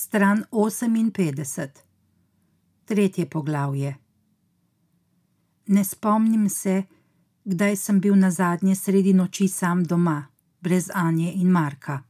stran 0.00 0.44
58, 0.52 1.68
tretje 2.84 3.30
poglavje. 3.30 3.96
Ne 5.66 5.84
spomnim 5.84 6.48
se, 6.48 6.82
kdaj 7.44 7.76
sem 7.76 8.00
bil 8.00 8.16
na 8.16 8.30
zadnje 8.30 8.74
sredi 8.74 9.12
noči 9.12 9.48
sam 9.48 9.84
doma, 9.84 10.26
brez 10.60 10.90
Anje 10.94 11.32
in 11.32 11.50
Marka. 11.50 12.02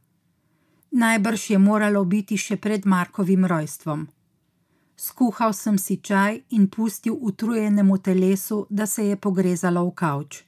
Najbrž 0.91 1.49
je 1.49 1.57
moralo 1.57 2.03
biti 2.03 2.37
še 2.37 2.55
pred 2.57 2.85
Markovim 2.85 3.45
rojstvom. 3.45 4.07
Skuhal 4.95 5.53
sem 5.53 5.77
si 5.77 5.97
čaj 5.97 6.39
in 6.49 6.67
pustil 6.67 7.17
utrujenemu 7.21 7.97
telesu, 7.97 8.67
da 8.69 8.85
se 8.85 9.07
je 9.07 9.15
pogrezalo 9.15 9.83
v 9.89 9.91
kavč. 9.91 10.43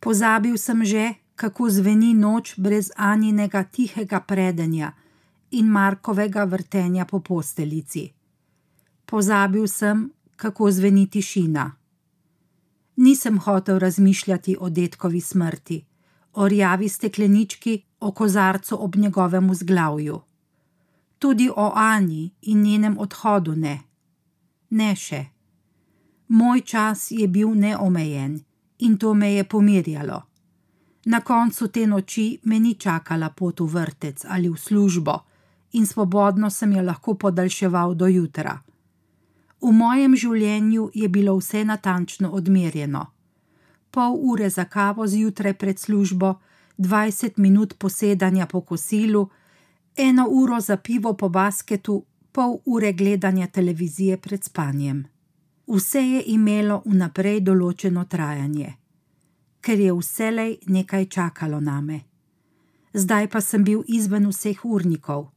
Pozabil 0.00 0.58
sem 0.58 0.84
že, 0.84 1.14
kako 1.34 1.70
zveni 1.70 2.12
noč 2.14 2.54
brez 2.58 2.92
Anjinega 2.96 3.64
tihega 3.64 4.20
predenja 4.20 4.92
in 5.50 5.66
Markovega 5.66 6.44
vrtenja 6.44 7.04
po 7.04 7.20
posteljici. 7.20 8.12
Pozabil 9.06 9.66
sem, 9.66 10.10
kako 10.36 10.70
zveni 10.70 11.06
tišina. 11.06 11.72
Nisem 12.96 13.38
hotel 13.38 13.78
razmišljati 13.78 14.56
o 14.60 14.70
detkovi 14.70 15.20
smrti, 15.20 15.84
o 16.32 16.48
rjavi 16.48 16.88
steklenički, 16.88 17.82
o 18.00 18.12
kozarcu 18.12 18.84
ob 18.84 18.96
njegovem 18.96 19.50
vzglavju. 19.50 20.20
Tudi 21.18 21.50
o 21.56 21.72
Ani 21.74 22.30
in 22.42 22.62
njenem 22.62 22.98
odhodu 22.98 23.54
ne. 23.56 23.80
Ne 24.70 24.96
še. 24.96 25.24
Moj 26.28 26.60
čas 26.60 27.10
je 27.10 27.28
bil 27.28 27.54
neomejen 27.54 28.40
in 28.78 28.98
to 28.98 29.14
me 29.14 29.34
je 29.34 29.44
pomirjalo. 29.44 30.22
Na 31.04 31.20
koncu 31.20 31.68
te 31.68 31.86
noči 31.86 32.38
me 32.44 32.60
ni 32.60 32.74
čakala 32.74 33.30
pot 33.30 33.60
v 33.60 33.66
vrtec 33.66 34.24
ali 34.28 34.48
v 34.48 34.56
službo 34.56 35.18
in 35.74 35.86
svobodno 35.86 36.50
sem 36.50 36.72
jo 36.72 36.82
lahko 36.82 37.14
podaljševal 37.14 37.94
do 37.94 38.06
jutra. 38.06 38.58
V 39.60 39.72
mojem 39.72 40.16
življenju 40.16 40.90
je 40.94 41.08
bilo 41.08 41.36
vse 41.38 41.64
natančno 41.64 42.30
odmerjeno. 42.30 43.06
Pol 43.90 44.18
ure 44.30 44.50
za 44.50 44.64
kavo 44.64 45.06
zjutraj 45.06 45.54
pred 45.54 45.78
službo, 45.78 46.34
20 46.78 47.38
minut 47.38 47.74
posedanja 47.78 48.46
po 48.46 48.60
kosilu, 48.60 49.28
eno 49.96 50.26
uro 50.28 50.60
za 50.60 50.76
pivo 50.76 51.14
po 51.14 51.28
basketu, 51.28 52.04
pol 52.32 52.58
ure 52.64 52.92
gledanja 52.92 53.46
televizije 53.46 54.16
pred 54.16 54.44
spanjem. 54.44 55.04
Vse 55.66 56.00
je 56.02 56.22
imelo 56.26 56.82
vnaprej 56.84 57.40
določeno 57.40 58.04
trajanje, 58.04 58.74
ker 59.60 59.80
je 59.80 59.92
vselej 59.94 60.58
nekaj 60.66 61.06
čakalo 61.06 61.60
name. 61.60 62.00
Zdaj 62.92 63.28
pa 63.28 63.40
sem 63.40 63.64
bil 63.64 63.82
izven 63.88 64.26
vseh 64.28 64.64
urnikov, 64.64 65.30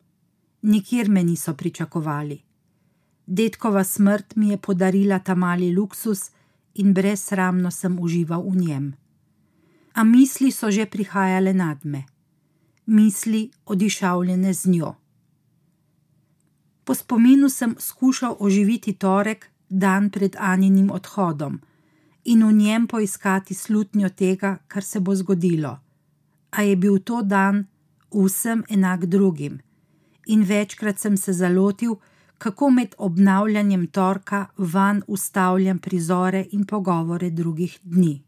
nikjer 0.68 1.10
me 1.10 1.24
niso 1.24 1.54
pričakovali. 1.54 2.42
Detkova 3.26 3.84
smrt 3.84 4.36
mi 4.36 4.50
je 4.50 4.58
podarila 4.58 5.20
ta 5.20 5.36
mali 5.36 5.74
luksus 5.76 6.30
in 6.74 6.94
brezsramno 6.94 7.72
sem 7.72 8.00
užival 8.00 8.44
v 8.50 8.56
njem 8.56 8.88
a 9.98 10.04
misli 10.04 10.52
so 10.54 10.70
že 10.72 10.86
prihajale 10.86 11.54
nad 11.54 11.86
me, 11.86 12.06
misli 12.86 13.50
odišavljene 13.66 14.54
z 14.54 14.70
njo. 14.70 14.96
Po 16.86 16.94
spominu 16.96 17.50
sem 17.50 17.76
skušal 17.80 18.38
oživiti 18.40 18.94
torek, 18.94 19.50
dan 19.70 20.10
pred 20.10 20.36
Aninim 20.40 20.92
odhodom, 20.92 21.60
in 22.24 22.46
v 22.46 22.52
njem 22.54 22.88
poiskati 22.88 23.54
slutnjo 23.54 24.10
tega, 24.10 24.58
kar 24.68 24.84
se 24.84 25.00
bo 25.00 25.16
zgodilo. 25.16 25.80
A 26.52 26.62
je 26.62 26.76
bil 26.76 27.00
to 27.00 27.22
dan 27.22 27.66
vsem 28.14 28.64
enak 28.70 29.06
drugim, 29.06 29.60
in 30.28 30.44
večkrat 30.44 31.00
sem 31.00 31.18
se 31.18 31.34
zalotil, 31.34 31.96
kako 32.38 32.70
med 32.70 32.96
obnavljanjem 32.98 33.88
torka 33.88 34.46
van 34.58 35.04
ustavljam 35.08 35.80
prizore 35.80 36.46
in 36.52 36.66
pogovore 36.66 37.30
drugih 37.30 37.80
dni 37.84 38.28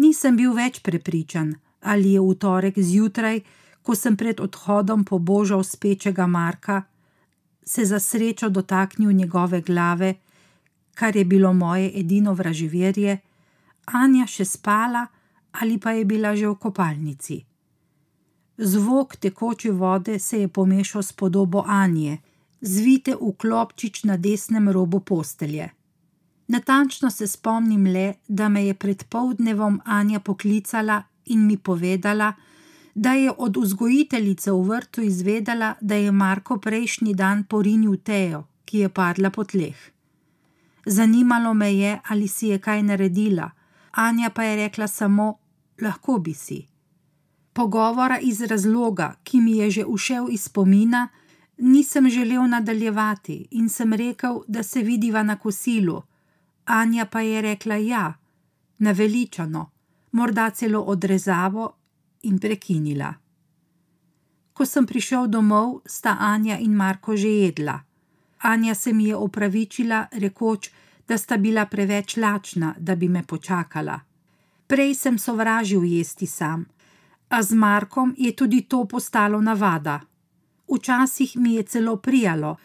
nisem 0.00 0.36
bil 0.36 0.54
več 0.56 0.80
prepričan, 0.86 1.54
ali 1.80 2.14
je 2.16 2.22
v 2.24 2.36
torek 2.40 2.78
zjutraj, 2.78 3.42
ko 3.84 3.96
sem 3.96 4.16
pred 4.16 4.40
odhodom 4.40 5.04
pobožal 5.04 5.62
spečega 5.64 6.26
Marka, 6.26 6.82
se 7.64 7.84
za 7.84 8.00
srečo 8.00 8.48
dotaknil 8.48 9.12
njegove 9.12 9.60
glave, 9.60 10.14
kar 10.94 11.16
je 11.16 11.24
bilo 11.24 11.52
moje 11.52 11.92
edino 12.00 12.34
vraževerje, 12.34 13.18
Anja 13.90 14.26
še 14.26 14.44
spala 14.44 15.06
ali 15.60 15.80
pa 15.82 15.90
je 15.96 16.04
bila 16.06 16.30
že 16.36 16.46
v 16.46 16.54
kopalnici. 16.62 17.40
Zvok 18.62 19.16
tekoče 19.16 19.70
vode 19.70 20.18
se 20.18 20.40
je 20.40 20.48
pomešal 20.48 21.02
s 21.02 21.12
podobo 21.12 21.64
Anje, 21.66 22.18
zvite 22.60 23.14
v 23.20 23.32
klopčič 23.32 24.04
na 24.04 24.16
desnem 24.16 24.68
robu 24.68 25.00
postelje. 25.00 25.70
Natančno 26.48 27.10
se 27.10 27.26
spomnim 27.26 27.86
le, 27.86 28.14
da 28.28 28.48
me 28.48 28.66
je 28.66 28.74
pred 28.74 29.04
povdnevom 29.04 29.80
Anja 29.84 30.20
poklicala 30.20 31.02
in 31.24 31.46
mi 31.46 31.56
povedala, 31.56 32.32
da 32.94 33.12
je 33.12 33.32
od 33.38 33.56
vzgojiteljice 33.56 34.52
v 34.52 34.62
vrtu 34.62 35.02
izvedela, 35.02 35.74
da 35.80 35.94
je 35.94 36.12
Marko 36.12 36.58
prejšnji 36.58 37.14
dan 37.14 37.44
porinil 37.44 37.96
Tejo, 37.96 38.44
ki 38.64 38.78
je 38.78 38.88
padla 38.88 39.30
po 39.30 39.44
tleh. 39.44 39.76
Zanimalo 40.86 41.54
me 41.54 41.74
je, 41.74 42.00
ali 42.08 42.28
si 42.28 42.46
je 42.46 42.58
kaj 42.58 42.82
naredila, 42.82 43.50
Anja 43.92 44.30
pa 44.30 44.42
je 44.42 44.56
rekla 44.56 44.86
samo: 44.86 45.34
Lahko 45.80 46.18
bi 46.18 46.34
si. 46.34 46.66
Pogovora 47.60 48.18
iz 48.18 48.40
razloga, 48.40 49.14
ki 49.22 49.40
mi 49.40 49.56
je 49.56 49.70
že 49.70 49.84
ušel 49.84 50.30
iz 50.30 50.42
spomina, 50.42 51.08
nisem 51.58 52.08
želel 52.10 52.48
nadaljevati 52.48 53.48
in 53.50 53.68
sem 53.68 53.92
rekel, 53.92 54.40
da 54.48 54.62
se 54.62 54.82
vidiva 54.82 55.22
na 55.22 55.36
kosilu. 55.36 56.02
Anja 56.64 57.04
pa 57.04 57.20
je 57.20 57.42
rekla 57.42 57.74
ja, 57.74 58.14
naveličano, 58.78 59.70
morda 60.12 60.50
celo 60.50 60.80
odrezavo 60.80 61.72
in 62.22 62.38
prekinila. 62.38 63.14
Ko 64.52 64.66
sem 64.66 64.86
prišel 64.86 65.26
domov, 65.26 65.80
sta 65.86 66.16
Anja 66.20 66.58
in 66.58 66.72
Marko 66.72 67.16
že 67.16 67.28
jedla. 67.28 67.80
Anja 68.38 68.74
se 68.74 68.92
mi 68.92 69.04
je 69.04 69.16
opravičila, 69.16 70.06
rekoč, 70.12 70.70
da 71.08 71.18
sta 71.18 71.36
bila 71.36 71.66
preveč 71.66 72.16
lačna, 72.16 72.74
da 72.78 72.96
bi 72.96 73.08
me 73.08 73.22
počakala. 73.22 74.00
Prej 74.66 74.94
sem 74.94 75.18
sovražil 75.18 75.84
jesti 75.84 76.26
sam, 76.26 76.66
a 77.30 77.42
z 77.42 77.54
Markom 77.54 78.14
je 78.18 78.36
tudi 78.36 78.62
to 78.62 78.84
postalo 78.84 79.40
navada. 79.40 80.00
Včasih 80.74 81.36
mi 81.36 81.54
je 81.54 81.62
celo 81.62 81.96
prijalo, 81.96 82.56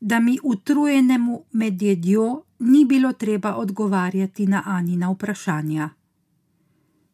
da 0.00 0.20
mi 0.20 0.38
utrujenemu 0.42 1.44
med 1.52 1.82
jedjo 1.82 2.42
ni 2.58 2.84
bilo 2.84 3.12
treba 3.12 3.54
odgovarjati 3.54 4.46
na 4.46 4.62
Anina 4.66 5.10
vprašanja. 5.10 5.90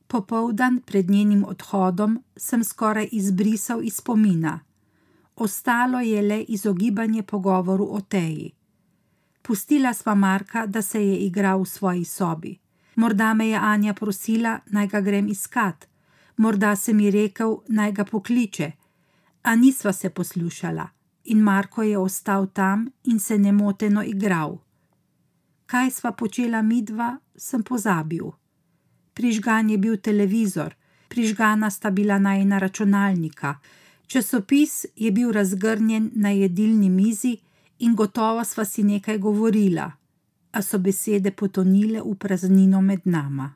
Popoldan 0.07 0.81
pred 0.87 1.11
njenim 1.11 1.45
odhodom 1.45 2.23
sem 2.37 2.65
skoraj 2.65 3.09
izbrisal 3.13 3.83
iz 3.83 3.97
spomina, 3.97 4.61
ostalo 5.37 6.01
je 6.01 6.23
le 6.23 6.43
izogibanje 6.43 7.23
pogovoru 7.23 7.89
o 7.91 8.01
teji. 8.01 8.53
Pustila 9.43 9.95
sva 9.95 10.15
Marka, 10.15 10.67
da 10.67 10.83
se 10.83 11.07
je 11.07 11.17
igral 11.17 11.63
v 11.63 11.67
svoji 11.67 12.05
sobi. 12.05 12.59
Morda 12.97 13.35
me 13.35 13.49
je 13.49 13.59
Anja 13.63 13.95
prosila, 13.95 14.61
naj 14.67 14.87
ga 14.87 15.01
grem 15.01 15.29
iskat, 15.29 15.89
morda 16.37 16.77
se 16.77 16.93
mi 16.93 17.11
rekel, 17.11 17.57
naj 17.69 17.93
ga 17.93 18.05
pokliče, 18.05 18.73
a 19.43 19.57
nisva 19.57 19.93
se 19.93 20.11
poslušala 20.11 20.89
in 21.25 21.39
Marko 21.39 21.83
je 21.83 21.99
ostal 21.99 22.47
tam 22.47 22.91
in 23.05 23.21
se 23.21 23.39
nemoteno 23.39 24.03
igral. 24.03 24.59
Kaj 25.67 25.91
sva 25.91 26.13
počela 26.13 26.63
midva, 26.63 27.17
sem 27.37 27.63
pozabil. 27.63 28.25
Prižgan 29.15 29.71
je 29.71 29.79
bil 29.79 29.97
televizor, 29.97 30.75
prižgana 31.09 31.71
sta 31.71 31.91
bila 31.91 32.19
najna 32.19 32.59
računalnika, 32.59 33.55
časopis 34.07 34.87
je 34.97 35.13
bil 35.13 35.33
razgrnjen 35.33 36.11
na 36.15 36.31
jedilni 36.31 36.91
mizi 36.91 37.39
in 37.79 37.95
gotovo 37.95 38.45
sva 38.45 38.65
si 38.65 38.83
nekaj 38.83 39.19
govorila, 39.19 39.91
a 40.53 40.63
so 40.63 40.79
besede 40.79 41.31
potonile 41.31 42.03
v 42.03 42.15
praznino 42.15 42.81
med 42.81 43.01
nama. 43.05 43.55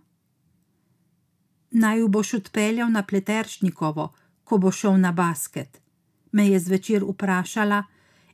Naj 1.70 2.08
boš 2.08 2.34
odpeljal 2.34 2.90
na 2.90 3.02
pleteršnikovo, 3.02 4.12
ko 4.44 4.58
bo 4.58 4.70
šel 4.70 5.00
na 5.00 5.12
basket 5.12 5.80
me 6.32 6.48
je 6.48 6.58
zvečer 6.58 7.04
vprašala 7.04 7.84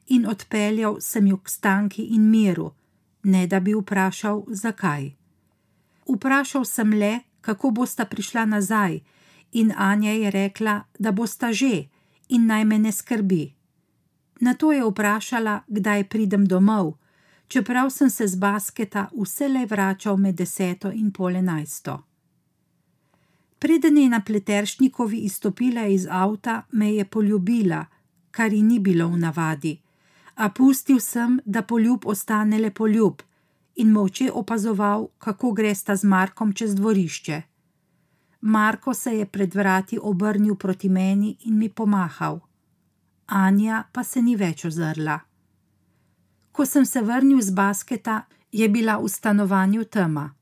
in 0.06 0.26
odpeljal 0.26 0.96
sem 1.00 1.26
jo 1.26 1.36
k 1.36 1.48
stanki 1.48 2.02
in 2.02 2.30
miru, 2.30 2.72
ne 3.22 3.46
da 3.46 3.60
bi 3.60 3.74
vprašal, 3.74 4.44
zakaj. 4.48 5.12
Vprašal 6.08 6.64
sem 6.64 6.92
le, 6.92 7.20
kako 7.40 7.70
bosta 7.70 8.04
prišla 8.04 8.44
nazaj, 8.44 9.00
in 9.52 9.72
Anja 9.76 10.12
je 10.12 10.30
rekla, 10.30 10.82
da 10.98 11.12
bosta 11.12 11.52
že 11.52 11.88
in 12.28 12.46
naj 12.46 12.64
me 12.64 12.78
ne 12.78 12.92
skrbi. 12.92 13.54
Na 14.40 14.54
to 14.54 14.72
je 14.72 14.84
vprašala, 14.84 15.60
kdaj 15.68 16.08
pridem 16.08 16.46
domov, 16.46 16.98
čeprav 17.48 17.90
sem 17.90 18.10
se 18.10 18.26
z 18.26 18.36
basketa 18.36 19.08
vselej 19.12 19.66
vračal 19.66 20.16
med 20.16 20.34
deseto 20.34 20.92
in 20.92 21.10
pol 21.10 21.36
enajsto. 21.36 22.02
Preden 23.64 23.98
je 23.98 24.08
na 24.08 24.20
pleteršnikovi 24.20 25.18
izstopila 25.18 25.86
iz 25.86 26.06
avta, 26.10 26.62
me 26.72 26.94
je 26.94 27.04
poljubila, 27.04 27.86
kar 28.30 28.52
ji 28.52 28.62
ni 28.62 28.78
bilo 28.78 29.08
v 29.08 29.16
navadi, 29.16 29.80
a 30.34 30.50
pustil 30.50 31.00
sem, 31.00 31.38
da 31.44 31.62
poljub 31.62 32.04
ostane 32.06 32.58
le 32.58 32.70
poljub 32.70 33.22
in 33.74 33.92
molče 33.92 34.28
opazoval, 34.32 35.06
kako 35.18 35.52
gresta 35.52 35.96
z 35.96 36.04
Markom 36.04 36.52
čez 36.52 36.74
dvorišče. 36.74 37.42
Marko 38.40 38.94
se 38.94 39.16
je 39.16 39.26
pred 39.26 39.54
vrati 39.54 39.98
obrnil 40.02 40.54
proti 40.54 40.88
meni 40.88 41.36
in 41.40 41.58
mi 41.58 41.68
pomahal. 41.68 42.40
Anja 43.26 43.84
pa 43.92 44.04
se 44.04 44.22
ni 44.22 44.36
več 44.36 44.64
ozrla. 44.64 45.18
Ko 46.52 46.66
sem 46.66 46.84
se 46.84 47.00
vrnil 47.00 47.40
z 47.40 47.50
basketa, 47.50 48.26
je 48.52 48.68
bila 48.68 48.98
v 48.98 49.08
stanovanju 49.08 49.84
tema. 49.84 50.34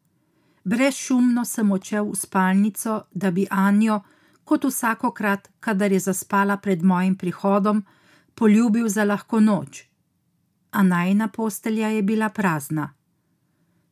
Brezšumno 0.65 1.45
sem 1.45 1.71
odšel 1.71 2.11
v 2.11 2.17
spalnico, 2.17 3.03
da 3.11 3.31
bi 3.31 3.47
Anjo, 3.51 4.01
kot 4.45 4.65
vsakokrat, 4.65 5.49
kadar 5.61 5.93
je 5.93 6.01
zaspala 6.01 6.57
pred 6.57 6.83
mojim 6.83 7.17
prihodom, 7.17 7.83
poljubil 8.35 8.89
za 8.89 9.05
lahko 9.05 9.41
noč. 9.41 9.85
A 10.71 10.83
najna 10.83 11.29
postelja 11.29 11.89
je 11.89 12.03
bila 12.03 12.29
prazna. 12.29 12.95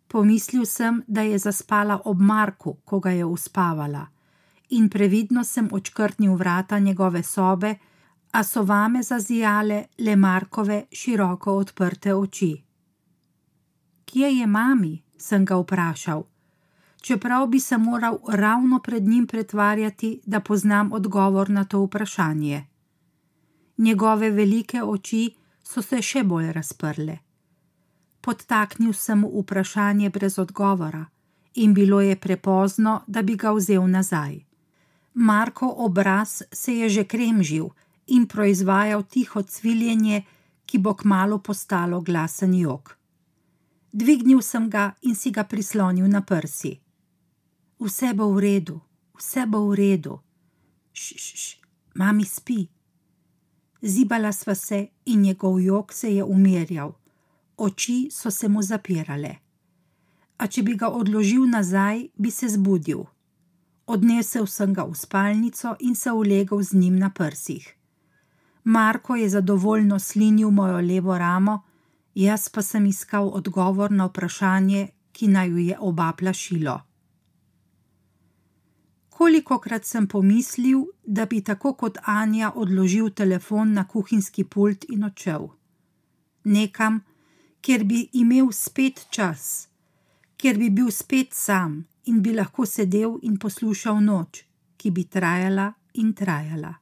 Pomislil 0.09 0.65
sem, 0.67 1.03
da 1.07 1.23
je 1.23 1.39
zaspala 1.39 2.01
ob 2.05 2.21
Marku, 2.21 2.79
ko 2.85 3.01
ga 3.01 3.11
je 3.11 3.25
uspavala, 3.25 4.07
in 4.71 4.89
previdno 4.89 5.45
sem 5.45 5.69
očkrtnil 5.73 6.35
vrata 6.35 6.79
njegove 6.79 7.23
sobe, 7.23 7.75
a 8.33 8.45
so 8.45 8.63
vame 8.63 9.03
zazijale 9.03 9.85
le 9.99 10.17
Markove 10.17 10.85
široko 10.93 11.53
odprte 11.53 12.15
oči. 12.15 12.53
Kje 14.05 14.29
je 14.39 14.47
mami? 14.47 15.03
sem 15.19 15.45
ga 15.45 15.57
vprašal, 15.57 16.23
čeprav 17.01 17.47
bi 17.47 17.61
se 17.61 17.79
moral 17.79 18.19
ravno 18.29 18.79
pred 18.79 19.03
njim 19.03 19.27
pretvarjati, 19.27 20.21
da 20.27 20.41
poznam 20.41 20.93
odgovor 20.93 21.51
na 21.51 21.65
to 21.65 21.81
vprašanje. 21.85 22.67
Njegove 23.79 24.31
velike 24.31 24.83
oči 24.83 25.35
so 25.65 25.83
se 25.83 26.03
še 26.03 26.25
bolj 26.25 26.53
razprle 26.53 27.19
podtaknil 28.21 28.93
sem 28.93 29.19
mu 29.19 29.41
vprašanje 29.41 30.11
brez 30.11 30.39
odgovora, 30.39 31.07
in 31.55 31.75
bilo 31.75 32.01
je 32.01 32.17
prepozno, 32.17 33.03
da 33.07 33.23
bi 33.23 33.37
ga 33.37 33.53
vzel 33.53 33.89
nazaj. 33.91 34.41
Marko 35.15 35.75
obraz 35.77 36.43
se 36.53 36.77
je 36.77 36.89
že 36.89 37.05
kremžil 37.05 37.69
in 38.07 38.27
proizvajal 38.27 39.03
tiho 39.03 39.43
cviljenje, 39.43 40.23
ki 40.67 40.79
bo 40.79 40.95
kmalo 40.95 41.39
postalo 41.39 42.01
glasen 42.01 42.55
jok. 42.55 42.97
Dvignil 43.93 44.43
sem 44.43 44.71
ga 44.71 44.95
in 45.03 45.15
si 45.15 45.31
ga 45.31 45.45
prislonil 45.45 46.07
na 46.07 46.21
prsi. 46.23 46.79
Vse 47.81 48.15
bo 48.15 48.31
v 48.33 48.41
redu, 48.41 48.81
vse 49.17 49.47
bo 49.47 49.67
v 49.69 49.75
redu. 49.75 50.21
Šš, 50.93 51.57
mami 51.95 52.25
spi. 52.25 52.69
Zibala 53.83 54.33
sva 54.33 54.55
se 54.55 54.89
in 55.05 55.21
njegov 55.21 55.61
jok 55.61 55.93
se 55.93 56.15
je 56.15 56.25
umirjal 56.25 57.01
oči 57.61 58.09
so 58.11 58.31
se 58.31 58.49
mu 58.49 58.63
zapirale. 58.63 59.35
A 60.41 60.47
če 60.47 60.63
bi 60.65 60.77
ga 60.81 60.89
odložil 60.89 61.45
nazaj, 61.47 62.07
bi 62.17 62.31
se 62.33 62.49
zbudil. 62.49 63.05
Odnesel 63.87 64.47
sem 64.49 64.73
ga 64.73 64.87
v 64.89 64.97
spalnico 64.97 65.75
in 65.85 65.95
se 65.95 66.13
ulegel 66.13 66.63
z 66.63 66.81
njim 66.81 66.97
na 66.99 67.11
prsih. 67.11 67.67
Marko 68.65 69.17
je 69.17 69.29
zadovoljno 69.29 69.99
slinil 69.99 70.51
mojo 70.51 70.81
levo 70.81 71.19
ramo, 71.19 71.61
jaz 72.15 72.49
pa 72.49 72.63
sem 72.63 72.87
iskal 72.87 73.29
odgovor 73.29 73.93
na 73.93 74.07
vprašanje, 74.09 74.89
ki 75.13 75.29
naj 75.29 75.49
jo 75.51 75.59
je 75.59 75.77
oba 75.81 76.13
plašilo. 76.17 76.79
Kolikokrat 79.21 79.85
sem 79.85 80.07
pomislil, 80.09 80.87
da 81.05 81.27
bi 81.27 81.43
tako 81.45 81.75
kot 81.77 81.99
Anja 82.09 82.53
odložil 82.57 83.11
telefon 83.11 83.75
na 83.77 83.83
kuhinjski 83.85 84.45
pult 84.45 84.87
in 84.89 85.05
odšel. 85.05 85.45
Nekam, 86.45 87.03
kjer 87.61 87.85
bi 87.85 87.99
imel 88.23 88.49
spet 88.53 89.03
čas, 89.13 89.69
kjer 90.41 90.57
bi 90.63 90.71
bil 90.71 90.89
spet 90.91 91.37
sam 91.37 91.77
in 92.09 92.23
bi 92.25 92.33
lahko 92.33 92.65
sedel 92.65 93.19
in 93.23 93.37
poslušal 93.37 94.01
noč, 94.01 94.41
ki 94.81 94.91
bi 94.91 95.05
trajala 95.05 95.69
in 96.01 96.17
trajala. 96.17 96.73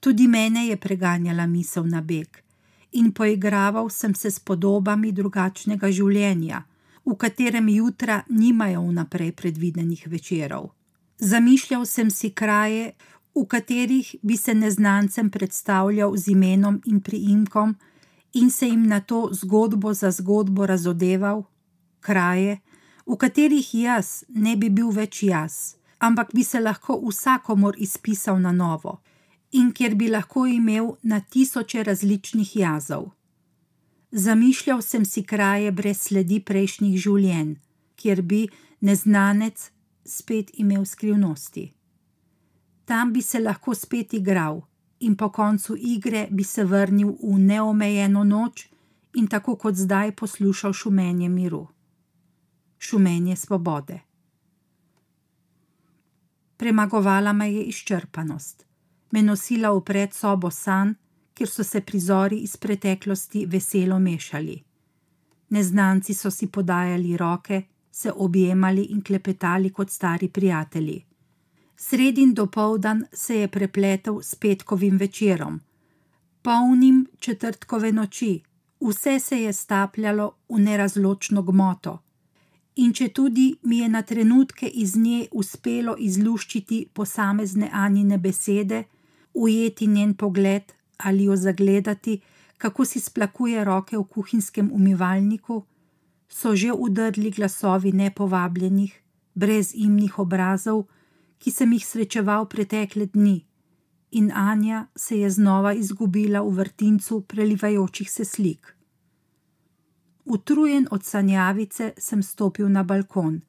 Tudi 0.00 0.26
mene 0.26 0.66
je 0.66 0.76
preganjala 0.76 1.46
misel 1.46 1.86
na 1.86 2.02
beg 2.02 2.42
in 2.92 3.14
poigraval 3.14 3.90
sem 3.90 4.14
se 4.14 4.30
s 4.30 4.42
podobami 4.42 5.12
drugačnega 5.12 5.94
življenja, 5.94 6.66
v 7.06 7.16
katerem 7.16 7.68
jutra 7.68 8.24
nimajo 8.28 8.82
vnaprej 8.90 9.32
predvidenih 9.32 10.08
večerov. 10.10 10.72
Zamišljal 11.24 11.84
sem 11.86 12.10
si 12.10 12.30
kraje, 12.30 12.92
v 13.34 13.44
katerih 13.46 14.14
bi 14.22 14.36
se 14.36 14.54
neznancem 14.54 15.30
predstavljal 15.30 16.16
z 16.16 16.28
imenom 16.28 16.80
in 16.84 17.00
priimkom, 17.00 17.76
in 18.32 18.50
se 18.50 18.66
jim 18.66 18.86
na 18.86 19.00
to 19.00 19.28
zgodbo 19.32 19.94
za 19.94 20.10
zgodbo 20.10 20.66
razodeval, 20.66 21.44
kraje, 22.00 22.58
v 23.06 23.16
katerih 23.16 23.74
jaz 23.74 24.24
ne 24.28 24.56
bi 24.56 24.70
bil 24.70 24.90
več 24.90 25.22
jaz, 25.22 25.76
ampak 25.98 26.34
bi 26.34 26.42
se 26.44 26.60
lahko 26.60 26.98
vsakomor 27.06 27.78
izpisal 27.78 28.40
na 28.40 28.52
novo 28.52 28.98
in 29.52 29.70
kjer 29.72 29.94
bi 29.94 30.08
lahko 30.08 30.46
imel 30.46 30.96
na 31.02 31.20
tisoče 31.20 31.82
različnih 31.82 32.56
jazov. 32.56 33.12
Zamišljal 34.10 34.82
sem 34.82 35.04
si 35.04 35.22
kraje 35.22 35.70
brez 35.72 36.00
sledi 36.00 36.40
prejšnjih 36.40 36.98
življenj, 36.98 37.54
kjer 37.96 38.22
bi 38.22 38.48
neznanec 38.80 39.70
spet 40.04 40.50
imel 40.54 40.84
skrivnosti. 40.84 41.72
Tam 42.84 43.12
bi 43.12 43.22
se 43.22 43.40
lahko 43.40 43.74
spet 43.74 44.12
igral 44.12 44.60
in 45.00 45.16
po 45.16 45.28
koncu 45.28 45.76
igre 45.78 46.28
bi 46.30 46.44
se 46.44 46.64
vrnil 46.64 47.16
v 47.22 47.38
neomejeno 47.38 48.24
noč 48.24 48.68
in 49.14 49.26
tako 49.26 49.56
kot 49.56 49.74
zdaj 49.74 50.12
poslušal 50.16 50.72
šumenje 50.72 51.28
miru, 51.28 51.66
šumenje 52.78 53.36
svobode. 53.36 54.00
Premagovala 56.56 57.32
me 57.32 57.52
je 57.52 57.62
izčrpanost, 57.62 58.66
me 59.10 59.22
nosila 59.22 59.70
v 59.70 59.80
predsobo 59.84 60.50
san, 60.50 60.94
kjer 61.34 61.48
so 61.48 61.64
se 61.64 61.80
prizori 61.80 62.38
iz 62.38 62.56
preteklosti 62.56 63.46
veselo 63.46 63.98
mešali. 63.98 64.62
Neznanci 65.48 66.14
so 66.14 66.30
si 66.30 66.46
podajali 66.46 67.16
roke, 67.16 67.62
se 67.92 68.12
objemali 68.12 68.82
in 68.82 69.02
klepetali 69.02 69.70
kot 69.70 69.90
stari 69.90 70.28
prijatelji. 70.28 71.04
Sredin 71.76 72.34
dopoldan 72.34 73.04
se 73.12 73.36
je 73.36 73.48
prepletel 73.48 74.20
s 74.22 74.34
petkovim 74.34 74.96
večerom, 74.96 75.60
polnim 76.42 77.06
četrtkove 77.18 77.92
noči, 77.92 78.40
vse 78.80 79.18
se 79.18 79.42
je 79.42 79.52
stapljalo 79.52 80.32
v 80.48 80.58
nerazločno 80.58 81.42
gmoto. 81.42 81.98
In 82.76 82.92
če 82.92 83.08
tudi 83.08 83.56
mi 83.62 83.78
je 83.78 83.88
na 83.88 84.02
trenutke 84.02 84.66
iz 84.66 84.96
nje 84.96 85.26
uspelo 85.32 85.96
izluščiti 85.98 86.86
posamezne 86.92 87.68
Anine 87.72 88.18
besede, 88.18 88.84
ujeti 89.34 89.86
njen 89.86 90.14
pogled 90.14 90.72
ali 90.96 91.24
jo 91.24 91.36
zagledati, 91.36 92.20
kako 92.58 92.84
si 92.84 93.00
splakuje 93.00 93.64
roke 93.64 93.98
v 93.98 94.04
kuhinjskem 94.04 94.70
umivalniku, 94.72 95.62
so 96.32 96.56
že 96.56 96.72
udrli 96.72 97.30
glasovi 97.30 97.92
nepovabljenih, 97.92 99.02
brez 99.34 99.72
imnih 99.74 100.18
obrazov, 100.18 100.86
ki 101.38 101.50
sem 101.50 101.72
jih 101.72 101.86
srečeval 101.86 102.48
pretekle 102.48 103.06
dni, 103.06 103.44
in 104.10 104.32
Anja 104.34 104.86
se 104.96 105.18
je 105.18 105.30
znova 105.30 105.72
izgubila 105.74 106.40
v 106.40 106.50
vrtincu 106.50 107.20
prelivajočih 107.20 108.10
se 108.10 108.24
slik. 108.24 108.76
Utrujen 110.24 110.86
od 110.90 111.04
sanjavice 111.04 111.92
sem 111.98 112.22
stopil 112.22 112.68
na 112.68 112.82
balkon, 112.82 113.40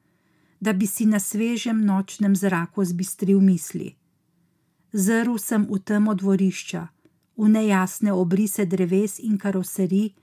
da 0.60 0.72
bi 0.72 0.86
si 0.86 1.06
na 1.06 1.20
svežem 1.20 1.84
nočnem 1.84 2.36
zraku 2.36 2.84
zbistril 2.84 3.40
misli. 3.40 3.94
Zrl 4.92 5.38
sem 5.38 5.66
v 5.70 5.78
temo 5.78 6.14
dvorišča, 6.14 6.88
v 7.36 7.48
nejasne 7.48 8.12
obrise 8.12 8.66
dreves 8.66 9.18
in 9.18 9.38
karoserij, 9.38 10.14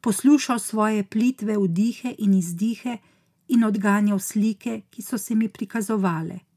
poslušal 0.00 0.58
svoje 0.58 1.04
plitve 1.04 1.58
vdihe 1.58 2.14
in 2.18 2.34
izdihe 2.34 2.98
in 3.48 3.64
odganjal 3.64 4.18
slike, 4.18 4.82
ki 4.90 5.02
so 5.02 5.18
se 5.18 5.34
mi 5.34 5.48
prikazovale 5.48 6.48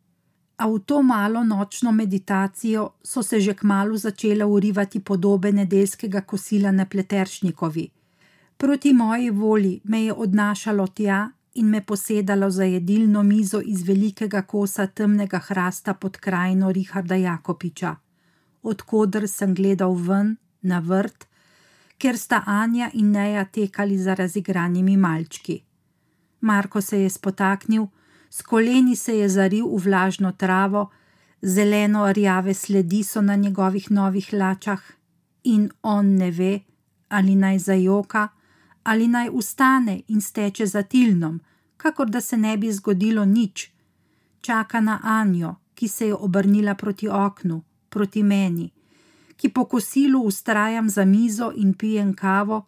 a 0.61 0.67
v 0.69 0.79
to 0.85 1.01
malo 1.01 1.43
nočno 1.43 1.91
meditacijo 1.91 2.89
so 3.03 3.23
se 3.23 3.39
že 3.39 3.53
kmalo 3.53 3.97
začele 3.97 4.45
urivati 4.45 4.99
podobe 4.99 5.51
nedeljskega 5.51 6.21
kosila 6.21 6.71
na 6.71 6.85
Pleteršnikovi. 6.85 7.89
Proti 8.57 8.93
moji 8.93 9.29
volji 9.29 9.81
me 9.83 10.03
je 10.03 10.13
odnašalo 10.13 10.87
tja 10.87 11.29
in 11.53 11.65
me 11.65 11.81
posedalo 11.81 12.49
za 12.49 12.63
jedilno 12.63 13.23
mizo 13.23 13.61
iz 13.65 13.81
velikega 13.87 14.41
kosa 14.41 14.87
temnega 14.87 15.39
hrasta 15.39 15.93
pod 15.93 16.17
krajino 16.17 16.71
Richarda 16.71 17.15
Jakopiča, 17.15 17.95
odkudr 18.61 19.27
sem 19.27 19.55
gledal 19.55 19.93
ven 19.93 20.37
na 20.61 20.79
vrt, 20.79 21.27
ker 22.01 22.17
sta 22.17 22.43
Anja 22.45 22.89
in 22.93 23.11
Neja 23.11 23.45
tekali 23.45 23.97
za 23.97 24.13
razigranimi 24.13 24.97
malčki. 24.97 25.61
Marko 26.41 26.81
se 26.81 27.01
je 27.01 27.09
spotaknil, 27.09 27.85
s 28.29 28.41
koleni 28.41 28.95
se 28.95 29.17
je 29.17 29.29
zaril 29.29 29.67
v 29.67 29.81
vlažno 29.85 30.31
travo, 30.31 30.89
zeleno 31.41 32.11
rjave 32.11 32.53
sledi 32.53 33.03
so 33.03 33.21
na 33.21 33.35
njegovih 33.35 33.91
novih 33.91 34.33
lačah 34.33 34.81
in 35.43 35.69
on 35.83 36.15
ne 36.15 36.31
ve, 36.31 36.59
ali 37.09 37.35
naj 37.35 37.59
zajoka, 37.59 38.27
ali 38.83 39.07
naj 39.07 39.29
ustane 39.33 40.01
in 40.07 40.21
steče 40.21 40.65
za 40.65 40.83
tilnom, 40.83 41.39
kakor 41.77 42.09
da 42.09 42.21
se 42.21 42.37
ne 42.37 42.57
bi 42.57 42.71
zgodilo 42.71 43.25
nič. 43.25 43.71
Čaka 44.41 44.81
na 44.81 44.99
Anjo, 45.03 45.55
ki 45.75 45.87
se 45.87 46.07
je 46.07 46.15
obrnila 46.15 46.75
proti 46.75 47.09
oknu, 47.09 47.63
proti 47.89 48.23
meni, 48.23 48.71
ki 49.41 49.49
po 49.49 49.65
kosilu 49.65 50.21
ustrajam 50.21 50.89
za 50.89 51.05
mizo 51.05 51.51
in 51.55 51.73
pijem 51.73 52.13
kavo, 52.13 52.65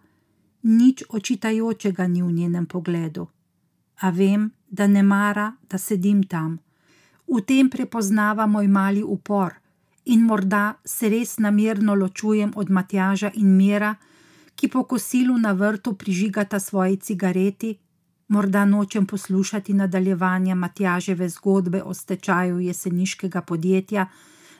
nič 0.64 1.04
očitajočega 1.10 2.08
ni 2.08 2.24
v 2.24 2.32
njenem 2.32 2.66
pogledu. 2.66 3.28
A 4.02 4.10
vem, 4.10 4.52
da 4.68 4.88
ne 4.88 5.04
mara, 5.04 5.54
da 5.70 5.78
sedim 5.78 6.24
tam. 6.24 6.58
V 7.28 7.42
tem 7.46 7.70
prepoznava 7.70 8.48
moj 8.48 8.68
mali 8.68 9.04
upor 9.04 9.54
in 10.06 10.26
morda 10.26 10.74
se 10.86 11.10
res 11.10 11.38
namerno 11.38 11.96
ločujem 11.96 12.52
od 12.56 12.70
Matjaža 12.70 13.32
in 13.36 13.54
Mira, 13.58 13.96
ki 14.56 14.68
po 14.68 14.84
kosilu 14.84 15.38
na 15.38 15.52
vrtu 15.54 15.94
prižigata 15.94 16.60
svoji 16.60 16.98
cigareti, 16.98 17.78
morda 18.28 18.66
nočem 18.66 19.06
poslušati 19.06 19.74
nadaljevanja 19.74 20.56
Matjaževe 20.56 21.30
zgodbe 21.30 21.84
o 21.84 21.94
stečaju 21.94 22.60
jeseniškega 22.60 23.42
podjetja 23.42 24.08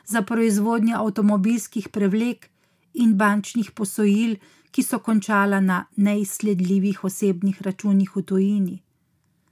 za 0.06 0.22
proizvodnjo 0.22 0.98
avtomobilskih 0.98 1.88
prevlek 1.88 2.50
in 2.94 3.16
bančnih 3.16 3.70
posojil, 3.70 4.36
ki 4.70 4.82
so 4.82 4.98
končala 4.98 5.60
na 5.60 5.84
neizsledljivih 5.96 7.04
osebnih 7.04 7.62
računih 7.62 8.16
v 8.16 8.22
tujini. 8.22 8.82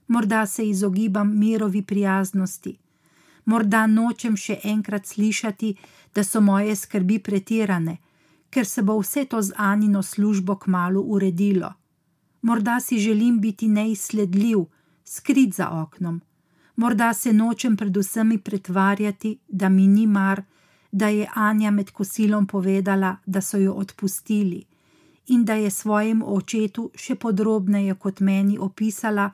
Morda 0.07 0.45
se 0.45 0.69
izogibam 0.69 1.37
mirovi 1.39 1.81
prijaznosti, 1.81 2.77
morda 3.45 3.85
nočem 3.87 4.35
še 4.37 4.59
enkrat 4.63 5.07
slišati, 5.07 5.75
da 6.15 6.23
so 6.23 6.41
moje 6.41 6.75
skrbi 6.75 7.19
pretirane, 7.19 7.97
ker 8.49 8.65
se 8.65 8.83
bo 8.83 8.99
vse 8.99 9.25
to 9.25 9.41
z 9.41 9.55
Anino 9.57 10.03
službo 10.03 10.55
kmalo 10.55 11.01
uredilo. 11.01 11.73
Morda 12.41 12.79
si 12.79 12.99
želim 12.99 13.39
biti 13.41 13.67
neizsledljiv, 13.67 14.65
skrit 15.03 15.55
za 15.55 15.69
oknom, 15.71 16.21
morda 16.75 17.13
se 17.13 17.33
nočem 17.33 17.77
predvsem 17.77 18.39
pretvarjati, 18.43 19.39
da 19.47 19.69
mi 19.69 19.87
ni 19.87 20.07
mar, 20.07 20.43
da 20.91 21.07
je 21.07 21.29
Anja 21.33 21.71
med 21.71 21.91
kosilom 21.91 22.47
povedala, 22.47 23.17
da 23.25 23.41
so 23.41 23.57
jo 23.57 23.73
odpustili 23.73 24.65
in 25.27 25.45
da 25.45 25.53
je 25.53 25.69
svojemu 25.69 26.35
očetu 26.35 26.91
še 26.95 27.15
podrobneje 27.15 27.95
kot 27.95 28.19
meni 28.19 28.57
opisala, 28.57 29.31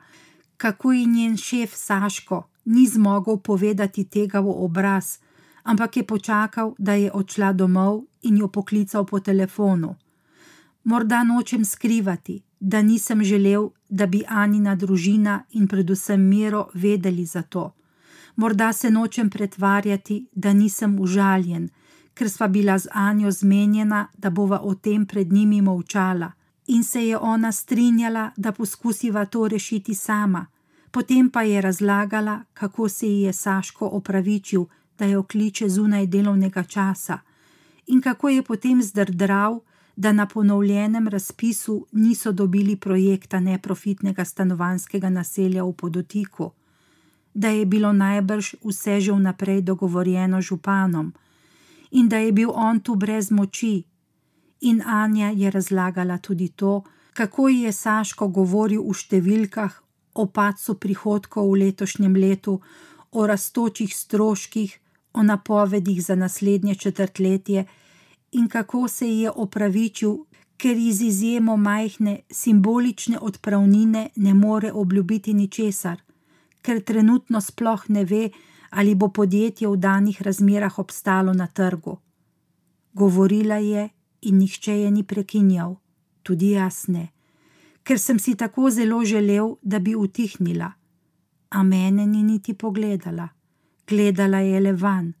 kako 0.56 0.92
je 0.92 1.04
njen 1.04 1.36
šef 1.36 1.74
Saško 1.74 2.50
ni 2.64 2.86
zmogel 2.86 3.36
povedati 3.36 4.04
tega 4.04 4.40
v 4.40 4.48
obraz, 4.48 5.18
ampak 5.62 5.96
je 5.96 6.04
počakal, 6.06 6.74
da 6.78 6.94
je 6.94 7.10
odšla 7.12 7.52
domov 7.52 8.04
in 8.22 8.36
jo 8.36 8.48
poklical 8.48 9.04
po 9.04 9.20
telefonu. 9.20 9.96
Morda 10.84 11.24
nočem 11.24 11.64
skrivati, 11.64 12.42
da 12.60 12.82
nisem 12.82 13.24
želel, 13.24 13.70
da 13.90 14.06
bi 14.06 14.22
Anina 14.28 14.74
družina 14.74 15.44
in 15.50 15.68
predvsem 15.68 16.28
Miro 16.28 16.68
vedeli 16.74 17.24
za 17.24 17.42
to. 17.42 17.72
Morda 18.36 18.72
se 18.72 18.90
nočem 18.90 19.30
pretvarjati, 19.30 20.26
da 20.32 20.52
nisem 20.52 21.00
užaljen, 21.00 21.68
ker 22.14 22.30
sva 22.30 22.48
bila 22.48 22.78
z 22.78 22.88
Anjo 22.92 23.30
zmenjena, 23.30 24.06
da 24.18 24.30
bova 24.30 24.60
o 24.62 24.74
tem 24.74 25.06
pred 25.06 25.32
njimi 25.32 25.60
molčala, 25.62 26.32
in 26.66 26.84
se 26.84 27.06
je 27.06 27.18
ona 27.18 27.52
strinjala, 27.52 28.30
da 28.36 28.52
poskusiva 28.52 29.24
to 29.24 29.48
rešiti 29.48 29.94
sama, 29.94 30.46
potem 30.90 31.30
pa 31.30 31.42
je 31.42 31.60
razlagala, 31.60 32.42
kako 32.54 32.88
se 32.88 33.06
ji 33.06 33.22
je 33.22 33.32
Saško 33.32 33.86
opravičil, 33.86 34.64
da 34.98 35.04
jo 35.04 35.22
kliče 35.22 35.68
zunaj 35.68 36.06
delovnega 36.06 36.62
časa, 36.62 37.18
in 37.86 38.00
kako 38.00 38.28
je 38.28 38.42
potem 38.42 38.82
zdrdral, 38.82 39.60
da 39.96 40.12
na 40.12 40.26
ponovljenem 40.26 41.08
razpisu 41.08 41.86
niso 41.92 42.32
dobili 42.32 42.76
projekta 42.76 43.40
neprofitnega 43.40 44.24
stanovanskega 44.24 45.10
naselja 45.10 45.64
v 45.64 45.72
Podotiku, 45.72 46.50
da 47.34 47.48
je 47.48 47.66
bilo 47.66 47.92
najbrž 47.92 48.54
vse 48.64 49.00
že 49.00 49.12
vnaprej 49.12 49.60
dogovorjeno 49.62 50.40
županom 50.40 51.12
in 51.90 52.08
da 52.08 52.16
je 52.16 52.32
bil 52.32 52.50
on 52.54 52.80
tu 52.80 52.94
brez 52.94 53.30
moči. 53.30 53.82
In 54.60 54.82
Anja 54.86 55.30
je 55.30 55.50
razlagala 55.50 56.18
tudi 56.18 56.48
to, 56.48 56.82
kako 57.12 57.48
ji 57.48 57.60
je 57.60 57.72
Saško 57.72 58.28
govoril 58.28 58.82
v 58.82 58.94
številkah 58.94 59.82
o 60.14 60.26
padcu 60.26 60.74
prihodkov 60.74 61.50
v 61.50 61.58
letošnjem 61.64 62.16
letu, 62.16 62.60
o 63.12 63.26
rastočih 63.26 63.96
stroških, 63.96 64.78
o 65.12 65.22
napovedih 65.22 66.02
za 66.04 66.14
naslednje 66.14 66.74
četrtletje 66.74 67.64
in 68.32 68.48
kako 68.48 68.88
se 68.88 69.08
je 69.08 69.30
opravičil, 69.30 70.16
ker 70.56 70.76
iz 70.76 71.00
izjemo 71.02 71.56
majhne 71.56 72.20
simbolične 72.30 73.18
odpravnine 73.18 74.08
ne 74.16 74.34
more 74.34 74.72
obljubiti 74.72 75.34
ničesar, 75.34 76.02
ker 76.62 76.82
trenutno 76.82 77.40
sploh 77.40 77.84
ne 77.88 78.04
ve, 78.04 78.30
ali 78.70 78.94
bo 78.94 79.08
podjetje 79.08 79.68
v 79.68 79.76
danih 79.76 80.22
razmerah 80.22 80.78
obstalo 80.78 81.32
na 81.32 81.46
trgu. 81.46 81.96
Govorila 82.92 83.56
je 83.56 83.88
in 84.22 84.38
nihče 84.38 84.72
je 84.80 84.90
ni 84.90 85.02
prekinjal, 85.02 85.74
tudi 86.22 86.50
jaz 86.50 86.88
ne, 86.88 87.08
ker 87.82 87.98
sem 87.98 88.18
si 88.18 88.34
tako 88.34 88.70
zelo 88.70 89.04
želel, 89.04 89.56
da 89.62 89.78
bi 89.78 89.94
utihnila, 89.94 90.72
a 91.50 91.62
mene 91.62 92.06
ni 92.06 92.22
niti 92.22 92.54
pogledala 92.54 93.28
gledala 93.90 94.38
je 94.38 94.60
le 94.60 94.72
van, 94.72 95.12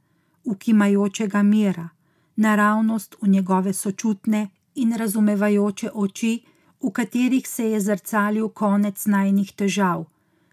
ukimajočega 0.44 1.42
mira, 1.42 1.88
naravnost 2.36 3.16
v 3.22 3.28
njegove 3.28 3.72
sočutne 3.72 4.48
in 4.74 4.96
razumevajoče 4.96 5.90
oči, 5.94 6.44
v 6.82 6.90
katerih 6.90 7.48
se 7.48 7.70
je 7.70 7.80
zrcalil 7.80 8.48
konec 8.48 9.06
najnih 9.06 9.52
težav. 9.52 10.04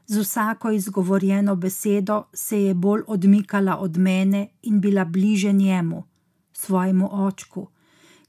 Z 0.07 0.19
vsako 0.19 0.71
izgovorjeno 0.71 1.55
besedo 1.55 2.23
se 2.33 2.63
je 2.63 2.73
bolj 2.73 3.01
odmikala 3.07 3.77
od 3.77 3.97
mene 3.97 4.47
in 4.61 4.81
bila 4.81 5.05
bliže 5.05 5.51
njemu, 5.53 6.03
svojemu 6.53 7.09
očku, 7.25 7.67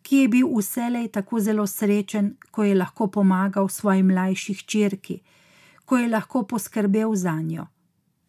ki 0.02 0.16
je 0.16 0.28
bil 0.28 0.48
vselej 0.58 1.08
tako 1.08 1.40
zelo 1.40 1.66
srečen, 1.66 2.36
ko 2.50 2.64
je 2.64 2.74
lahko 2.74 3.06
pomagal 3.06 3.68
svoji 3.68 4.02
mlajši 4.02 4.54
hčerki, 4.54 5.20
ko 5.84 5.98
je 5.98 6.08
lahko 6.08 6.42
poskrbel 6.42 7.14
za 7.14 7.40
njo 7.42 7.66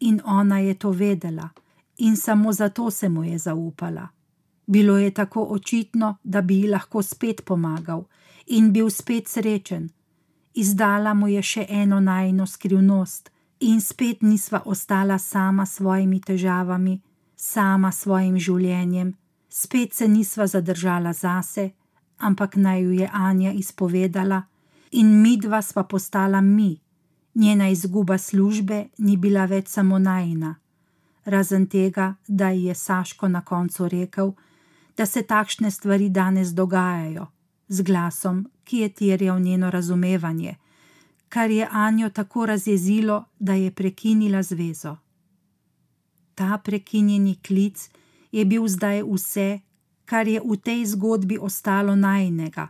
in 0.00 0.20
ona 0.24 0.58
je 0.58 0.74
to 0.74 0.90
vedela, 0.90 1.48
in 1.98 2.16
samo 2.16 2.52
zato 2.52 2.90
se 2.90 3.08
mu 3.08 3.24
je 3.24 3.38
zaupala. 3.38 4.08
Bilo 4.70 4.98
je 4.98 5.10
tako 5.10 5.42
očitno, 5.42 6.16
da 6.22 6.40
bi 6.40 6.60
ji 6.60 6.68
lahko 6.68 7.02
spet 7.02 7.44
pomagal 7.44 8.04
in 8.46 8.72
bil 8.72 8.90
spet 8.90 9.28
srečen. 9.28 9.88
Izdala 10.54 11.14
mu 11.14 11.28
je 11.28 11.42
še 11.42 11.64
eno 11.68 12.00
najno 12.00 12.46
skrivnost, 12.46 13.30
in 13.60 13.80
spet 13.80 14.22
nisva 14.22 14.62
ostala 14.64 15.18
sama 15.18 15.66
s 15.66 15.74
svojimi 15.74 16.20
težavami, 16.20 17.00
sama 17.36 17.90
s 17.92 18.04
svojim 18.04 18.36
življenjem, 18.38 19.10
spet 19.48 19.94
se 19.94 20.08
nisva 20.08 20.46
zadržala 20.46 21.12
zase, 21.12 21.70
ampak 22.18 22.54
naj 22.56 22.82
ju 22.82 22.92
je 22.92 23.08
Anja 23.12 23.52
izpovedala, 23.52 24.42
in 24.90 25.10
midva 25.22 25.62
sva 25.62 25.82
postala 25.82 26.40
mi, 26.40 26.78
njena 27.34 27.68
izguba 27.68 28.18
službe 28.18 28.84
ni 28.98 29.16
bila 29.16 29.48
več 29.50 29.68
samo 29.68 29.98
najna. 29.98 30.54
Razen 31.24 31.66
tega, 31.66 32.14
da 32.28 32.50
ji 32.50 32.64
je 32.64 32.74
Saško 32.74 33.28
na 33.28 33.42
koncu 33.44 33.88
rekel, 33.88 34.32
da 35.00 35.06
se 35.06 35.22
takšne 35.22 35.70
stvari 35.70 36.08
danes 36.08 36.48
dogajajo, 36.48 37.26
z 37.68 37.82
glasom, 37.82 38.50
ki 38.64 38.78
je 38.78 38.88
terjal 38.88 39.40
njeno 39.40 39.70
razumevanje, 39.70 40.56
kar 41.28 41.50
je 41.50 41.68
Anjo 41.70 42.10
tako 42.10 42.46
razjezilo, 42.46 43.24
da 43.38 43.54
je 43.54 43.70
prekinila 43.70 44.42
zvezo. 44.42 44.96
Ta 46.34 46.58
prekinjeni 46.64 47.34
klic 47.46 47.90
je 48.32 48.44
bil 48.44 48.68
zdaj 48.68 49.02
vse, 49.02 49.60
kar 50.04 50.28
je 50.28 50.42
v 50.44 50.56
tej 50.56 50.84
zgodbi 50.86 51.38
ostalo 51.40 51.96
najnega, 51.96 52.68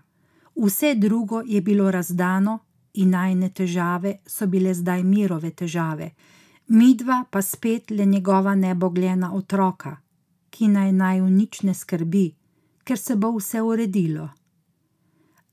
vse 0.57 0.95
drugo 0.95 1.43
je 1.47 1.61
bilo 1.61 1.91
razdano 1.91 2.59
in 2.95 3.11
najne 3.11 3.49
težave 3.49 4.21
so 4.27 4.47
bile 4.47 4.75
zdaj 4.75 5.03
mirove 5.03 5.51
težave, 5.51 6.11
midva 6.69 7.25
pa 7.31 7.43
spet 7.43 7.91
le 7.91 8.07
njegova 8.07 8.55
nebogljena 8.55 9.35
otroka, 9.35 9.97
ki 10.51 10.69
naj 10.69 10.93
naj 10.93 11.21
v 11.21 11.31
nič 11.31 11.63
ne 11.63 11.75
skrbi, 11.75 12.35
ker 12.85 12.99
se 12.99 13.17
bo 13.17 13.33
vse 13.37 13.63
uredilo. 13.63 14.29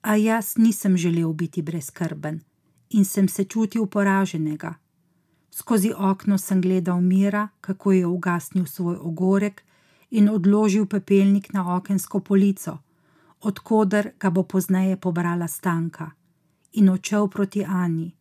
A 0.02 0.16
jaz 0.16 0.58
nisem 0.58 0.98
želel 0.98 1.34
biti 1.34 1.62
brezkrben 1.62 2.42
in 2.90 3.06
sem 3.06 3.28
se 3.28 3.44
čutil 3.44 3.86
poraženega. 3.86 4.74
Skozi 5.52 5.92
okno 5.98 6.38
sem 6.38 6.62
gledal 6.62 7.02
Mira, 7.02 7.48
kako 7.62 7.92
je 7.92 8.06
ugasnil 8.06 8.66
svoj 8.66 8.96
ogorek 9.02 9.64
in 10.10 10.30
odložil 10.30 10.86
pepelnik 10.86 11.54
na 11.54 11.76
okensko 11.76 12.20
polico, 12.20 12.78
odkuder 13.42 14.12
ga 14.20 14.30
bo 14.30 14.44
pozneje 14.44 14.98
pobrala 14.98 15.48
stanka 15.48 16.12
in 16.74 16.90
odšel 16.90 17.28
proti 17.28 17.66
Ani. 17.66 18.16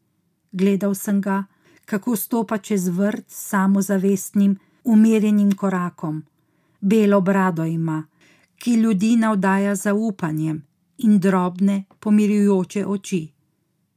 Gledal 0.52 0.95
sem 0.95 1.21
ga, 1.21 1.45
kako 1.85 2.16
stopa 2.16 2.59
čez 2.59 2.88
vrt 2.88 3.25
samozavestnim, 3.28 4.56
umirjenim 4.85 5.52
korakom. 5.52 6.25
Belo 6.80 7.21
brado 7.21 7.64
ima, 7.64 8.04
ki 8.56 8.75
ljudi 8.75 9.16
navdaja 9.16 9.75
zaupanjem 9.75 10.64
in 10.99 11.18
drobne, 11.18 11.85
pomirjujoče 12.00 12.87
oči. 12.87 13.28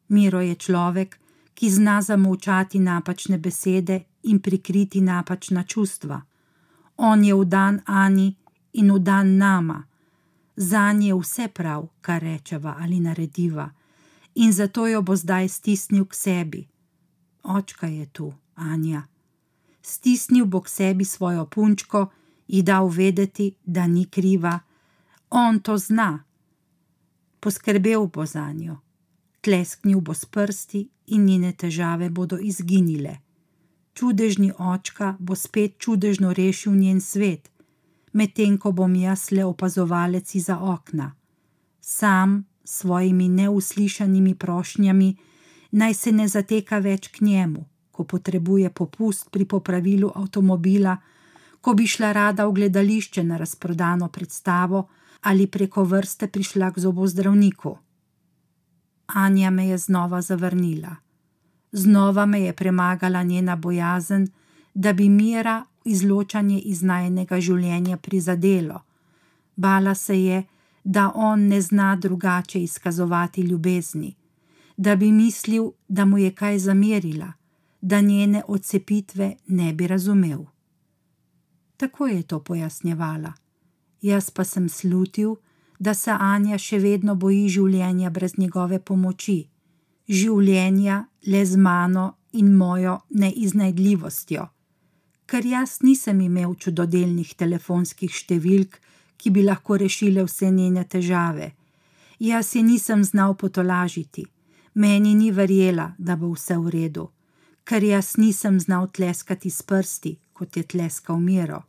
Miro 0.08 0.42
je 0.42 0.56
človek, 0.56 1.20
ki 1.54 1.70
zna 1.70 2.02
zamolčati 2.02 2.80
napačne 2.80 3.38
besede 3.38 4.04
in 4.24 4.40
prikriti 4.40 5.02
napačna 5.02 5.64
čustva. 5.64 6.22
On 6.98 7.24
je 7.24 7.36
vdan 7.36 7.82
Ani 7.86 8.36
in 8.74 8.92
vdan 8.92 9.38
nama. 9.38 9.84
Za 10.56 10.92
nje 10.94 11.08
je 11.08 11.16
vse 11.16 11.48
prav, 11.48 11.88
kar 12.02 12.22
rečeva 12.22 12.76
ali 12.80 13.00
narediva, 13.00 13.70
in 14.36 14.54
zato 14.54 14.88
jo 14.88 15.02
bo 15.02 15.16
zdaj 15.16 15.48
stisnil 15.48 16.06
k 16.06 16.16
sebi. 16.16 16.68
Očka 17.44 17.88
je 17.88 18.06
tu, 18.06 18.34
Anja. 18.56 19.04
Stisnil 19.82 20.46
bo 20.46 20.62
k 20.62 20.70
sebi 20.70 21.06
svojo 21.06 21.46
punčko, 21.46 22.08
ji 22.50 22.62
dal 22.62 22.88
vedeti, 22.90 23.56
da 23.66 23.88
ni 23.88 24.06
kriva. 24.06 24.60
On 25.30 25.60
to 25.60 25.78
zna. 25.78 26.24
Poskrbel 27.40 28.08
bo 28.08 28.26
za 28.26 28.52
njo, 28.54 28.80
tlesknil 29.42 30.02
bo 30.02 30.14
s 30.14 30.26
prsti 30.26 30.90
in 31.08 31.26
njene 31.26 31.52
težave 31.54 32.10
bodo 32.10 32.38
izginile. 32.42 33.18
Čudežni 33.94 34.52
očka 34.58 35.16
bo 35.20 35.36
spet 35.36 35.78
čudežno 35.78 36.34
rešil 36.34 36.74
njen 36.76 37.02
svet, 37.02 37.52
medtem 38.14 38.58
ko 38.58 38.72
bom 38.72 38.96
jaz 38.96 39.32
le 39.32 39.46
opazovalec 39.46 40.36
za 40.36 40.58
okna. 40.60 41.16
Sam 41.82 42.46
s 42.64 42.80
svojimi 42.80 43.30
neuslišanimi 43.30 44.36
prošnjami 44.36 45.16
naj 45.72 45.94
se 45.94 46.12
ne 46.12 46.28
zateka 46.28 46.80
več 46.80 47.08
k 47.08 47.22
njemu, 47.22 47.66
ko 47.92 48.04
potrebuje 48.04 48.70
popust 48.70 49.32
pri 49.32 49.46
popravilu 49.46 50.12
avtomobila, 50.16 50.98
ko 51.62 51.74
bi 51.74 51.88
šla 51.88 52.12
rada 52.12 52.46
v 52.46 52.54
gledališče 52.54 53.24
na 53.24 53.38
razprodano 53.38 54.08
predstavo 54.08 54.88
ali 55.22 55.48
preko 55.48 55.84
vrste 55.84 56.28
prišla 56.28 56.72
k 56.72 56.80
zobozdravniku. 56.80 57.78
Anja 59.08 59.50
me 59.50 59.68
je 59.68 59.78
znova 59.78 60.22
zavrnila. 60.22 60.96
Znova 61.72 62.26
me 62.26 62.42
je 62.42 62.54
premagala 62.54 63.24
njena 63.24 63.56
bojazen, 63.56 64.28
da 64.74 64.94
bi 64.94 65.10
mira 65.10 65.66
izločanje 65.86 66.60
iz 66.60 66.82
najnega 66.84 67.40
življenja 67.42 67.98
prizadelo. 67.98 68.82
Bala 69.56 69.96
se 69.96 70.24
je, 70.24 70.44
da 70.84 71.12
on 71.16 71.48
ne 71.48 71.62
zna 71.62 71.96
drugače 71.96 72.64
izkazovati 72.64 73.42
ljubezni, 73.42 74.16
da 74.78 74.96
bi 74.96 75.12
mislil, 75.12 75.72
da 75.88 76.06
mu 76.06 76.18
je 76.18 76.32
kaj 76.32 76.60
zamerila, 76.60 77.34
da 77.82 78.02
njene 78.02 78.44
odcepitve 78.48 79.36
ne 79.48 79.74
bi 79.74 79.88
razumel. 79.88 80.46
Tako 81.80 82.08
je 82.08 82.24
to 82.24 82.40
pojasnjevala. 82.40 83.34
Jaz 84.02 84.30
pa 84.30 84.44
sem 84.44 84.70
slutil, 84.70 85.36
da 85.80 85.94
se 85.94 86.12
Anja 86.12 86.58
še 86.60 86.80
vedno 86.80 87.16
boji 87.16 87.46
življenja 87.48 88.10
brez 88.10 88.34
njegove 88.38 88.80
pomoči, 88.84 89.38
življenja 90.10 91.06
le 91.28 91.44
z 91.46 91.56
mano 91.56 92.04
in 92.36 92.50
mojo 92.56 92.98
neiznajdljivostjo, 93.16 94.48
ker 95.26 95.46
jaz 95.46 95.78
nisem 95.88 96.20
imel 96.26 96.58
čudodelnih 96.60 97.32
telefonskih 97.40 98.12
številk, 98.12 98.76
ki 99.16 99.32
bi 99.32 99.48
lahko 99.48 99.80
rešile 99.80 100.28
vse 100.28 100.52
njene 100.52 100.84
težave. 100.84 101.54
Jaz 102.20 102.52
je 102.56 102.64
nisem 102.64 103.08
znal 103.08 103.38
potolažiti, 103.40 104.26
meni 104.74 105.16
ni 105.16 105.32
verjela, 105.32 105.94
da 105.98 106.20
bo 106.20 106.34
vse 106.36 106.60
v 106.60 106.76
redu, 106.76 107.08
ker 107.64 107.88
jaz 107.88 108.18
nisem 108.20 108.60
znal 108.60 108.92
tleskati 108.92 109.48
s 109.48 109.64
prsti, 109.64 110.18
kot 110.34 110.60
je 110.60 110.68
tleskal 110.68 111.24
Miro. 111.24 111.69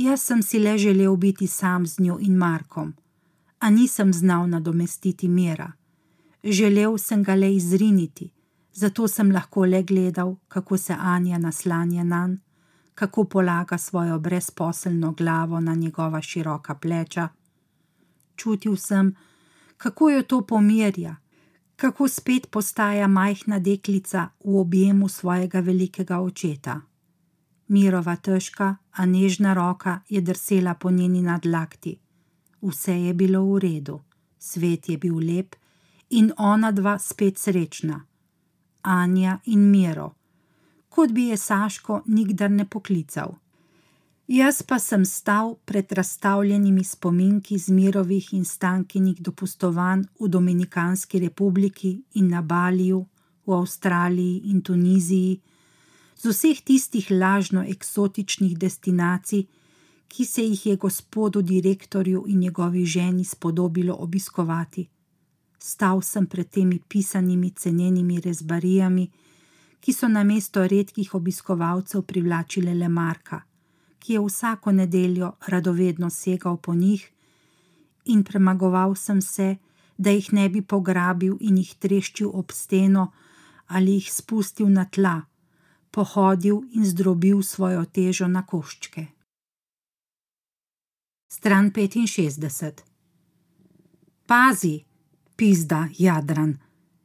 Jaz 0.00 0.20
sem 0.20 0.42
si 0.42 0.58
le 0.58 0.78
želel 0.78 1.16
biti 1.16 1.46
sam 1.46 1.86
z 1.86 2.00
njo 2.00 2.18
in 2.20 2.36
Markom, 2.36 2.94
a 3.58 3.70
nisem 3.70 4.12
znal 4.12 4.48
nadomestiti 4.48 5.28
Mira. 5.28 5.72
Želel 6.44 6.98
sem 6.98 7.22
ga 7.22 7.34
le 7.34 7.54
izriniti, 7.54 8.30
zato 8.72 9.08
sem 9.08 9.30
lahko 9.30 9.64
le 9.64 9.82
gledal, 9.82 10.36
kako 10.48 10.76
se 10.76 10.96
Anja 10.98 11.38
naslanja 11.38 12.04
na 12.04 12.26
njega, 12.26 12.50
kako 13.00 13.24
polaga 13.24 13.78
svojo 13.78 14.18
brezposelno 14.18 15.12
glavo 15.12 15.60
na 15.60 15.74
njegova 15.74 16.22
široka 16.22 16.74
pleča. 16.74 17.28
Čutil 18.36 18.76
sem, 18.76 19.16
kako 19.76 20.10
jo 20.10 20.22
to 20.22 20.46
pomirja, 20.46 21.16
kako 21.76 22.08
spet 22.08 22.50
postaja 22.50 23.06
majhna 23.08 23.58
deklica 23.58 24.28
v 24.44 24.56
objemu 24.60 25.08
svojega 25.08 25.60
velikega 25.60 26.18
očeta. 26.18 26.80
Mirova 27.68 28.16
težka, 28.16 28.76
a 28.92 29.06
nežna 29.06 29.54
roka 29.54 30.00
je 30.08 30.20
drsela 30.20 30.74
po 30.74 30.90
njeni 30.90 31.22
nadlakti. 31.22 31.98
Vse 32.62 32.92
je 32.92 33.14
bilo 33.14 33.44
v 33.44 33.58
redu, 33.58 34.00
svet 34.38 34.88
je 34.88 34.98
bil 34.98 35.18
lep 35.18 35.56
in 36.10 36.32
ona 36.36 36.72
dva 36.72 36.98
spet 36.98 37.38
srečna. 37.38 38.00
Anja 38.82 39.38
in 39.44 39.70
Miro, 39.70 40.14
kot 40.88 41.12
bi 41.12 41.28
je 41.28 41.36
Saško 41.36 42.02
nikdar 42.06 42.50
ne 42.50 42.64
poklical. 42.64 43.34
Jaz 44.30 44.62
pa 44.62 44.78
sem 44.78 45.04
stal 45.04 45.56
pred 45.64 45.92
razstavljenimi 45.92 46.84
spominki 46.84 47.58
z 47.58 47.72
mirovih 47.74 48.28
in 48.32 48.44
stankinih 48.44 49.22
dopustovanj 49.22 50.04
v 50.20 50.28
Dominikanski 50.28 51.18
republiki 51.18 52.02
in 52.14 52.28
na 52.28 52.42
Baliju, 52.42 53.06
v 53.46 53.52
Avstraliji 53.52 54.42
in 54.44 54.62
Tuniziji, 54.62 55.40
z 56.20 56.28
vseh 56.28 56.60
tistih 56.60 57.06
lažno 57.10 57.62
eksotičnih 57.64 58.58
destinacij, 58.58 59.46
ki 60.08 60.24
se 60.24 60.42
jih 60.44 60.66
je 60.66 60.76
gospodu 60.76 61.42
direktorju 61.42 62.24
in 62.28 62.38
njegovi 62.38 62.84
ženi 62.84 63.24
spodobilo 63.24 63.94
obiskovati. 63.94 64.88
Stal 65.58 66.02
sem 66.02 66.26
pred 66.26 66.50
temi 66.50 66.78
pisanimi 66.88 67.50
cenenimi 67.50 68.20
rezbarijami, 68.20 69.10
ki 69.80 69.92
so 69.92 70.08
na 70.08 70.24
mesto 70.24 70.66
redkih 70.66 71.14
obiskovalcev 71.14 72.02
privlačile 72.02 72.74
le 72.74 72.88
Marka, 72.88 73.40
ki 73.98 74.12
je 74.12 74.20
vsako 74.20 74.72
nedeljo 74.72 75.32
radovedno 75.46 76.10
segal 76.10 76.56
po 76.56 76.74
njih, 76.74 77.08
in 78.04 78.24
premagoval 78.24 78.94
sem 78.94 79.22
se, 79.22 79.56
da 79.96 80.10
jih 80.10 80.32
ne 80.32 80.48
bi 80.48 80.62
pograbil 80.62 81.36
in 81.40 81.56
jih 81.56 81.74
treščil 81.78 82.30
ob 82.32 82.52
steno 82.52 83.12
ali 83.66 83.92
jih 83.92 84.12
spustil 84.12 84.68
na 84.68 84.84
tla 84.84 85.29
pohodil 85.90 86.62
in 86.72 86.84
zdrobil 86.86 87.42
svojo 87.42 87.84
težo 87.84 88.28
na 88.28 88.42
koščke. 88.46 89.06
Stran 91.32 91.70
65. 91.70 92.82
Pazi, 94.26 94.84
pizda, 95.36 95.88
Jadran, 95.98 96.58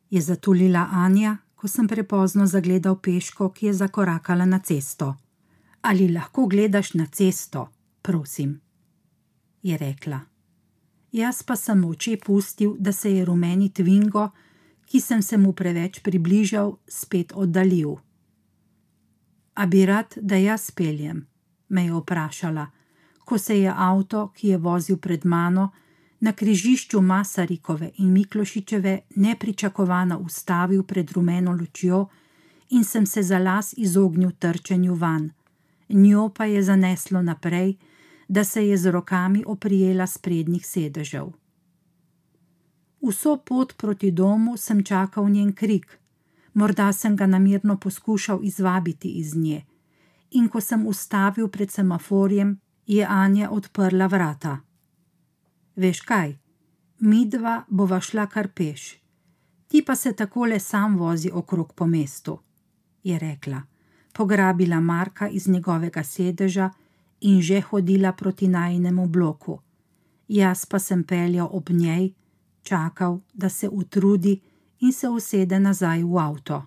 je 0.10 0.21
zatulila 0.21 0.89
Anja, 0.91 1.38
ko 1.56 1.67
sem 1.67 1.88
prepozno 1.88 2.45
zagledal 2.48 3.00
peško, 3.02 3.50
ki 3.50 3.65
je 3.65 3.74
zakorakala 3.74 4.45
na 4.45 4.60
cesto. 4.60 5.15
Ali 5.82 6.12
lahko 6.12 6.48
gledaš 6.48 6.93
na 6.93 7.06
cesto, 7.06 7.69
prosim, 8.02 8.62
je 9.63 9.78
rekla. 9.78 10.19
Jaz 11.12 11.43
pa 11.43 11.56
sem 11.56 11.86
oči 11.86 12.17
pustil, 12.26 12.76
da 12.80 12.91
se 12.91 13.12
je 13.12 13.26
rumeni 13.26 13.69
tvingo, 13.74 14.30
ki 14.86 15.00
sem 15.02 15.21
se 15.21 15.38
mu 15.38 15.54
preveč 15.54 16.02
približal, 16.04 16.76
spet 16.88 17.32
oddaljil. 17.34 17.95
A 19.56 19.65
bi 19.65 19.86
rad, 19.86 20.18
da 20.22 20.36
jaz 20.36 20.72
peljem? 20.72 21.28
me 21.70 21.86
je 21.86 21.94
vprašala, 21.94 22.68
ko 23.26 23.38
se 23.38 23.60
je 23.60 23.74
avto, 23.76 24.32
ki 24.36 24.48
je 24.48 24.58
vozil 24.58 24.98
pred 24.98 25.26
mano, 25.26 25.72
na 26.20 26.32
križišču 26.32 27.02
Masarikove 27.02 27.91
in 27.98 28.12
Miklošičeve 28.12 29.00
nepričakovano 29.15 30.20
ustavil 30.20 30.84
pred 30.84 31.12
rumeno 31.12 31.52
lučjo 31.52 32.08
in 32.70 32.84
sem 32.84 33.06
se 33.06 33.24
za 33.24 33.39
las 33.39 33.74
izognil 33.78 34.32
trčenju 34.39 34.96
van. 34.96 35.30
Njo 35.89 36.30
pa 36.30 36.46
je 36.46 36.63
zaneslo 36.63 37.22
naprej, 37.22 37.76
da 38.28 38.44
se 38.44 38.68
je 38.68 38.78
z 38.78 38.91
rokami 38.91 39.44
oprijela 39.48 40.08
sprednjih 40.08 40.65
sedežev. 40.65 41.28
Vso 43.02 43.38
pot 43.38 43.78
proti 43.78 44.12
domu 44.12 44.58
sem 44.58 44.84
čakal 44.84 45.30
njen 45.30 45.54
krik. 45.54 46.00
Morda 46.56 46.91
sem 46.94 47.15
ga 47.15 47.26
namerno 47.28 47.78
poskušal 47.78 48.39
izvabiti 48.44 49.10
iz 49.10 49.36
nje, 49.36 49.65
in 50.32 50.48
ko 50.50 50.62
sem 50.62 50.88
ustavil 50.88 51.48
pred 51.48 51.72
semaforjem, 51.72 52.60
je 52.88 53.06
Anja 53.10 53.50
odprla 53.52 54.08
vrata. 54.08 54.58
Veš 55.76 56.02
kaj, 56.02 56.38
mi 57.00 57.26
dva 57.26 57.63
bova 57.68 58.00
šla 58.00 58.28
kar 58.28 58.48
peš, 58.56 58.96
ti 59.68 59.84
pa 59.86 59.96
se 59.96 60.13
takole 60.13 60.60
sam 60.60 60.98
vozi 60.98 61.32
okrog 61.34 61.74
po 61.74 61.88
mestu, 61.88 62.39
je 63.04 63.20
rekla, 63.20 63.62
pograbila 64.13 64.80
Marka 64.80 65.28
iz 65.28 65.48
njegovega 65.48 66.04
sedeža 66.04 66.70
in 67.22 67.41
že 67.41 67.62
hodila 67.62 68.12
proti 68.12 68.48
najnemu 68.48 69.08
bloku. 69.08 69.60
Jaz 70.28 70.65
pa 70.65 70.80
sem 70.80 71.04
peljal 71.04 71.50
ob 71.52 71.70
njej, 71.70 72.13
čakal, 72.63 73.20
da 73.34 73.50
se 73.50 73.70
utrudi 73.70 74.39
in 74.86 74.93
se 74.93 75.10
usede 75.10 75.60
nazaj 75.60 76.04
v 76.04 76.17
avto. 76.19 76.63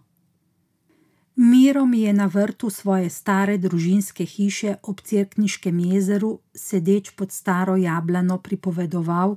Miro 1.36 1.86
mi 1.86 2.00
je 2.00 2.12
na 2.12 2.26
vrtu 2.26 2.70
svoje 2.70 3.10
stare 3.10 3.58
družinske 3.58 4.24
hiše 4.24 4.74
ob 4.82 5.00
Cerkniškem 5.00 5.78
jezeru, 5.78 6.40
sedeč 6.54 7.10
pod 7.10 7.32
staro 7.32 7.76
jablano, 7.76 8.38
pripovedoval, 8.38 9.36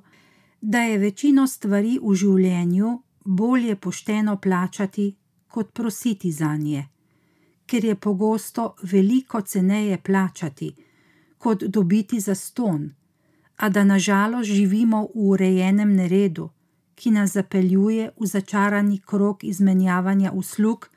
da 0.62 0.82
je 0.82 0.98
večino 0.98 1.46
stvari 1.48 2.00
v 2.02 2.15
življenju 2.15 3.02
bolje 3.26 3.76
pošteno 3.76 4.38
plačati, 4.41 5.15
kot 5.48 5.74
prositi 5.74 6.32
za 6.32 6.56
nje, 6.56 6.88
ker 7.65 7.86
je 7.86 7.96
pogosto 7.96 8.74
veliko 8.82 9.41
ceneje 9.41 9.98
plačati, 10.02 10.72
kot 11.38 11.63
dobiti 11.63 12.20
za 12.20 12.36
ston, 12.36 12.89
a 13.58 13.70
da 13.70 13.84
nažalost 13.84 14.50
živimo 14.50 15.04
v 15.04 15.30
urejenem 15.36 15.94
neredu, 15.96 16.50
ki 16.95 17.12
nas 17.12 17.34
zapeljuje 17.34 18.12
v 18.19 18.25
začarani 18.25 18.99
krog 19.06 19.43
izmenjavanja 19.43 20.32
uslug, 20.32 20.89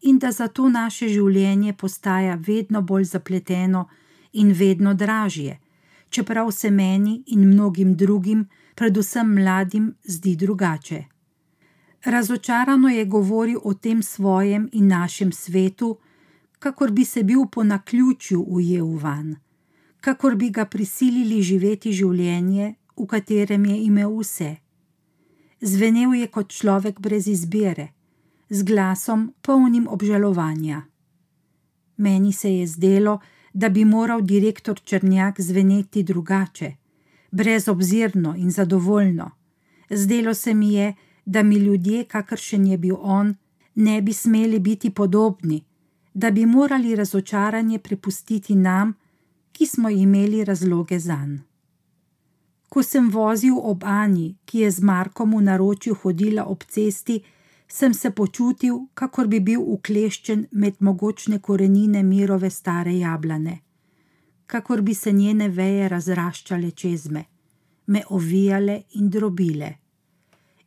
in 0.00 0.18
da 0.18 0.32
zato 0.32 0.68
naše 0.68 1.08
življenje 1.08 1.72
postaja 1.72 2.38
vedno 2.46 2.82
bolj 2.82 3.04
zapleteno 3.04 3.86
in 4.32 4.52
vedno 4.52 4.94
dražje, 4.94 5.58
čeprav 6.10 6.50
se 6.50 6.70
meni 6.70 7.22
in 7.26 7.48
mnogim 7.48 7.94
drugim, 7.96 8.48
predvsem 8.74 9.34
mladim, 9.34 9.94
zdi 10.04 10.36
drugače. 10.36 11.04
Razočarano 12.04 12.88
je 12.88 13.04
govoril 13.04 13.60
o 13.64 13.74
tem 13.74 14.02
svojem 14.02 14.68
in 14.72 14.88
našem 14.88 15.32
svetu, 15.32 15.98
kakor 16.58 16.90
bi 16.90 17.04
se 17.04 17.22
bil 17.22 17.46
po 17.52 17.64
naključju 17.64 18.44
ujel 18.48 18.86
van, 18.86 19.36
kakor 20.00 20.36
bi 20.36 20.50
ga 20.50 20.64
prisilili 20.64 21.42
živeti 21.42 21.92
življenje, 21.92 22.74
v 22.96 23.06
katerem 23.06 23.64
je 23.64 23.76
imel 23.84 24.16
vse. 24.16 24.56
Zvenel 25.60 26.14
je 26.14 26.26
kot 26.26 26.52
človek 26.52 27.00
brez 27.00 27.28
izbire, 27.28 27.88
z 28.48 28.62
glasom 28.62 29.34
polnim 29.42 29.88
obžalovanja. 29.88 30.82
Meni 31.96 32.32
se 32.32 32.54
je 32.54 32.66
zdelo, 32.66 33.20
da 33.52 33.68
bi 33.68 33.84
moral 33.84 34.22
direktor 34.22 34.80
Črnjak 34.80 35.40
zveneti 35.40 36.02
drugače, 36.02 36.72
brezobzirno 37.30 38.34
in 38.36 38.50
zadovoljno. 38.50 39.30
Zdelo 39.90 40.34
se 40.34 40.54
mi 40.54 40.74
je, 40.74 40.94
da 41.24 41.42
mi 41.42 41.56
ljudje, 41.56 42.04
kakršen 42.04 42.66
je 42.66 42.78
bil 42.78 42.96
on, 43.00 43.34
ne 43.74 44.02
bi 44.02 44.12
smeli 44.12 44.58
biti 44.58 44.90
podobni, 44.90 45.64
da 46.14 46.30
bi 46.30 46.46
morali 46.46 46.96
razočaranje 46.96 47.78
prepustiti 47.78 48.54
nam, 48.54 48.94
ki 49.52 49.66
smo 49.66 49.90
imeli 49.90 50.44
razloge 50.44 50.98
zanj. 50.98 51.49
Ko 52.70 52.82
sem 52.86 53.08
vozil 53.10 53.56
ob 53.58 53.82
Ani, 53.84 54.36
ki 54.46 54.62
je 54.62 54.70
z 54.70 54.80
Markom 54.86 55.34
v 55.34 55.42
naročju 55.42 55.96
hodila 56.02 56.44
ob 56.46 56.62
cesti, 56.62 57.18
sem 57.66 57.94
se 57.94 58.10
počutil, 58.10 58.76
kakor 58.94 59.26
bi 59.26 59.40
bil 59.40 59.62
ukleščen 59.74 60.46
med 60.52 60.78
mogočne 60.78 61.40
korenine 61.42 62.02
mirove 62.02 62.50
stare 62.50 62.94
jablane, 62.98 63.56
kakor 64.46 64.82
bi 64.82 64.94
se 64.94 65.12
njene 65.12 65.48
veje 65.48 65.88
razraščale 65.88 66.70
čez 66.70 67.08
me, 67.10 67.24
me 67.86 68.02
ovijale 68.10 68.82
in 68.94 69.10
drobile. 69.10 69.72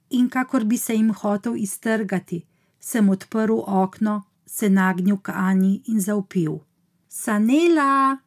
In 0.09 0.27
kakor 0.29 0.65
bi 0.65 0.77
se 0.77 0.95
jim 0.95 1.13
hotel 1.13 1.55
iztrgati, 1.55 2.43
sem 2.79 3.09
odprl 3.09 3.63
okno, 3.63 4.23
se 4.45 4.69
nagnil 4.69 5.17
k 5.17 5.31
Ani 5.35 5.81
in 5.87 5.99
zaupil: 5.99 6.59
Sanela, 7.07 8.17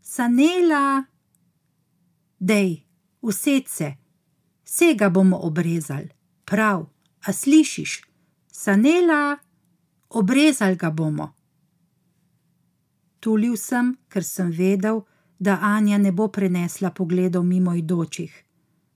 sanela, 0.00 1.04
dej, 2.38 2.85
used 3.28 3.68
se, 3.68 3.94
vsega 4.64 5.08
bomo 5.10 5.38
obrezali, 5.42 6.08
prav, 6.44 6.86
a 7.26 7.32
slišiš, 7.32 8.02
sanela, 8.52 9.38
obrezali 10.08 10.76
ga 10.76 10.90
bomo. 10.90 11.32
Tulil 13.20 13.56
sem, 13.56 13.96
ker 14.08 14.24
sem 14.24 14.50
vedel, 14.50 15.02
da 15.38 15.58
Anja 15.62 15.98
ne 15.98 16.12
bo 16.12 16.28
prenesla 16.28 16.90
pogledov 16.90 17.44
mimo 17.44 17.74
idočih. 17.74 18.44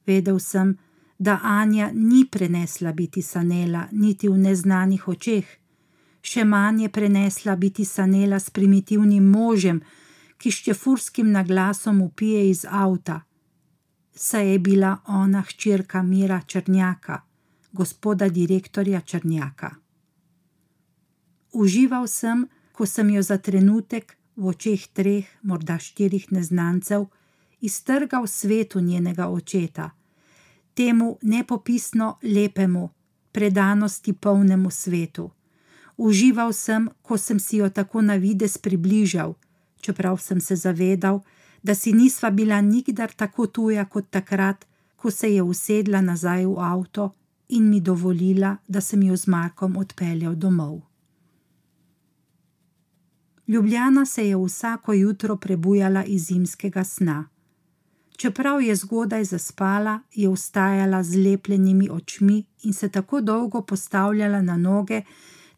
Vedel 0.07 0.39
sem, 0.39 0.77
da 1.19 1.41
Anja 1.43 1.91
ni 1.95 2.25
prenesla 2.31 2.93
biti 2.93 3.23
sanela 3.23 3.89
niti 3.93 4.29
v 4.29 4.39
neznanih 4.39 5.09
očeh, 5.09 5.47
še 6.23 6.45
manj 6.45 6.83
je 6.83 6.89
prenesla 6.89 7.57
biti 7.57 7.85
sanela 7.85 8.39
s 8.41 8.51
primitivnim 8.51 9.25
možem, 9.31 9.81
ki 10.39 10.51
s 10.51 10.63
čefurskim 10.65 11.33
naglasom 11.33 12.01
upije 12.03 12.51
iz 12.51 12.65
avta. 12.69 13.21
Saj 14.23 14.53
je 14.53 14.59
bila 14.59 14.97
ona 15.07 15.41
hčerka 15.43 16.03
Mira 16.03 16.41
Črnjaka, 16.47 17.21
gospoda 17.73 18.29
direktorja 18.29 19.01
Črnjaka. 19.01 19.71
Užival 21.53 22.07
sem, 22.07 22.49
ko 22.73 22.87
sem 22.87 23.11
jo 23.11 23.23
za 23.23 23.39
trenutek 23.39 24.19
v 24.37 24.53
očeh 24.53 24.85
treh, 24.93 25.25
morda 25.43 25.79
štirih 25.79 26.33
neznancev, 26.33 27.07
iztrgal 27.61 28.27
svetu 28.27 28.81
njenega 28.81 29.29
očeta 29.29 29.91
temu 30.75 31.19
nepopisno 31.23 32.19
lepemu, 32.23 32.91
predanosti 33.33 34.13
polnemu 34.13 34.71
svetu. 34.71 35.31
Užival 35.97 36.53
sem, 36.53 36.89
ko 37.03 37.19
sem 37.19 37.41
si 37.41 37.57
jo 37.57 37.69
tako 37.69 38.01
na 38.03 38.15
vides 38.15 38.59
približal, 38.59 39.35
čeprav 39.81 40.17
sem 40.17 40.41
se 40.41 40.57
zavedal, 40.57 41.21
da 41.63 41.75
si 41.75 41.93
nisva 41.93 42.31
bila 42.31 42.61
nikdar 42.61 43.13
tako 43.13 43.47
tuja 43.47 43.85
kot 43.85 44.11
takrat, 44.11 44.67
ko 44.97 45.11
se 45.11 45.35
je 45.35 45.43
usedla 45.43 46.01
nazaj 46.01 46.47
v 46.47 46.59
avto 46.59 47.11
in 47.49 47.71
mi 47.71 47.81
dovolila, 47.81 48.57
da 48.69 48.81
sem 48.81 49.03
jo 49.03 49.17
z 49.17 49.27
Markom 49.27 49.77
odpeljal 49.77 50.35
domov. 50.35 50.81
Ljubljana 53.49 54.07
se 54.07 54.29
je 54.29 54.37
vsako 54.37 54.93
jutro 54.93 55.37
prebujala 55.37 56.05
iz 56.05 56.27
zimskega 56.27 56.85
sna. 56.85 57.29
Čeprav 58.17 58.63
je 58.63 58.77
zgodaj 58.77 59.25
zaspala, 59.25 60.01
je 60.15 60.29
vstajala 60.29 61.03
z 61.03 61.17
lepljenimi 61.17 61.89
očmi 61.91 62.45
in 62.63 62.73
se 62.73 62.89
tako 62.89 63.21
dolgo 63.21 63.63
postavljala 63.63 64.43
na 64.43 64.57
noge, 64.57 65.03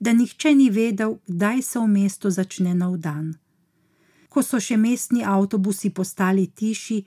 da 0.00 0.12
nihče 0.12 0.54
ni 0.54 0.70
vedel, 0.70 1.16
kdaj 1.26 1.62
se 1.62 1.78
v 1.78 1.86
mestu 1.86 2.30
začne 2.30 2.74
nov 2.74 2.96
dan. 2.96 3.34
Ko 4.32 4.40
so 4.42 4.56
še 4.60 4.78
mestni 4.80 5.24
avtobusi 5.28 5.90
postali 5.90 6.46
tiši 6.46 6.98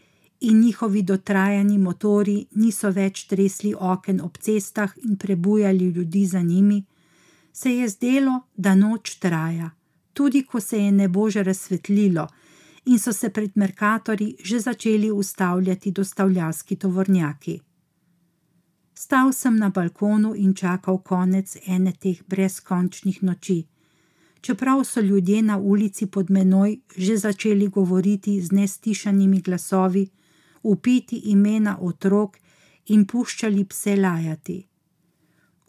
in 0.50 0.60
njihovi 0.62 1.02
dotrajani 1.02 1.78
motori 1.82 2.36
niso 2.62 2.92
več 2.94 3.24
tresli 3.32 3.72
oken 3.74 4.22
ob 4.22 4.38
cestah 4.38 4.94
in 5.04 5.16
prebujali 5.18 5.90
ljudi 5.96 6.26
za 6.26 6.42
njimi, 6.42 6.84
se 7.54 7.72
je 7.72 7.88
zdelo, 7.90 8.40
da 8.56 8.76
noč 8.76 9.16
traja, 9.16 9.72
tudi 10.14 10.44
ko 10.44 10.60
se 10.60 10.78
je 10.78 10.92
nebo 10.92 11.30
že 11.30 11.44
razsvetlilo 11.44 12.28
in 12.86 13.00
so 13.00 13.14
se 13.14 13.30
pred 13.30 13.52
Merkatorji 13.56 14.36
že 14.44 14.60
začeli 14.60 15.12
ustavljati 15.12 15.92
dostavljalski 15.92 16.76
tovornjaki. 16.76 17.60
Stal 18.94 19.34
sem 19.34 19.58
na 19.58 19.70
balkonu 19.70 20.36
in 20.36 20.54
čakal 20.54 20.98
konec 20.98 21.58
ene 21.68 21.92
teh 21.92 22.22
brezkončnih 22.28 23.24
noči. 23.24 23.66
Čeprav 24.46 24.84
so 24.84 25.02
ljudje 25.02 25.42
na 25.42 25.58
ulici 25.58 26.06
pod 26.06 26.32
menoj 26.32 26.78
že 26.98 27.18
začeli 27.18 27.68
govoriti 27.68 28.42
z 28.42 28.52
nestišanimi 28.52 29.42
glasovi, 29.42 30.08
upiti 30.64 31.18
imena 31.18 31.78
otrok 31.82 32.38
in 32.86 33.06
puščali 33.06 33.66
pse 33.66 33.96
lajati. 33.96 34.68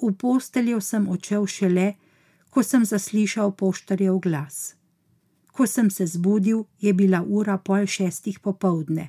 V 0.03 0.13
posteljo 0.13 0.81
sem 0.81 1.09
odšel 1.09 1.47
šele, 1.47 1.95
ko 2.51 2.63
sem 2.63 2.85
zaslišal 2.85 3.55
poštarjev 3.57 4.19
glas. 4.19 4.75
Ko 5.53 5.67
sem 5.67 5.91
se 5.91 6.07
zbudil, 6.07 6.65
je 6.81 6.93
bila 6.93 7.23
ura 7.29 7.57
pol 7.59 7.87
šestih 7.87 8.39
popovdne. 8.41 9.09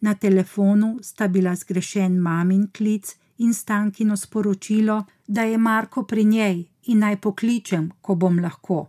Na 0.00 0.14
telefonu 0.14 0.98
sta 1.02 1.28
bila 1.28 1.56
zgrešen 1.56 2.20
mamin 2.20 2.68
klic 2.76 3.16
in 3.38 3.54
stankino 3.54 4.16
sporočilo, 4.16 5.04
da 5.26 5.42
je 5.42 5.58
Marko 5.58 6.02
pri 6.02 6.24
njej 6.24 6.73
in 6.86 6.98
naj 6.98 7.16
pokličem, 7.20 7.90
ko 8.00 8.14
bom 8.14 8.38
lahko. 8.38 8.86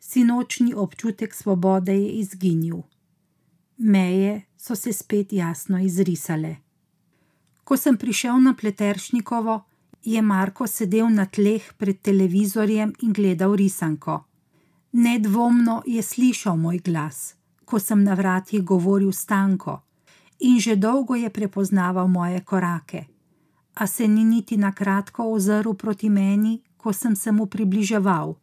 Sinočni 0.00 0.74
občutek 0.74 1.34
svobode 1.34 1.92
je 1.92 2.10
izginil. 2.20 2.82
Meje 3.78 4.42
so 4.56 4.74
se 4.74 4.92
spet 4.92 5.32
jasno 5.32 5.78
izrisale. 5.78 6.56
Ko 7.64 7.76
sem 7.76 7.96
prišel 7.96 8.40
na 8.40 8.54
Pleteršnikovo, 8.54 9.60
je 10.04 10.22
Marko 10.22 10.66
sedel 10.66 11.08
na 11.08 11.26
tleh 11.26 11.72
pred 11.78 12.00
televizorjem 12.02 12.92
in 13.02 13.12
gledal 13.12 13.54
risanko. 13.54 14.24
Nedvomno 14.92 15.82
je 15.86 16.02
slišal 16.02 16.56
moj 16.56 16.78
glas, 16.78 17.34
ko 17.64 17.78
sem 17.78 18.02
na 18.04 18.14
vratih 18.14 18.64
govoril 18.64 19.12
stanko, 19.12 19.80
in 20.40 20.58
že 20.60 20.76
dolgo 20.76 21.14
je 21.14 21.30
prepoznaval 21.30 22.08
moje 22.08 22.40
korake, 22.40 23.04
a 23.74 23.86
se 23.86 24.08
ni 24.08 24.24
niti 24.24 24.56
na 24.56 24.72
kratko 24.72 25.32
ozrl 25.32 25.74
proti 25.74 26.10
meni, 26.10 26.62
ko 26.76 26.92
sem 26.92 27.16
se 27.16 27.32
mu 27.32 27.46
približeval. 27.46 28.34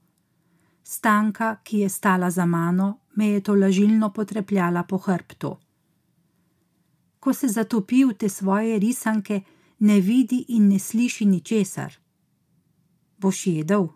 Stanka, 0.83 1.55
ki 1.63 1.79
je 1.79 1.89
stala 1.89 2.29
za 2.31 2.45
mano, 2.45 2.99
me 3.15 3.27
je 3.27 3.41
to 3.41 3.55
lažilno 3.55 4.13
potrepljala 4.13 4.83
po 4.83 4.97
hrbtu. 4.97 5.57
Ko 7.19 7.33
se 7.33 7.47
zatopi 7.47 8.05
v 8.05 8.13
te 8.13 8.29
svoje 8.29 8.79
risanke, 8.79 9.41
ne 9.79 9.99
vidi 10.01 10.45
in 10.47 10.69
ne 10.69 10.79
sliši 10.79 11.25
ničesar. 11.25 11.93
Boš 13.17 13.47
jedel? 13.47 13.87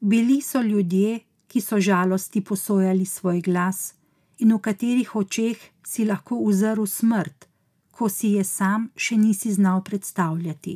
Bili 0.00 0.40
so 0.40 0.62
ljudje, 0.62 1.20
ki 1.48 1.60
so 1.60 1.80
žalosti 1.80 2.44
posojali 2.44 3.04
svoj 3.04 3.40
glas 3.40 3.94
in 4.38 4.52
v 4.54 4.58
katerih 4.58 5.16
očeh 5.16 5.58
si 5.86 6.04
lahko 6.04 6.36
uzrl 6.36 6.86
smrt, 6.86 7.47
ko 7.98 8.06
si 8.08 8.28
je 8.38 8.44
sam 8.44 8.84
še 8.94 9.16
nisi 9.18 9.50
znal 9.52 9.80
predstavljati. 9.84 10.74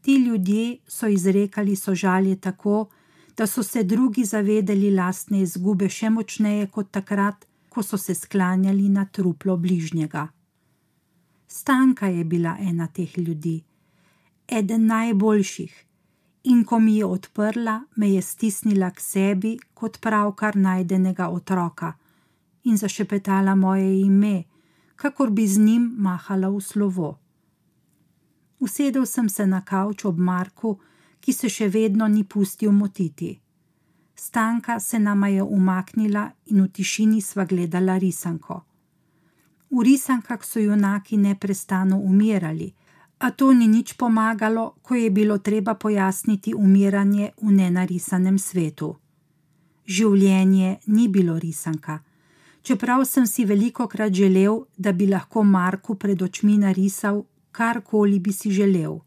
Ti 0.00 0.14
ljudje 0.16 0.78
so 0.88 1.06
izrekali 1.06 1.76
sožalje 1.76 2.36
tako, 2.36 2.88
da 3.36 3.46
so 3.46 3.62
se 3.62 3.82
drugi 3.84 4.24
zavedali 4.24 4.94
lastne 4.96 5.42
izgube 5.42 5.88
še 5.88 6.08
močneje 6.10 6.70
kot 6.72 6.88
takrat, 6.90 7.44
ko 7.68 7.82
so 7.82 7.98
se 8.00 8.14
sklanjali 8.14 8.88
na 8.88 9.04
truplo 9.04 9.56
bližnjega. 9.56 10.22
Stanka 11.46 12.08
je 12.08 12.24
bila 12.24 12.56
ena 12.60 12.86
teh 12.86 13.18
ljudi, 13.18 13.58
eden 14.48 14.86
najboljših, 14.86 15.74
in 16.44 16.64
ko 16.64 16.78
mi 16.80 16.96
je 16.96 17.04
odprla, 17.04 17.80
me 17.96 18.08
je 18.14 18.22
stisnila 18.22 18.90
k 18.90 19.00
sebi 19.00 19.52
kot 19.74 20.00
pravkar 20.00 20.56
najdenega 20.56 21.28
otroka 21.28 21.92
in 22.64 22.76
zašepetala 22.76 23.54
moje 23.54 24.00
ime, 24.00 24.44
kakor 25.00 25.30
bi 25.30 25.46
z 25.48 25.58
njim 25.58 25.94
mahala 25.96 26.48
v 26.52 26.60
slovo. 26.60 27.18
Usedel 28.60 29.06
sem 29.06 29.28
se 29.28 29.46
na 29.46 29.60
kavč 29.64 30.04
ob 30.04 30.18
Marku, 30.18 30.76
ki 31.20 31.32
se 31.32 31.48
še 31.48 31.68
vedno 31.68 32.08
ni 32.08 32.24
pustil 32.24 32.72
motiti. 32.72 33.30
Stanka 34.14 34.80
se 34.80 34.98
nama 34.98 35.28
je 35.28 35.42
umaknila 35.42 36.26
in 36.52 36.60
v 36.62 36.68
tišini 36.68 37.22
sva 37.24 37.46
gledala 37.48 37.96
risanko. 37.98 38.60
V 39.70 39.84
risankah 39.86 40.44
so 40.44 40.60
junaki 40.60 41.16
neprestano 41.16 41.96
umirali, 41.96 42.68
a 43.24 43.30
to 43.30 43.52
ni 43.52 43.68
nič 43.68 43.96
pomagalo, 43.96 44.74
ko 44.82 44.94
je 44.94 45.10
bilo 45.10 45.38
treba 45.38 45.74
pojasniti 45.74 46.52
umiranje 46.54 47.32
v 47.40 47.52
nenarisanem 47.56 48.38
svetu. 48.38 48.96
Življenje 49.88 50.78
ni 50.86 51.08
bilo 51.08 51.38
risanka, 51.38 52.00
čeprav 52.62 53.04
sem 53.04 53.26
si 53.26 53.44
veliko 53.44 53.86
krat 53.88 54.12
želel, 54.12 54.64
da 54.76 54.92
bi 54.92 55.06
lahko 55.06 55.42
Marku 55.42 55.94
pred 55.94 56.22
očmi 56.22 56.58
narisal 56.58 57.24
karkoli 57.52 58.18
bi 58.18 58.32
si 58.32 58.50
želel. 58.50 58.98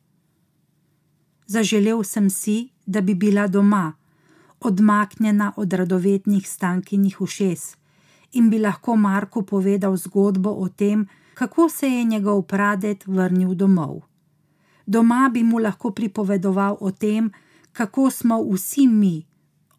Zaželel 1.48 2.04
sem 2.04 2.30
si, 2.30 2.70
da 2.86 3.02
bi 3.02 3.16
bila 3.16 3.48
doma, 3.48 3.94
odmaknjena 4.60 5.54
od 5.58 5.74
radovednih 5.74 6.50
stankinih 6.50 7.22
ušes 7.22 7.76
in 8.34 8.50
bi 8.50 8.60
lahko 8.60 8.96
Marku 8.96 9.44
povedal 9.46 9.98
zgodbo 9.98 10.50
o 10.50 10.70
tem, 10.70 11.08
kako 11.34 11.70
se 11.70 11.88
je 11.88 12.04
njegov 12.04 12.42
pradet 12.42 13.08
vrnil 13.08 13.54
domov. 13.54 14.02
Doma 14.86 15.30
bi 15.34 15.44
mu 15.44 15.60
lahko 15.60 15.92
pripovedoval 15.92 16.78
o 16.80 16.92
tem, 16.92 17.32
kako 17.72 18.10
smo 18.10 18.42
vsi 18.44 18.88
mi, 18.88 19.26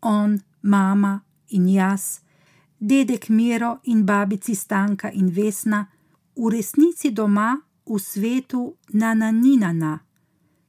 on, 0.02 0.38
mama 0.62 1.20
in 1.48 1.68
jaz, 1.68 2.20
dedek 2.78 3.28
Miro 3.28 3.80
in 3.82 4.04
babici 4.04 4.54
Stanka 4.54 5.10
in 5.10 5.28
Vesna, 5.28 5.86
v 6.36 6.50
resnici 6.50 7.10
doma 7.10 7.60
v 7.86 7.98
svetu 7.98 8.76
Nananinana, 8.92 10.00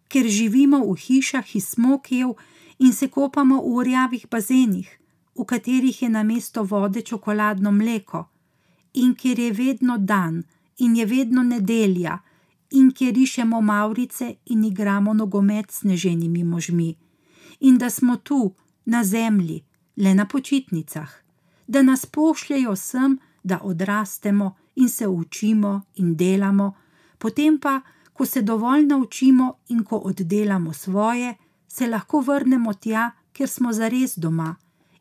ker 0.07 0.27
živimo 0.27 0.83
v 0.85 0.95
hišah 0.95 1.55
iz 1.55 1.73
smokijev 1.73 2.35
in 2.79 2.93
se 2.93 3.07
kopamo 3.07 3.61
v 3.61 3.83
rjavih 3.83 4.27
bazenih, 4.31 4.89
v 5.35 5.43
katerih 5.45 6.01
je 6.01 6.09
na 6.09 6.23
mesto 6.23 6.63
vode 6.63 7.01
čokoladno 7.01 7.71
mleko, 7.71 8.25
in 8.93 9.15
kjer 9.15 9.39
je 9.39 9.51
vedno 9.51 9.97
dan 9.97 10.43
in 10.77 10.95
je 10.95 11.05
vedno 11.05 11.43
nedelja, 11.43 12.19
in 12.71 12.91
kjer 12.91 13.13
rišemo 13.13 13.61
maurice 13.61 14.35
in 14.45 14.63
igramo 14.63 15.13
nogomet 15.13 15.71
s 15.71 15.83
neženimi 15.83 16.43
možmi, 16.43 16.95
in 17.59 17.77
da 17.77 17.89
smo 17.89 18.17
tu, 18.17 18.53
na 18.85 19.03
zemlji, 19.03 19.63
le 19.97 20.13
na 20.13 20.25
počitnicah, 20.25 21.24
da 21.67 21.81
nas 21.81 22.05
pošljajo 22.05 22.75
sem, 22.75 23.19
da 23.43 23.59
odrastemo 23.63 24.55
in 24.75 24.89
se 24.89 25.07
učimo 25.07 25.81
in 25.95 26.15
delamo, 26.15 26.73
potem 27.17 27.59
pa, 27.59 27.81
ko 28.13 28.25
se 28.25 28.41
dovolj 28.41 28.85
naučimo 28.85 29.53
in 29.67 29.83
ko 29.83 29.97
oddelamo 29.97 30.73
svoje, 30.73 31.35
se 31.67 31.87
lahko 31.87 32.19
vrnemo 32.21 32.73
tja, 32.73 33.11
kjer 33.33 33.49
smo 33.49 33.73
zares 33.73 34.17
doma 34.17 34.55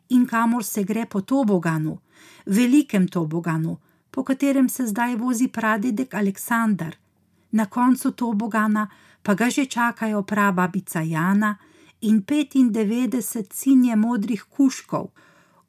in 0.09 0.27
kamor 0.27 0.65
se 0.65 0.85
gre 0.85 1.07
po 1.07 1.21
toboganu, 1.21 1.99
velikem 2.47 3.09
toboganu, 3.09 3.79
po 4.11 4.25
katerem 4.25 4.69
se 4.69 4.87
zdaj 4.87 5.17
vozi 5.17 5.49
pradedek 5.49 6.15
Aleksandar. 6.15 6.97
Na 7.51 7.67
koncu 7.67 8.11
tobogana 8.11 8.89
pa 9.23 9.35
ga 9.35 9.51
že 9.51 9.67
čakajo 9.67 10.23
prababica 10.23 11.01
Jana 11.01 11.57
in 12.01 12.23
95 12.23 13.53
sinje 13.53 13.97
modrih 13.97 14.45
kuškov. 14.45 15.07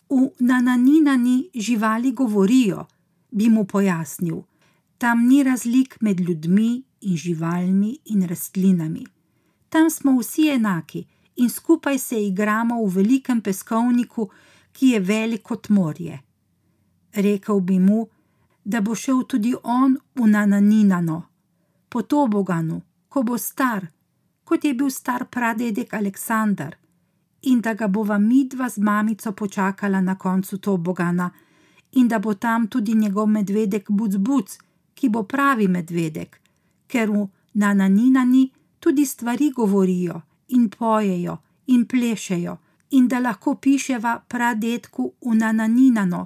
V 0.09 0.29
nananinani 0.39 1.49
živali 1.55 2.11
govorijo, 2.11 2.85
bi 3.31 3.49
mu 3.49 3.65
pojasnil. 3.65 4.41
Tam 4.97 5.27
ni 5.27 5.43
razlik 5.43 5.97
med 6.01 6.19
ljudmi 6.19 6.83
in 7.01 7.17
živalmi 7.17 7.97
in 8.05 8.27
rastlinami. 8.27 9.05
Tam 9.69 9.89
smo 9.89 10.19
vsi 10.19 10.47
enaki 10.49 11.05
in 11.35 11.49
skupaj 11.49 11.97
se 11.97 12.25
igramo 12.27 12.85
v 12.85 12.89
velikem 12.95 13.41
peskovniku, 13.41 14.29
ki 14.71 14.87
je 14.87 14.99
velik 14.99 15.43
kot 15.43 15.69
morje. 15.69 16.19
Rekel 17.13 17.59
bi 17.59 17.79
mu, 17.79 18.07
da 18.63 18.81
bo 18.81 18.95
šel 18.95 19.23
tudi 19.23 19.53
on 19.63 19.97
v 20.15 20.27
Nananinano, 20.27 21.23
po 21.89 22.01
Toboganu, 22.01 22.81
ko 23.09 23.23
bo 23.23 23.37
star, 23.37 23.87
kot 24.43 24.63
je 24.63 24.73
bil 24.73 24.89
star 24.89 25.27
pradedek 25.31 25.93
Aleksandar, 25.93 26.75
in 27.45 27.61
da 27.61 27.73
ga 27.73 27.87
bova 27.87 28.17
midva 28.17 28.69
z 28.69 28.77
mamico 28.77 29.31
počakala 29.31 30.01
na 30.01 30.15
koncu 30.15 30.57
Tobogana, 30.57 31.31
in 31.91 32.07
da 32.07 32.19
bo 32.19 32.33
tam 32.33 32.67
tudi 32.67 32.93
njegov 32.93 33.27
medvedek 33.27 33.91
Bucbuc, 33.91 34.57
ki 34.93 35.09
bo 35.09 35.23
pravi 35.23 35.67
medvedek, 35.67 36.39
ker 36.87 37.09
v 37.09 37.27
Nananinani 37.53 38.51
tudi 38.79 39.05
stvari 39.05 39.51
govorijo 39.51 40.21
in 40.47 40.69
pojejo 40.69 41.37
in 41.65 41.85
plešejo, 41.85 42.57
in 42.89 43.07
da 43.07 43.19
lahko 43.19 43.55
piševa 43.55 44.19
pradedku 44.27 45.13
v 45.21 45.35
Nananinano, 45.35 46.25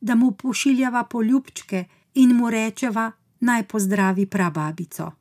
da 0.00 0.14
mu 0.14 0.30
pošiljava 0.30 1.04
poljubčke 1.04 1.84
in 2.14 2.36
mu 2.36 2.50
rečeva 2.50 3.10
naj 3.40 3.62
pozdravi 3.62 4.26
prababico. 4.26 5.19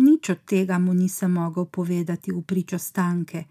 Nič 0.00 0.30
od 0.32 0.40
tega 0.48 0.78
mu 0.78 0.94
nisem 0.96 1.32
mogel 1.32 1.68
povedati 1.68 2.32
v 2.32 2.40
pričo 2.40 2.78
stanke, 2.78 3.44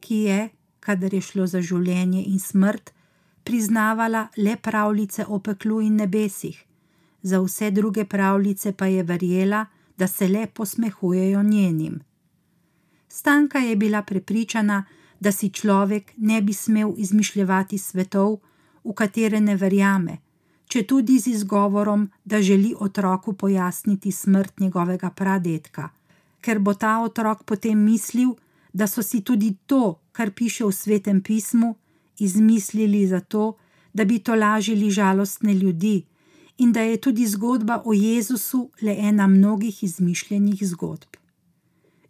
ki 0.00 0.16
je, 0.28 0.40
kadar 0.80 1.14
je 1.14 1.22
šlo 1.24 1.46
za 1.48 1.62
življenje 1.64 2.20
in 2.28 2.38
smrt, 2.38 2.92
priznavala 3.44 4.26
le 4.36 4.56
pravljice 4.56 5.24
o 5.28 5.38
peklu 5.40 5.80
in 5.80 5.96
nebesih, 5.96 6.58
za 7.22 7.40
vse 7.40 7.70
druge 7.70 8.04
pravljice 8.04 8.72
pa 8.72 8.86
je 8.86 9.02
verjela, 9.02 9.66
da 9.96 10.06
se 10.06 10.28
le 10.28 10.46
posmehujejo 10.46 11.42
njenim. 11.42 12.00
Stanka 13.08 13.58
je 13.58 13.76
bila 13.76 14.02
prepričana, 14.02 14.84
da 15.20 15.32
si 15.32 15.48
človek 15.48 16.12
ne 16.16 16.42
bi 16.42 16.52
smel 16.52 16.92
izmišljati 16.96 17.78
svetov, 17.78 18.36
v 18.84 18.92
katere 18.92 19.40
ne 19.40 19.56
verjame, 19.56 20.18
če 20.66 20.82
tudi 20.86 21.18
z 21.18 21.30
izgovorom, 21.36 22.08
da 22.24 22.42
želi 22.42 22.74
otroku 22.78 23.32
pojasniti 23.32 24.12
smrt 24.12 24.60
njegovega 24.60 25.10
pradetka, 25.10 25.90
ker 26.40 26.58
bo 26.58 26.74
ta 26.74 26.98
otrok 27.02 27.44
potem 27.44 27.78
mislil, 27.84 28.34
da 28.72 28.86
so 28.86 29.02
si 29.02 29.20
tudi 29.20 29.54
to, 29.66 30.00
kar 30.12 30.30
piše 30.30 30.64
v 30.64 30.72
svetem 30.72 31.20
pismu, 31.20 31.76
izmislili 32.18 33.06
zato, 33.06 33.56
da 33.92 34.04
bi 34.04 34.18
tolažili 34.18 34.90
žalostne 34.90 35.54
ljudi, 35.54 36.04
in 36.58 36.72
da 36.72 36.80
je 36.80 36.96
tudi 36.96 37.26
zgodba 37.26 37.82
o 37.84 37.92
Jezusu 37.92 38.70
le 38.82 38.96
ena 38.98 39.26
mnogih 39.26 39.82
izmišljenih 39.84 40.60
zgodb. 40.62 41.16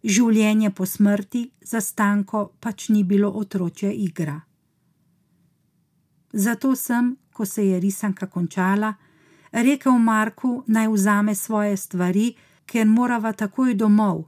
Življenje 0.03 0.71
po 0.71 0.85
smrti 0.85 1.49
za 1.61 1.81
stanko 1.81 2.51
pač 2.59 2.89
ni 2.89 3.03
bilo 3.03 3.31
otročja 3.35 3.91
igra. 3.91 4.41
Zato 6.33 6.75
sem, 6.75 7.15
ko 7.37 7.45
se 7.45 7.67
je 7.67 7.79
risanka 7.79 8.25
končala, 8.25 8.93
rekel 9.51 9.99
Marku 10.01 10.63
naj 10.67 10.87
vzame 10.89 11.35
svoje 11.35 11.77
stvari, 11.77 12.31
ker 12.65 12.87
morava 12.89 13.31
takoj 13.33 13.75
domov, 13.77 14.23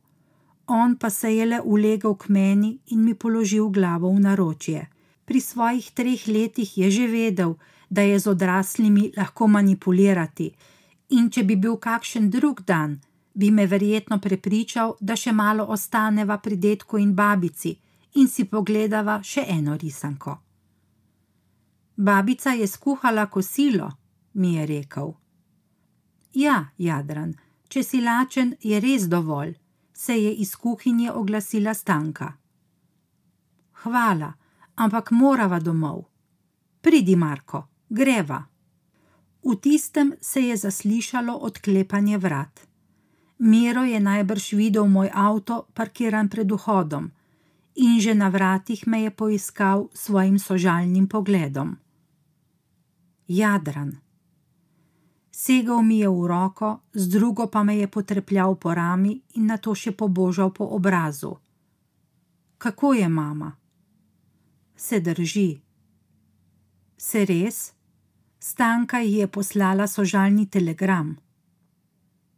on 0.67 0.93
pa 0.95 1.09
se 1.09 1.33
je 1.35 1.45
le 1.45 1.59
ulegel 1.61 2.13
k 2.15 2.29
meni 2.29 2.77
in 2.93 3.01
mi 3.03 3.13
položil 3.13 3.69
glavo 3.69 4.11
v 4.13 4.19
naročje. 4.19 4.85
Pri 5.25 5.41
svojih 5.41 5.91
treh 5.91 6.27
letih 6.27 6.77
je 6.77 6.91
že 6.91 7.07
vedel, 7.07 7.55
da 7.89 8.01
je 8.01 8.19
z 8.19 8.27
odraslimi 8.27 9.11
lahko 9.17 9.47
manipulirati, 9.47 10.51
in 11.09 11.29
če 11.29 11.43
bi 11.43 11.55
bil 11.55 11.77
kakšen 11.77 12.29
drug 12.29 12.61
dan, 12.61 12.99
bi 13.33 13.49
me 13.51 13.65
verjetno 13.65 14.19
prepričal, 14.21 14.93
da 14.99 15.15
še 15.15 15.33
malo 15.33 15.65
ostaneva 15.65 16.37
pri 16.37 16.55
detku 16.55 16.97
in 16.97 17.15
babici 17.15 17.73
in 18.13 18.27
si 18.27 18.45
pogledava 18.45 19.19
še 19.23 19.45
eno 19.47 19.77
risanko. 19.77 20.37
Babica 22.01 22.49
je 22.49 22.67
skuhala 22.67 23.25
kosilo, 23.25 23.91
mi 24.33 24.53
je 24.53 24.65
rekel. 24.65 25.09
Ja, 26.33 26.65
Jadran, 26.77 27.33
če 27.67 27.83
si 27.83 27.99
lačen, 28.01 28.53
je 28.63 28.79
res 28.79 29.07
dovolj, 29.11 29.57
se 29.93 30.15
je 30.15 30.31
iz 30.33 30.55
kuhinje 30.55 31.11
oglasila 31.11 31.73
stanka. 31.73 32.33
hvala, 33.83 34.33
ampak 34.75 35.11
morava 35.11 35.59
domov. 35.59 36.05
Pridi, 36.81 37.15
Marko, 37.15 37.67
greva. 37.89 38.45
V 39.43 39.55
tistem 39.55 40.13
se 40.21 40.41
je 40.41 40.57
zaslišalo 40.57 41.35
odklepanje 41.35 42.17
vrat. 42.17 42.67
Miro 43.39 43.83
je 43.83 43.99
najbrž 43.99 44.53
videl 44.53 44.87
moj 44.87 45.11
avto 45.13 45.65
parkiran 45.73 46.29
pred 46.29 46.51
vhodom 46.51 47.11
in 47.75 47.99
že 47.99 48.15
na 48.15 48.29
vratih 48.29 48.87
me 48.87 49.03
je 49.03 49.11
poiskal 49.11 49.87
svojim 49.93 50.39
sožalnim 50.39 51.07
pogledom. 51.07 51.77
Jadran. 53.29 53.97
Segal 55.31 55.83
mi 55.83 55.99
je 55.99 56.09
v 56.09 56.27
roko, 56.27 56.79
z 56.93 57.07
drugo 57.07 57.45
pa 57.47 57.63
me 57.63 57.77
je 57.77 57.87
potrepljal 57.87 58.55
po 58.55 58.73
rami 58.73 59.21
in 59.37 59.45
na 59.45 59.57
to 59.57 59.75
še 59.75 59.91
pobožal 59.93 60.49
po 60.49 60.65
obrazu. 60.65 61.37
Kako 62.57 62.93
je 62.93 63.09
mama? 63.09 63.51
Se 64.75 64.99
drži. 64.99 65.61
Se 66.97 67.21
res? 67.25 67.73
Stanka 68.39 68.97
ji 68.99 69.21
je 69.21 69.27
poslala 69.27 69.87
sožalni 69.87 70.49
telegram. 70.49 71.13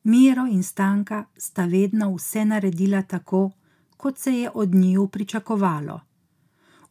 Miro 0.03 0.43
in 0.45 0.63
Stanka 0.63 1.23
sta 1.37 1.65
vedno 1.65 2.11
vse 2.15 2.43
naredila 2.45 3.01
tako, 3.01 3.51
kot 3.97 4.19
se 4.19 4.31
je 4.31 4.51
od 4.53 4.75
njiju 4.75 5.07
pričakovalo. 5.07 6.01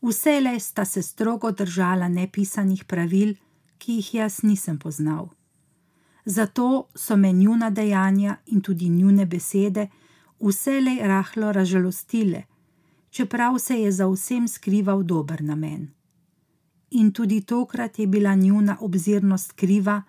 Vselej 0.02 0.60
sta 0.60 0.84
se 0.84 1.02
strogo 1.02 1.50
držala 1.52 2.08
nepisanih 2.08 2.84
pravil, 2.84 3.34
ki 3.80 3.96
jih 3.98 4.10
jaz 4.14 4.42
nisem 4.42 4.76
poznal. 4.78 5.30
Zato 6.24 6.88
so 6.94 7.16
me 7.16 7.32
njuna 7.32 7.70
dejanja 7.70 8.36
in 8.46 8.60
tudi 8.60 8.88
njune 8.88 9.26
besede 9.26 9.88
vselej 10.40 11.00
rahlo 11.08 11.52
razžalostile, 11.52 12.42
čeprav 13.10 13.58
se 13.58 13.80
je 13.80 13.92
za 13.92 14.06
vsem 14.06 14.48
skrival 14.48 15.02
dober 15.02 15.42
namen. 15.42 15.88
In 16.90 17.12
tudi 17.12 17.40
tokrat 17.40 17.98
je 17.98 18.06
bila 18.06 18.34
njuna 18.34 18.76
obzirnost 18.80 19.52
kriva, 19.52 20.02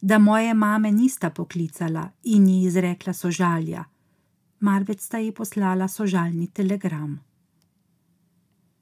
da 0.00 0.18
moje 0.18 0.54
mame 0.54 0.92
nista 0.92 1.30
poklicala 1.30 2.10
in 2.22 2.48
ji 2.48 2.62
izrekla 2.66 3.12
sožalja 3.12 3.84
marveč 4.60 5.00
sta 5.00 5.18
ji 5.18 5.32
poslala 5.32 5.88
sožalni 5.88 6.46
telegram. 6.46 7.18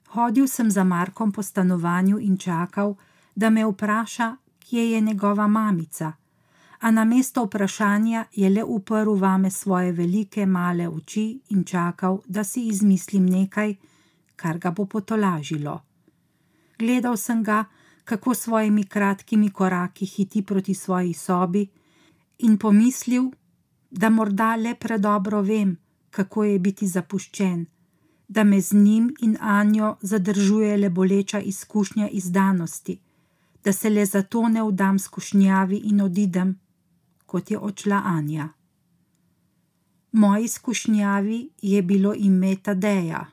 Hodil 0.08 0.48
sem 0.48 0.70
za 0.70 0.84
Markom 0.84 1.32
po 1.32 1.42
stanovanju 1.42 2.18
in 2.18 2.38
čakal, 2.38 2.96
da 3.36 3.50
me 3.50 3.66
vpraša, 3.66 4.36
kje 4.58 4.90
je 4.90 5.00
njegova 5.00 5.46
mamica, 5.46 6.12
a 6.80 6.90
na 6.90 7.04
mesto 7.04 7.44
vprašanja 7.44 8.24
je 8.32 8.50
le 8.50 8.64
uprl 8.64 9.12
vame 9.14 9.50
svoje 9.50 9.92
velike 9.92 10.46
male 10.46 10.88
oči 10.88 11.40
in 11.48 11.64
čakal, 11.64 12.18
da 12.26 12.44
si 12.44 12.66
izmislim 12.68 13.26
nekaj, 13.26 13.74
kar 14.36 14.58
ga 14.58 14.70
bo 14.70 14.86
potolažilo. 14.86 15.80
Gledal 16.78 17.16
sem 17.16 17.42
ga, 17.42 17.64
kako 18.04 18.34
svojimi 18.34 18.84
kratkimi 18.84 19.50
koraki 19.50 20.06
hiti 20.06 20.42
proti 20.42 20.74
svoji 20.74 21.12
sobi, 21.12 21.68
in 22.38 22.58
pomislil, 22.58 23.30
da 23.90 24.10
morda 24.10 24.56
le 24.56 24.74
predobro 24.74 25.40
vem, 25.42 25.76
kako 26.10 26.44
je 26.44 26.58
biti 26.58 26.86
zapuščen, 26.86 27.66
da 28.28 28.44
me 28.44 28.60
z 28.60 28.72
njim 28.72 29.14
in 29.20 29.36
Anjo 29.40 29.96
zadržuje 30.00 30.76
le 30.76 30.90
boleča 30.90 31.40
izkušnja 31.40 32.08
izdanosti, 32.08 32.98
da 33.66 33.72
se 33.72 33.90
le 33.90 34.04
zato 34.06 34.46
ne 34.48 34.62
vdam 34.62 34.98
skušnjavi 34.98 35.80
in 35.90 36.00
odidem, 36.00 36.52
kot 37.26 37.50
je 37.50 37.58
odšla 37.58 38.02
Anja. 38.04 38.48
Moji 40.12 40.48
skušnjavi 40.48 41.40
je 41.62 41.82
bilo 41.82 42.14
ime 42.14 42.56
Tadeja. 42.56 43.26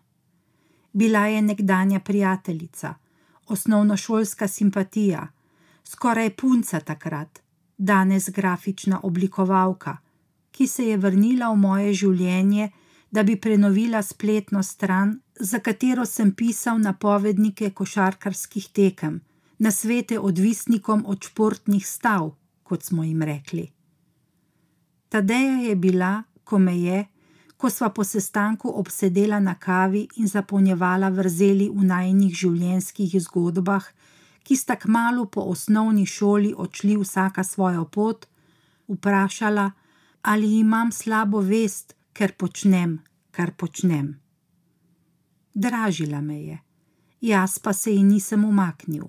Bila 0.94 1.26
je 1.26 1.42
nekdanja 1.42 2.00
prijateljica, 2.00 2.94
osnovnošolska 3.48 4.48
simpatija, 4.48 5.28
skoraj 5.84 6.36
punca 6.36 6.80
takrat, 6.80 7.40
danes 7.78 8.30
grafična 8.30 9.00
oblikovalka 9.04 9.98
ki 10.54 10.68
se 10.68 10.88
je 10.88 10.98
vrnila 10.98 11.50
v 11.52 11.58
moje 11.58 11.94
življenje, 11.98 12.70
da 13.12 13.24
bi 13.24 13.36
prenovila 13.42 14.02
spletno 14.02 14.62
stran, 14.64 15.18
za 15.40 15.60
katero 15.60 16.06
sem 16.06 16.32
pisal 16.38 16.80
napovednike 16.82 17.72
košarkarskih 17.78 18.70
tekem, 18.74 19.20
na 19.64 19.72
svete 19.72 20.20
odvisnikom 20.20 21.06
od 21.08 21.24
športnih 21.24 21.88
stav, 21.88 22.34
kot 22.64 22.84
smo 22.84 23.04
jim 23.04 23.22
rekli. 23.24 23.72
Tadeja 25.10 25.56
je 25.56 25.76
bila, 25.76 26.24
ko 26.44 26.60
me 26.60 26.74
je, 26.80 27.06
ko 27.58 27.70
sva 27.70 27.90
po 27.90 28.04
sestanku 28.04 28.74
obsedela 28.80 29.40
na 29.40 29.56
kavi 29.56 30.08
in 30.20 30.28
zapolnjevala 30.28 31.08
vrzeli 31.10 31.70
v 31.72 31.86
najnih 31.94 32.36
življenjskih 32.36 33.16
zgodbah, 33.24 33.88
ki 34.44 34.60
sta 34.60 34.76
kmalo 34.76 35.30
po 35.32 35.48
osnovni 35.56 36.04
šoli 36.06 36.52
odšli 36.58 37.00
vsaka 37.00 37.44
svojo 37.44 37.86
pot, 37.86 38.28
vprašala, 38.92 39.72
ali 40.22 40.60
imam 40.60 40.92
slabo 40.92 41.40
vest, 41.40 41.96
ker 42.12 42.36
počnem, 42.36 43.00
kar 43.32 43.56
počnem. 43.56 44.12
Dražila 45.56 46.22
me 46.22 46.44
je, 46.44 46.62
jaz 47.32 47.60
pa 47.64 47.72
se 47.74 47.96
ji 47.96 48.04
nisem 48.04 48.44
umaknil. 48.46 49.08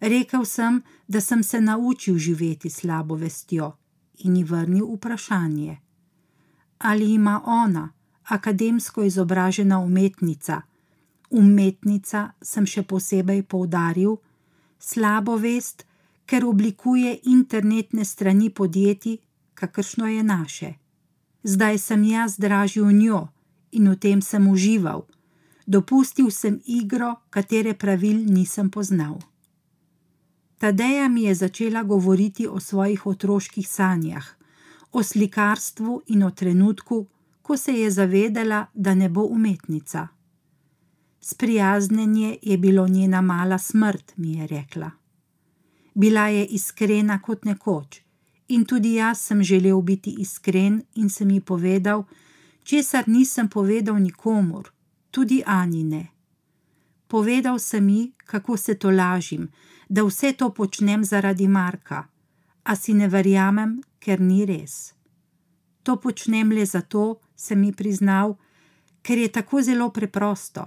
Rekel 0.00 0.44
sem, 0.44 0.82
da 1.08 1.20
sem 1.20 1.42
se 1.42 1.60
naučil 1.60 2.18
živeti 2.18 2.70
slabo 2.70 3.14
vestjo 3.14 3.72
in 4.18 4.36
ji 4.36 4.44
vrnil 4.44 4.86
vprašanje. 4.94 5.78
Ali 6.78 7.14
ima 7.14 7.42
ona, 7.46 7.92
akademsko 8.24 9.02
izobražena 9.02 9.78
umetnica, 9.78 10.62
umetnica 11.30 12.30
sem 12.42 12.66
še 12.66 12.82
posebej 12.82 13.42
poudaril, 13.42 14.16
slabo 14.78 15.36
vest, 15.36 15.86
ker 16.26 16.44
oblikuje 16.44 17.20
internetne 17.24 18.04
strani 18.04 18.50
podjetij, 18.50 19.18
kakršno 19.54 20.06
je 20.06 20.22
naše. 20.22 20.74
Zdaj 21.42 21.78
sem 21.78 22.04
jaz 22.04 22.36
dražil 22.36 22.90
njo 22.90 23.28
in 23.72 23.88
v 23.90 23.96
tem 23.96 24.22
sem 24.22 24.48
užival, 24.48 25.06
dopustil 25.66 26.30
sem 26.30 26.60
igro, 26.66 27.14
katere 27.30 27.74
pravil 27.74 28.24
nisem 28.26 28.70
poznal. 28.70 29.18
Tadeja 30.58 31.08
mi 31.08 31.22
je 31.22 31.34
začela 31.34 31.82
govoriti 31.82 32.46
o 32.46 32.60
svojih 32.60 33.06
otroških 33.06 33.68
sanjah, 33.68 34.26
o 34.92 35.02
slikarstvu 35.02 36.02
in 36.06 36.22
o 36.22 36.30
trenutku, 36.30 37.06
ko 37.42 37.56
se 37.56 37.72
je 37.72 37.90
zavedela, 37.90 38.66
da 38.74 38.94
ne 38.94 39.08
bo 39.08 39.22
umetnica. 39.22 40.08
Sprijaznjenje 41.20 42.38
je 42.42 42.58
bilo 42.58 42.88
njena 42.88 43.20
mala 43.20 43.58
smrt, 43.58 44.12
mi 44.16 44.32
je 44.32 44.46
rekla. 44.46 44.90
Bila 45.94 46.28
je 46.28 46.46
iskrena 46.46 47.22
kot 47.22 47.44
nekoč, 47.44 48.00
in 48.48 48.64
tudi 48.64 48.94
jaz 48.94 49.20
sem 49.20 49.42
želel 49.42 49.80
biti 49.80 50.14
iskren 50.18 50.82
in 50.94 51.10
sem 51.10 51.30
ji 51.30 51.40
povedal, 51.40 52.04
česar 52.64 53.08
nisem 53.08 53.48
povedal 53.48 53.98
nikomur, 53.98 54.70
tudi 55.10 55.42
Ani 55.46 55.84
ne. 55.84 56.06
Povedal 57.08 57.58
sem 57.58 57.88
ji, 57.88 58.12
kako 58.26 58.56
se 58.56 58.74
to 58.74 58.90
lažim, 58.90 59.48
da 59.88 60.04
vse 60.04 60.32
to 60.32 60.50
počnem 60.50 61.04
zaradi 61.04 61.48
Marka, 61.48 62.08
a 62.62 62.76
si 62.76 62.94
ne 62.94 63.08
verjamem, 63.08 63.80
ker 63.98 64.20
ni 64.20 64.44
res. 64.46 64.94
To 65.82 65.96
počnem 65.96 66.50
le 66.52 66.66
zato, 66.66 67.20
sem 67.36 67.62
ji 67.64 67.72
priznal, 67.72 68.36
ker 69.02 69.18
je 69.18 69.28
tako 69.28 69.62
zelo 69.62 69.90
preprosto, 69.90 70.66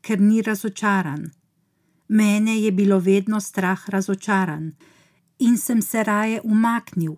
ker 0.00 0.20
ni 0.20 0.42
razočaran. 0.42 1.26
Mene 2.08 2.54
je 2.60 2.70
bilo 2.72 2.98
vedno 2.98 3.40
strah 3.40 3.88
razočaran, 3.88 4.70
in 5.38 5.58
sem 5.58 5.82
se 5.82 6.04
raje 6.04 6.40
umaknil, 6.44 7.16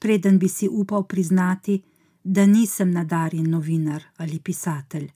preden 0.00 0.38
bi 0.38 0.48
si 0.48 0.68
upal 0.68 1.04
priznati, 1.04 1.82
da 2.24 2.46
nisem 2.46 2.90
nadarjen 2.90 3.50
novinar 3.50 4.04
ali 4.16 4.40
pisatelj. 4.40 5.10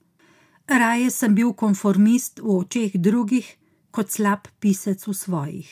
Raje 0.67 1.09
sem 1.11 1.35
bil 1.35 1.53
konformist 1.53 2.39
v 2.39 2.57
očeh 2.57 2.95
drugih, 2.95 3.57
kot 3.93 4.09
slab 4.09 4.49
pisec 4.59 5.05
v 5.07 5.13
svojih. 5.13 5.69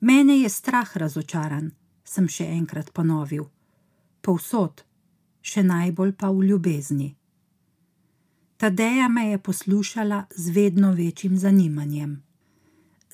Mene 0.00 0.38
je 0.38 0.48
strah 0.48 0.96
razočaran, 0.96 1.72
sem 2.06 2.28
še 2.30 2.46
enkrat 2.54 2.92
ponovil. 2.94 3.48
Povsod, 4.22 4.84
še 5.42 5.66
najbolj 5.66 6.14
pa 6.14 6.30
v 6.30 6.46
ljubezni. 6.52 7.10
Tadeja 8.58 9.10
me 9.10 9.30
je 9.34 9.42
poslušala 9.42 10.22
z 10.30 10.54
vedno 10.54 10.94
večjim 10.94 11.36
zanimanjem 11.38 12.16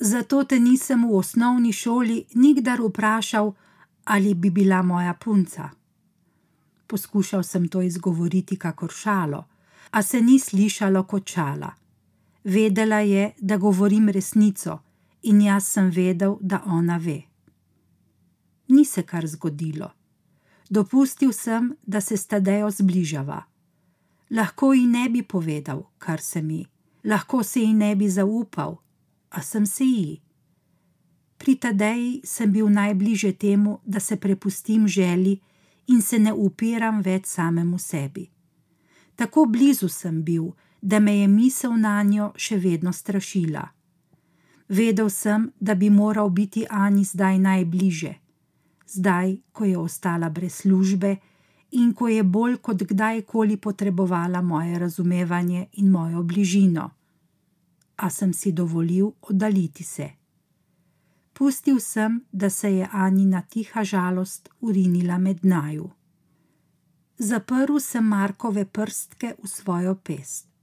zato 0.00 0.44
te 0.44 0.58
nisem 0.60 1.08
v 1.08 1.16
osnovni 1.16 1.72
šoli 1.72 2.24
nikdar 2.34 2.80
vprašal, 2.80 3.52
ali 4.04 4.34
bi 4.34 4.50
bila 4.50 4.82
moja 4.82 5.14
punca. 5.14 5.70
Poskušal 6.86 7.42
sem 7.42 7.68
to 7.68 7.82
izgovoriti 7.82 8.56
kakor 8.56 8.90
šalo, 8.92 9.44
a 9.90 10.02
se 10.02 10.20
ni 10.20 10.38
slišalo 10.38 11.02
kot 11.02 11.28
šala. 11.28 11.70
Vedela 12.44 12.98
je, 13.00 13.32
da 13.38 13.56
govorim 13.56 14.08
resnico, 14.08 14.78
in 15.22 15.40
jaz 15.40 15.66
sem 15.66 15.90
vedel, 15.90 16.36
da 16.40 16.62
ona 16.66 16.98
ve. 16.98 17.22
Ni 18.68 18.84
se 18.84 19.02
kar 19.02 19.26
zgodilo. 19.26 19.90
Dopustil 20.70 21.32
sem, 21.32 21.76
da 21.86 22.00
se 22.00 22.16
stadejo 22.16 22.70
zbližava. 22.70 23.42
Lahko 24.30 24.72
ji 24.72 24.86
ne 24.86 25.08
bi 25.08 25.22
povedal, 25.22 25.82
kar 25.98 26.20
se 26.20 26.42
mi, 26.42 26.64
lahko 27.04 27.42
se 27.42 27.60
ji 27.60 27.72
ne 27.74 27.94
bi 27.96 28.08
zaupal, 28.08 28.76
a 29.30 29.42
sem 29.42 29.66
se 29.66 29.84
ji. 29.84 30.20
Pri 31.38 31.56
Tadeji 31.56 32.20
sem 32.24 32.52
bil 32.52 32.68
najbliže 32.68 33.32
temu, 33.32 33.80
da 33.84 34.00
se 34.00 34.16
prepustim 34.16 34.88
želji 34.88 35.40
in 35.86 36.02
se 36.02 36.18
ne 36.18 36.32
upiram 36.32 37.00
več 37.00 37.26
samemu 37.26 37.78
sebi. 37.78 38.30
Tako 39.16 39.44
blizu 39.46 39.88
sem 39.88 40.22
bil, 40.24 40.52
da 40.84 41.00
me 41.00 41.18
je 41.18 41.28
misel 41.28 41.72
na 41.80 42.02
njo 42.02 42.32
še 42.36 42.58
vedno 42.60 42.92
strašila. 42.92 43.62
Vedel 44.68 45.08
sem, 45.10 45.46
da 45.60 45.74
bi 45.74 45.88
moral 45.90 46.28
biti 46.30 46.66
Ani 46.70 47.04
zdaj 47.04 47.38
najbliže, 47.38 48.12
zdaj, 48.86 49.36
ko 49.52 49.64
je 49.64 49.78
ostala 49.78 50.28
brez 50.28 50.52
službe 50.60 51.16
in 51.70 51.94
ko 51.94 52.08
je 52.08 52.22
bolj 52.22 52.56
kot 52.56 52.82
kdajkoli 52.82 53.56
potrebovala 53.56 54.42
moje 54.42 54.78
razumevanje 54.78 55.66
in 55.72 55.90
mojo 55.90 56.22
bližino. 56.22 56.90
A 57.96 58.10
sem 58.10 58.32
si 58.32 58.52
dovolil 58.52 59.10
oddaliti 59.20 59.84
se. 59.84 60.10
Pustil 61.32 61.80
sem, 61.80 62.24
da 62.32 62.50
se 62.50 62.76
je 62.76 62.88
Anina 62.92 63.42
tiha 63.42 63.84
žalost 63.84 64.48
urinila 64.60 65.18
med 65.18 65.44
naju. 65.44 65.90
Zaprl 67.18 67.78
sem 67.80 68.04
Markove 68.04 68.64
prstke 68.64 69.34
v 69.42 69.48
svojo 69.48 69.94
pest. 69.94 70.53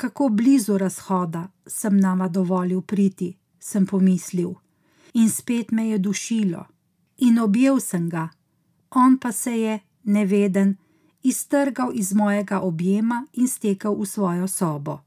Kako 0.00 0.28
blizu 0.28 0.78
razhoda 0.78 1.48
sem 1.66 1.96
nama 1.96 2.28
dovolil 2.28 2.80
priti, 2.80 3.36
sem 3.58 3.86
pomislil, 3.86 4.54
in 5.14 5.30
spet 5.30 5.70
me 5.70 5.88
je 5.88 5.98
dušilo, 5.98 6.64
in 7.18 7.38
objel 7.38 7.80
sem 7.80 8.08
ga, 8.08 8.28
on 8.90 9.18
pa 9.18 9.32
se 9.32 9.60
je, 9.60 9.80
neveden, 10.04 10.76
iztrgal 11.22 11.90
iz 11.94 12.14
mojega 12.14 12.60
objema 12.60 13.26
in 13.32 13.48
stekel 13.48 13.94
v 14.00 14.06
svojo 14.06 14.48
sobo. 14.48 14.98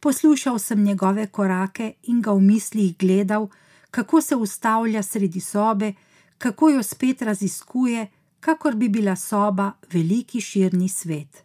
Poslušal 0.00 0.58
sem 0.58 0.82
njegove 0.82 1.26
korake 1.26 1.94
in 2.02 2.22
ga 2.22 2.32
v 2.32 2.40
mislih 2.40 2.98
gledal, 2.98 3.48
kako 3.90 4.20
se 4.20 4.36
ustavlja 4.36 5.02
sredi 5.02 5.40
sobe, 5.40 5.92
kako 6.38 6.68
jo 6.68 6.82
spet 6.82 7.22
raziskuje, 7.22 8.06
kakor 8.40 8.74
bi 8.74 8.88
bila 8.88 9.16
soba 9.16 9.72
veliki 9.92 10.40
širni 10.40 10.88
svet. 10.88 11.44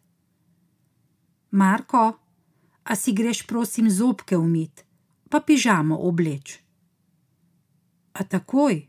Marko, 1.51 2.13
a 2.87 2.95
si 2.95 3.11
greš, 3.13 3.43
prosim, 3.47 3.89
zobke 3.89 4.37
umit, 4.37 4.85
pa 5.29 5.39
pižamo 5.39 5.97
obleč. 6.07 6.59
A 8.15 8.23
takoj, 8.23 8.87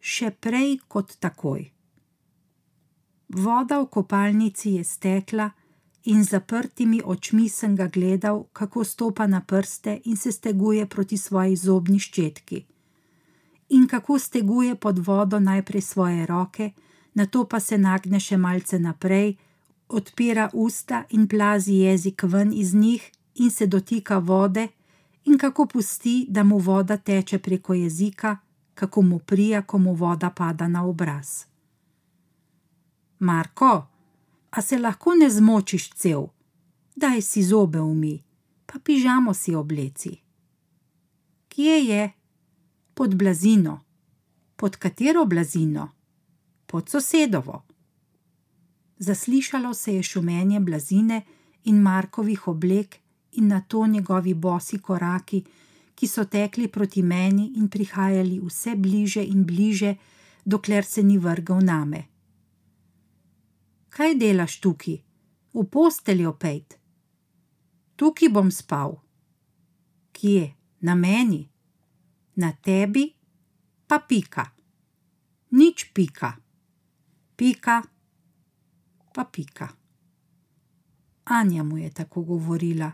še 0.00 0.30
prej 0.36 0.76
kot 0.88 1.16
takoj. 1.16 1.64
Voda 3.30 3.80
v 3.80 3.88
kopalnici 3.88 4.76
je 4.76 4.84
stekla 4.84 5.48
in 6.12 6.24
zaprtimi 6.24 7.00
očmi 7.04 7.48
sem 7.48 7.76
ga 7.76 7.88
gledal, 7.88 8.44
kako 8.52 8.84
stopa 8.84 9.26
na 9.26 9.40
prste 9.40 10.00
in 10.04 10.16
se 10.16 10.32
steguje 10.32 10.86
proti 10.86 11.16
svoji 11.16 11.56
zobni 11.56 11.98
ščetki. 11.98 12.64
In 13.70 13.86
kako 13.88 14.18
steguje 14.18 14.74
pod 14.74 14.98
vodo 14.98 15.40
najprej 15.40 15.82
svoje 15.82 16.26
roke, 16.26 16.72
nato 17.14 17.44
pa 17.44 17.60
se 17.60 17.78
nagne 17.78 18.20
še 18.20 18.36
malce 18.36 18.78
naprej, 18.78 19.36
odpira 19.90 20.50
usta 20.52 21.04
in 21.10 21.28
plazi 21.28 21.74
jezik 21.74 22.22
ven 22.22 22.52
iz 22.52 22.74
njih 22.74 23.12
in 23.34 23.50
se 23.50 23.66
dotika 23.66 24.18
vode, 24.18 24.68
in 25.24 25.38
kako 25.38 25.66
pusti, 25.66 26.26
da 26.28 26.42
mu 26.42 26.58
voda 26.58 26.96
teče 26.96 27.38
preko 27.38 27.74
jezika, 27.74 28.36
kako 28.74 29.02
mu 29.02 29.18
prija, 29.18 29.62
ko 29.62 29.78
mu 29.78 29.94
voda 29.94 30.30
pada 30.30 30.68
na 30.68 30.84
obraz. 30.86 31.44
Marko, 33.18 33.86
a 34.50 34.62
se 34.62 34.78
lahko 34.78 35.14
ne 35.14 35.30
zmočiš 35.30 35.90
cel? 35.90 36.26
Daj 36.96 37.20
si 37.20 37.42
zobe 37.42 37.80
umi, 37.80 38.22
pa 38.66 38.78
pižamo 38.78 39.34
si 39.34 39.54
obleci. 39.54 40.16
Kje 41.48 41.84
je? 41.84 42.12
Pod 42.94 43.14
blazino. 43.14 43.80
Pod 44.56 44.76
katero 44.76 45.24
blazino? 45.24 45.88
Pod 46.66 46.88
sosedovo. 46.88 47.62
Zaslišalo 49.00 49.74
se 49.74 49.94
je 49.94 50.02
šumenje 50.02 50.60
blazine 50.60 51.22
in 51.64 51.80
Markovih 51.80 52.48
oblek, 52.48 52.96
in 53.32 53.48
na 53.48 53.60
to 53.60 53.86
njegovi 53.86 54.34
bosi 54.34 54.78
koraki, 54.78 55.44
ki 55.94 56.06
so 56.06 56.24
tekli 56.24 56.68
proti 56.68 57.02
meni 57.02 57.52
in 57.56 57.68
prihajali 57.68 58.40
vse 58.44 58.76
bliže 58.76 59.24
in 59.24 59.44
bliže, 59.44 59.94
dokler 60.44 60.84
se 60.84 61.02
ni 61.02 61.18
vrgal 61.18 61.64
name. 61.64 62.02
Kaj 63.88 64.14
delaš 64.14 64.60
tukaj? 64.60 64.98
V 65.54 65.64
posteljo 65.64 66.32
pejt. 66.32 66.78
Tukaj 67.96 68.28
bom 68.28 68.50
spal. 68.50 69.00
Kje? 70.12 70.54
Na 70.80 70.94
meni? 70.94 71.48
Na 72.36 72.52
tebi? 72.52 73.08
Pa 73.86 73.98
pika. 73.98 74.44
Nič 75.50 75.90
pika. 75.94 76.36
Pika. 77.36 77.82
Pa 79.12 79.24
pika. 79.24 79.68
Anja 81.24 81.62
mu 81.62 81.78
je 81.78 81.90
tako 81.90 82.22
govorila, 82.22 82.92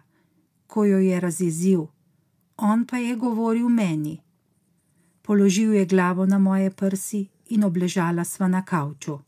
ko 0.67 0.85
jo 0.85 0.99
je 0.99 1.21
razjezil, 1.21 1.87
on 2.57 2.87
pa 2.87 2.97
je 2.97 3.17
govoril 3.17 3.69
meni. 3.69 4.23
Položil 5.23 5.75
je 5.75 5.87
glavo 5.87 6.27
na 6.27 6.39
moje 6.39 6.71
prsi 6.71 7.29
in 7.49 7.64
obležala 7.64 8.25
sva 8.25 8.49
na 8.49 8.64
kavču. 8.64 9.19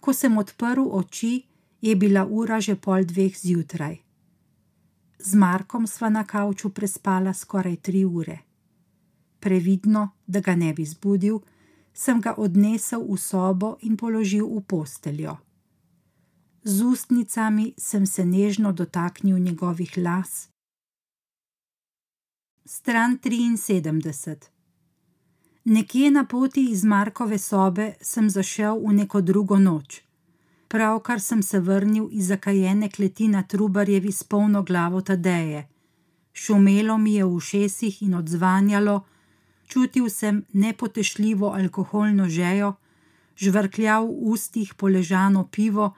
Ko 0.00 0.12
sem 0.12 0.38
odprl 0.38 0.88
oči, 0.90 1.42
je 1.80 1.96
bila 1.96 2.26
ura 2.26 2.60
že 2.60 2.74
pol 2.76 3.04
dveh 3.04 3.38
zjutraj. 3.38 3.96
Z 5.18 5.34
Markom 5.34 5.86
sva 5.86 6.08
na 6.08 6.24
kavču 6.24 6.70
prespala 6.70 7.34
skoraj 7.34 7.76
tri 7.76 8.04
ure. 8.04 8.38
Previdno, 9.40 10.10
da 10.26 10.40
ga 10.40 10.54
ne 10.54 10.72
bi 10.72 10.84
zbudil, 10.84 11.40
sem 11.92 12.20
ga 12.20 12.34
odnesel 12.36 13.02
v 13.02 13.18
sobo 13.18 13.76
in 13.82 13.96
položil 13.96 14.46
v 14.46 14.62
posteljo. 14.62 15.36
Z 16.64 16.82
ustnicami 16.82 17.74
sem 17.78 18.06
se 18.06 18.24
nežno 18.24 18.72
dotaknil 18.72 19.38
njegovih 19.38 19.92
las. 19.96 20.48
Stran 22.64 23.18
73. 23.18 24.36
Nekje 25.64 26.10
na 26.10 26.24
poti 26.24 26.70
iz 26.70 26.84
Markove 26.84 27.38
sobe 27.38 27.94
sem 28.00 28.30
zašel 28.30 28.78
v 28.78 28.92
neko 28.92 29.20
drugo 29.20 29.58
noč. 29.58 30.02
Pravkar 30.68 31.20
sem 31.20 31.42
se 31.42 31.60
vrnil 31.60 32.08
iz 32.10 32.26
zakajene 32.26 32.90
kleti 32.90 33.28
na 33.28 33.42
Trubarjevi 33.42 34.12
s 34.12 34.24
polno 34.24 34.62
glavo 34.62 35.00
Tadeje. 35.00 35.68
Šumelo 36.32 36.98
mi 36.98 37.14
je 37.14 37.24
v 37.24 37.34
ušesih 37.34 38.02
in 38.02 38.14
odzvanjalo, 38.14 39.04
čutil 39.66 40.10
sem 40.10 40.44
nepotešljivo 40.52 41.52
alkoholno 41.54 42.28
žejo, 42.28 42.74
žvrkljav 43.36 44.04
v 44.04 44.34
ustih 44.34 44.74
poležano 44.74 45.46
pivo 45.46 45.94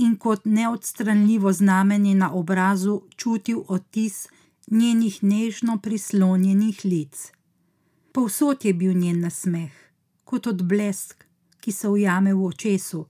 in 0.00 0.16
kot 0.16 0.44
neodstranljivo 0.44 1.52
znamenje 1.52 2.14
na 2.14 2.32
obrazu 2.32 3.02
čutil 3.16 3.62
odtis 3.68 4.28
njenih 4.70 5.24
nežno 5.24 5.78
prislonjenih 5.78 6.80
lic. 6.84 7.32
Povsod 8.12 8.64
je 8.64 8.72
bil 8.74 8.92
njen 8.92 9.20
nasmeh, 9.20 9.72
kot 10.24 10.46
odblesk, 10.46 11.24
ki 11.60 11.72
se 11.72 11.88
ujame 11.88 12.34
v 12.34 12.44
očesu, 12.44 13.04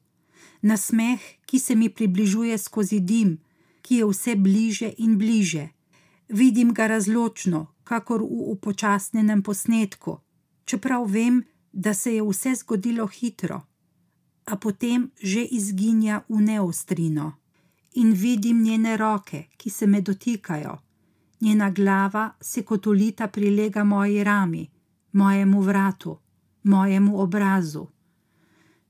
nasmeh, 0.62 1.20
ki 1.46 1.58
se 1.58 1.74
mi 1.74 1.88
približuje 1.88 2.58
skozi 2.58 3.00
dim, 3.00 3.38
ki 3.82 3.96
je 3.96 4.06
vse 4.06 4.36
bliže 4.36 4.92
in 4.98 5.18
bliže. 5.18 5.68
Vidim 6.28 6.74
ga 6.74 6.86
razločno, 6.86 7.66
kakor 7.84 8.22
v 8.22 8.50
upočasnenem 8.54 9.42
posnetku, 9.42 10.18
čeprav 10.64 11.06
vem, 11.06 11.44
da 11.72 11.94
se 11.94 12.14
je 12.14 12.22
vse 12.22 12.54
zgodilo 12.54 13.06
hitro, 13.06 13.60
a 14.44 14.56
potem 14.56 15.10
že 15.22 15.44
izginja 15.44 16.22
v 16.28 16.40
neostrino. 16.40 17.32
In 17.94 18.12
vidim 18.12 18.62
njene 18.62 18.96
roke, 18.96 19.46
ki 19.56 19.70
se 19.70 19.86
me 19.86 20.00
dotikajo, 20.00 20.78
njena 21.40 21.70
glava 21.70 22.30
se 22.40 22.62
kot 22.62 22.86
ulita 22.86 23.28
prilega 23.28 23.84
moji 23.84 24.24
rami 24.24 24.70
mojemu 25.12 25.60
vratu, 25.60 26.18
mojemu 26.62 27.20
obrazu. 27.20 27.86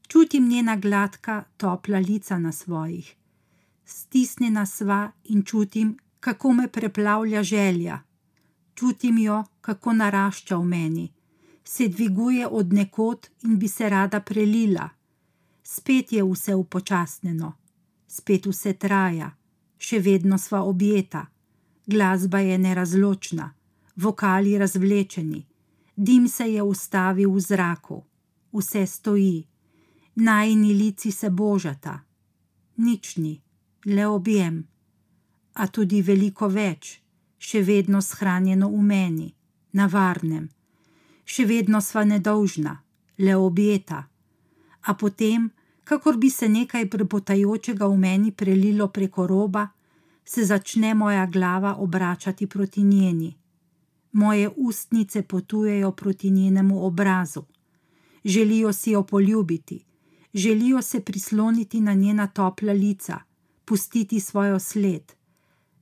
Čutim 0.08 0.48
njena 0.48 0.76
gladka, 0.76 1.44
topla 1.56 1.98
lica 1.98 2.38
na 2.38 2.52
svojih. 2.52 3.16
Stisnjena 3.84 4.66
sva 4.66 5.10
in 5.24 5.42
čutim, 5.42 5.98
kako 6.20 6.52
me 6.52 6.68
preplavlja 6.68 7.42
želja. 7.42 8.00
Čutim 8.74 9.18
jo, 9.18 9.44
kako 9.60 9.92
narašča 9.92 10.56
v 10.56 10.64
meni, 10.64 11.12
se 11.64 11.88
dviguje 11.88 12.46
od 12.46 12.72
nekod 12.72 13.28
in 13.42 13.58
bi 13.58 13.68
se 13.68 13.88
rada 13.88 14.20
prelila. 14.20 14.88
Spet 15.70 16.12
je 16.12 16.22
vse 16.24 16.54
upočasnjeno, 16.54 17.52
spet 18.06 18.46
vse 18.50 18.72
traja, 18.72 19.28
še 19.78 20.00
vedno 20.02 20.38
sva 20.38 20.64
objeta, 20.66 21.28
glasba 21.86 22.40
je 22.42 22.56
nerazločna, 22.58 23.46
vokali 23.96 24.56
razvlečeni, 24.58 25.44
dim 25.96 26.26
se 26.28 26.48
je 26.52 26.62
ustavil 26.62 27.30
v 27.30 27.40
zraku, 27.40 28.00
vse 28.52 28.82
stoji, 28.86 29.46
najni 30.14 30.74
lici 30.74 31.12
se 31.12 31.30
božata, 31.30 32.00
nič 32.76 33.16
ni, 33.16 33.38
le 33.86 34.06
objem. 34.06 34.66
a 35.54 35.66
tudi 35.66 36.02
veliko 36.02 36.48
več, 36.48 37.02
še 37.38 37.62
vedno 37.62 38.00
shranjeno 38.00 38.68
v 38.70 38.82
meni, 38.82 39.28
na 39.72 39.86
varnem. 39.86 40.48
Še 41.24 41.44
vedno 41.46 41.80
sva 41.80 42.04
nedolžna, 42.04 42.74
le 43.18 43.34
objeta. 43.36 44.08
A 44.80 44.94
potem, 44.94 45.50
kakor 45.90 46.16
bi 46.16 46.30
se 46.30 46.48
nekaj 46.48 46.84
prebotajočega 46.90 47.86
v 47.86 47.96
meni 47.98 48.30
prelilo 48.30 48.86
preko 48.88 49.26
roba, 49.26 49.68
se 50.24 50.44
začne 50.44 50.94
moja 50.94 51.26
glava 51.26 51.74
obračati 51.78 52.46
proti 52.46 52.82
njeni. 52.82 53.36
Moje 54.12 54.50
ustnice 54.56 55.22
potujejo 55.22 55.90
proti 55.92 56.30
njenemu 56.30 56.86
obrazu. 56.86 57.42
Želijo 58.24 58.72
si 58.72 58.90
jo 58.90 59.02
poljubiti, 59.02 59.84
želijo 60.34 60.82
se 60.82 61.00
prisloniti 61.00 61.80
na 61.80 61.94
njena 61.94 62.26
topla 62.26 62.72
lica, 62.72 63.18
pustiti 63.64 64.20
svojo 64.20 64.58
sled. 64.58 65.12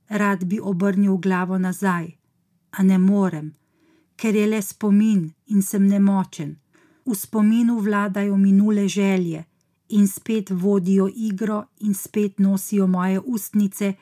Rad 0.07 0.45
bi 0.45 0.59
obrnil 0.63 1.17
glavo 1.17 1.57
nazaj, 1.57 2.07
a 2.71 2.83
ne 2.83 2.97
morem, 2.97 3.53
ker 4.15 4.35
je 4.35 4.47
le 4.47 4.61
spomin 4.61 5.31
in 5.45 5.61
sem 5.61 5.87
nemočen. 5.87 6.55
V 7.05 7.15
spominu 7.15 7.79
vladajo 7.79 8.37
minule 8.37 8.87
želje 8.87 9.48
in 9.89 10.07
spet 10.07 10.49
vodijo 10.49 11.09
igro 11.15 11.65
in 11.79 11.93
spet 11.93 12.39
nosijo 12.39 12.87
moje 12.87 13.19
ustnice, 13.19 13.93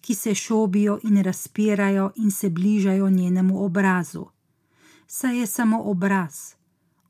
ki 0.00 0.14
se 0.14 0.34
šobijo 0.34 0.98
in 1.02 1.22
razpirajo 1.22 2.10
in 2.16 2.30
se 2.30 2.50
bližajo 2.50 3.10
njenemu 3.10 3.64
obrazu. 3.64 4.26
Saj 5.06 5.38
je 5.38 5.46
samo 5.46 5.82
obraz. 5.82 6.54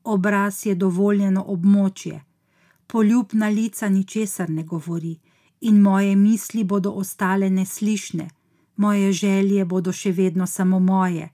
Obraz 0.03 0.65
je 0.65 0.75
dovoljeno 0.75 1.45
območje. 1.47 2.23
Poljubna 2.87 3.47
lica 3.47 3.89
ničesar 3.89 4.49
ne 4.49 4.63
govori 4.63 5.19
in 5.61 5.81
moje 5.81 6.15
misli 6.15 6.63
bodo 6.63 6.91
ostale 6.91 7.49
neslišne, 7.49 8.29
moje 8.75 9.11
želje 9.11 9.65
bodo 9.65 9.91
še 9.91 10.11
vedno 10.11 10.47
samo 10.47 10.79
moje. 10.79 11.29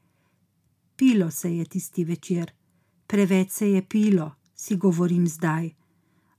Pilo 0.96 1.32
se 1.32 1.56
je 1.56 1.66
tisti 1.66 2.04
večer, 2.04 2.52
preveč 3.08 3.52
se 3.52 3.72
je 3.72 3.82
pilo, 3.82 4.32
si 4.56 4.76
govorim 4.76 5.28
zdaj, 5.28 5.70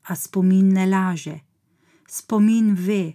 a 0.09 0.16
spomin 0.16 0.72
ne 0.72 0.86
laže. 0.86 1.40
Spomin 2.09 2.74
ve, 2.74 3.14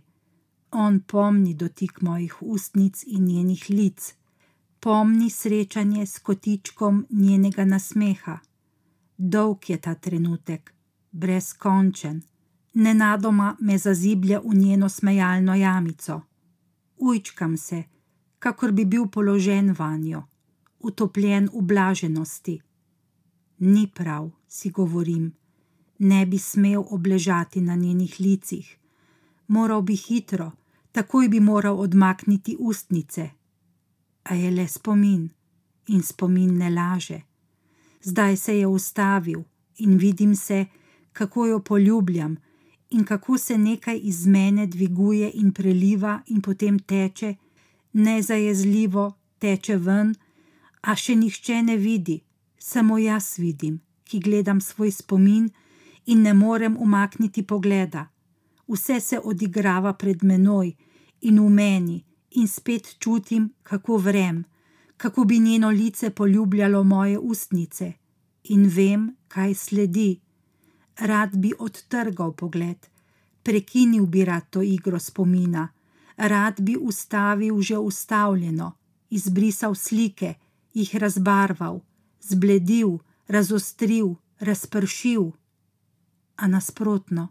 on 0.72 1.00
pomni 1.00 1.54
dotik 1.54 2.02
mojih 2.02 2.36
ustnic 2.42 3.04
in 3.08 3.26
njenih 3.26 3.70
lic, 3.70 4.16
pomni 4.80 5.30
srečanje 5.30 6.06
s 6.06 6.20
kotičkom 6.20 7.06
njenega 7.10 7.66
nasmeha. 7.66 8.40
Dolg 9.18 9.70
je 9.70 9.78
ta 9.78 9.96
trenutek, 9.96 10.74
brezkončen, 11.12 12.22
nenadoma 12.74 13.56
me 13.60 13.78
zaziblja 13.78 14.40
v 14.40 14.56
njeno 14.56 14.90
smejalno 14.90 15.56
jamico. 15.56 16.22
Ujčkam 16.98 17.58
se, 17.58 17.84
kakor 18.40 18.72
bi 18.72 18.86
bil 18.86 19.08
položen 19.08 19.76
vanjo, 19.80 20.24
utopljen 20.80 21.50
v 21.54 21.62
blaženosti. 21.62 22.62
Ni 23.60 23.88
prav, 23.88 24.32
si 24.48 24.70
govorim, 24.70 25.34
ne 26.02 26.26
bi 26.26 26.38
smel 26.38 26.84
obležati 26.90 27.62
na 27.62 27.76
njenih 27.76 28.16
licih. 28.20 28.78
Moral 29.48 29.82
bi 29.82 29.96
hitro, 29.96 30.52
takoj 30.92 31.30
bi 31.30 31.40
moral 31.40 31.80
odmakniti 31.80 32.56
ustnice. 32.60 33.30
A 34.24 34.36
je 34.36 34.52
le 34.52 34.68
spomin 34.68 35.30
in 35.88 36.02
spomin 36.02 36.58
ne 36.58 36.70
laže. 36.70 37.22
Zdaj 38.04 38.38
se 38.38 38.58
je 38.58 38.68
ustavil 38.68 39.44
in 39.78 39.98
vidim 39.98 40.36
se, 40.36 40.66
kako 41.14 41.46
jo 41.46 41.60
poljubljam 41.60 42.38
in 42.90 43.06
kako 43.06 43.38
se 43.38 43.58
nekaj 43.58 44.00
iz 44.04 44.26
mene 44.28 44.68
dviguje 44.68 45.32
in 45.34 45.52
preliva 45.52 46.22
in 46.28 46.42
potem 46.42 46.80
teče, 46.80 47.36
nezajezljivo 47.94 49.14
teče 49.40 49.78
ven, 49.78 50.16
a 50.82 50.96
še 50.96 51.16
nihče 51.16 51.64
ne 51.64 51.78
vidi, 51.78 52.22
samo 52.58 52.98
jaz 52.98 53.38
vidim, 53.38 53.82
ki 54.04 54.20
gledam 54.20 54.62
svoj 54.62 54.92
spomin 54.92 55.50
in 56.06 56.22
ne 56.22 56.34
morem 56.34 56.78
umakniti 56.80 57.44
pogleda. 57.44 58.08
Vse 58.68 59.00
se 59.00 59.20
odigrava 59.24 59.94
pred 59.94 60.24
menoj 60.24 60.76
in 61.22 61.40
v 61.40 61.50
meni, 61.50 62.06
in 62.32 62.48
spet 62.48 62.96
čutim, 63.00 63.54
kako 63.64 63.98
vrem, 63.98 64.44
kako 64.98 65.24
bi 65.24 65.40
njeno 65.40 65.70
lice 65.70 66.10
poljubljalo 66.10 66.84
moje 66.84 67.20
ustnice, 67.20 67.94
in 68.44 68.68
vem, 68.68 69.16
kaj 69.28 69.54
sledi 69.54 70.20
rad 71.02 71.38
bi 71.38 71.54
odtrgal 71.60 72.34
pogled, 72.34 72.88
prekinil 73.44 74.06
bi 74.06 74.26
rad 74.26 74.50
to 74.50 74.62
igro 74.62 75.00
spomina, 75.00 75.70
rad 76.18 76.62
bi 76.62 76.78
ustavil 76.82 77.62
že 77.62 77.78
ustavljeno, 77.78 78.72
izbrisal 79.10 79.76
slike, 79.76 80.34
jih 80.74 80.96
razbarval, 80.96 81.82
zbledil, 82.22 82.98
razostril, 83.28 84.16
razpršil. 84.40 85.32
A 86.42 86.48
nasprotno, 86.48 87.28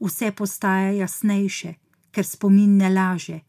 vse 0.00 0.32
postaja 0.36 0.92
jasnejše, 0.92 1.74
ker 2.12 2.26
spomin 2.26 2.76
ne 2.76 2.90
laže. 2.92 3.40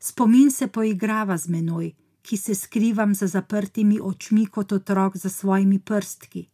Spomin 0.00 0.50
se 0.50 0.68
poigrava 0.72 1.36
z 1.36 1.52
menoj, 1.52 1.92
ki 2.22 2.36
se 2.36 2.54
skrivam 2.54 3.14
za 3.14 3.26
zaprtimi 3.26 4.00
očmi 4.02 4.46
kot 4.46 4.72
otrok 4.72 5.16
za 5.16 5.28
svojimi 5.28 5.78
prstki. 5.78 6.46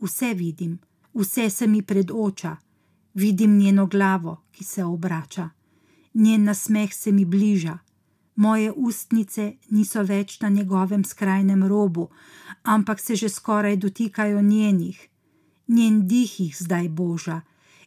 Vse 0.00 0.34
vidim, 0.34 0.78
vse 1.14 1.50
se 1.50 1.66
mi 1.66 1.82
predoča, 1.82 2.56
vidim 3.14 3.58
njeno 3.58 3.86
glavo, 3.86 4.36
ki 4.52 4.64
se 4.64 4.84
obrača, 4.84 5.48
njen 6.14 6.44
nasmeh 6.44 6.94
se 6.94 7.12
mi 7.12 7.24
bliža, 7.24 7.78
moje 8.36 8.72
ustnice 8.76 9.52
niso 9.70 10.02
več 10.02 10.40
na 10.40 10.48
njegovem 10.48 11.04
skrajnem 11.04 11.64
robu, 11.64 12.08
ampak 12.62 13.00
se 13.00 13.16
že 13.16 13.28
skoraj 13.28 13.76
dotikajo 13.76 14.42
njenih, 14.42 15.08
njen 15.68 16.06
dih 16.06 16.40
jih 16.40 16.56
zdaj 16.60 16.88
boža 16.88 17.40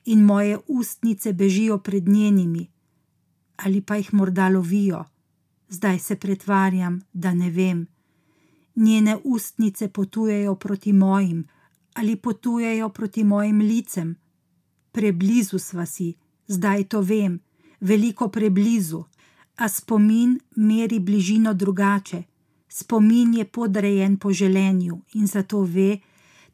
in 0.06 0.24
moje 0.24 0.58
ustnice 0.68 1.34
bežijo 1.34 1.78
pred 1.78 2.08
njenimi, 2.08 2.68
ali 3.58 3.82
pa 3.82 3.96
jih 3.96 4.14
morda 4.14 4.50
lovijo, 4.50 5.06
zdaj 5.70 6.00
se 6.00 6.16
pretvarjam, 6.16 7.02
da 7.14 7.34
ne 7.34 7.50
vem. 7.50 7.88
Njene 8.76 9.18
ustnice 9.24 9.88
potujejo 9.90 10.56
proti 10.56 10.94
mojim, 10.94 11.48
ali 11.94 12.16
potujejo 12.16 12.90
proti 12.90 13.24
mojim 13.24 13.60
licem. 13.60 14.16
Preblizu 14.92 15.60
sva 15.60 15.86
si, 15.86 16.14
zdaj 16.48 16.84
to 16.84 17.02
vem, 17.02 17.40
veliko 17.80 18.28
preblizu, 18.30 19.04
a 19.56 19.70
spomin 19.70 20.40
meri 20.56 21.00
bližino 21.00 21.54
drugače. 21.54 22.24
Spomin 22.70 23.34
je 23.34 23.46
podrejen 23.46 24.18
po 24.18 24.34
želenju 24.34 25.02
in 25.14 25.28
zato 25.28 25.62
ve, 25.62 25.98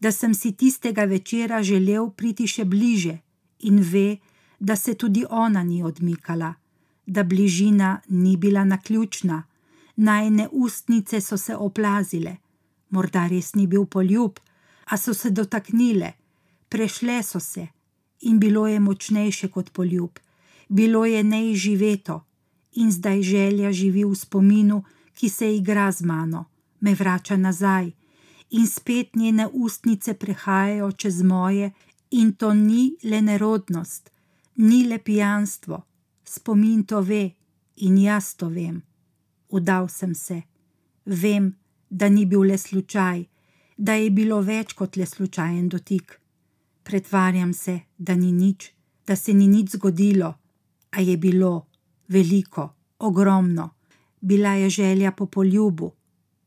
da 0.04 0.12
sem 0.12 0.34
si 0.34 0.52
tistega 0.52 1.04
večera 1.08 1.62
želel 1.64 2.10
priti 2.10 2.44
še 2.48 2.66
bliže, 2.68 3.14
in 3.60 3.80
ve, 3.92 4.18
da 4.60 4.76
se 4.76 4.98
tudi 5.00 5.24
ona 5.30 5.64
ni 5.64 5.80
odmikala, 5.84 6.50
da 7.06 7.24
bližina 7.24 8.02
ni 8.10 8.34
bila 8.38 8.66
naključna, 8.68 9.44
najne 9.96 10.48
ustnice 10.52 11.22
so 11.22 11.38
se 11.38 11.56
oplazile, 11.56 12.36
morda 12.90 13.28
res 13.32 13.54
ni 13.56 13.68
bil 13.68 13.86
poljub, 13.86 14.44
a 14.92 14.98
so 14.98 15.14
se 15.14 15.32
dotaknile, 15.32 16.12
prešle 16.70 17.24
so 17.24 17.40
se 17.40 17.68
in 18.28 18.40
bilo 18.40 18.68
je 18.68 18.80
močnejše 18.80 19.48
kot 19.48 19.72
poljub, 19.72 20.20
bilo 20.70 21.06
je 21.06 21.24
neizživeto 21.24 22.22
in 22.76 22.92
zdaj 22.92 23.22
želja 23.22 23.72
živi 23.72 24.04
v 24.04 24.16
spominu, 24.16 24.84
ki 25.16 25.30
se 25.30 25.56
igra 25.56 25.92
z 25.92 26.04
mano, 26.04 26.46
me 26.80 26.96
vrača 26.96 27.38
nazaj 27.38 27.92
in 28.54 28.68
spet 28.68 29.16
njene 29.16 29.48
ustnice 29.54 30.14
prehajajo 30.14 30.92
čez 30.92 31.22
moje 31.22 31.72
in 32.12 32.34
to 32.34 32.54
ni 32.54 32.96
le 33.04 33.22
nerodnost, 33.22 34.12
ni 34.56 34.84
le 34.88 35.00
pijanstvo, 35.00 35.82
spomin 36.24 36.84
to 36.84 37.02
ve 37.02 37.32
in 37.76 37.98
jaz 37.98 38.36
to 38.36 38.50
vem. 38.50 38.82
Udal 39.50 39.88
sem 39.90 40.16
se, 40.16 40.42
vem, 41.06 41.56
da 41.90 42.10
ni 42.10 42.26
bil 42.26 42.42
le 42.42 42.58
slučaj, 42.58 43.26
da 43.78 43.94
je 43.94 44.10
bilo 44.10 44.42
več 44.42 44.74
kot 44.74 44.98
le 44.98 45.06
slučajen 45.06 45.70
dotik. 45.70 46.20
Pretvarjam 46.84 47.54
se, 47.54 47.80
da 47.98 48.16
ni 48.16 48.32
nič, 48.32 48.72
da 49.08 49.16
se 49.16 49.34
ni 49.34 49.48
nič 49.48 49.76
zgodilo, 49.78 50.34
a 50.92 51.02
je 51.02 51.18
bilo 51.18 51.66
veliko, 52.08 52.70
ogromno. 53.00 53.70
Bila 54.22 54.54
je 54.54 54.70
želja 54.70 55.12
po 55.12 55.26
poljubu, 55.26 55.92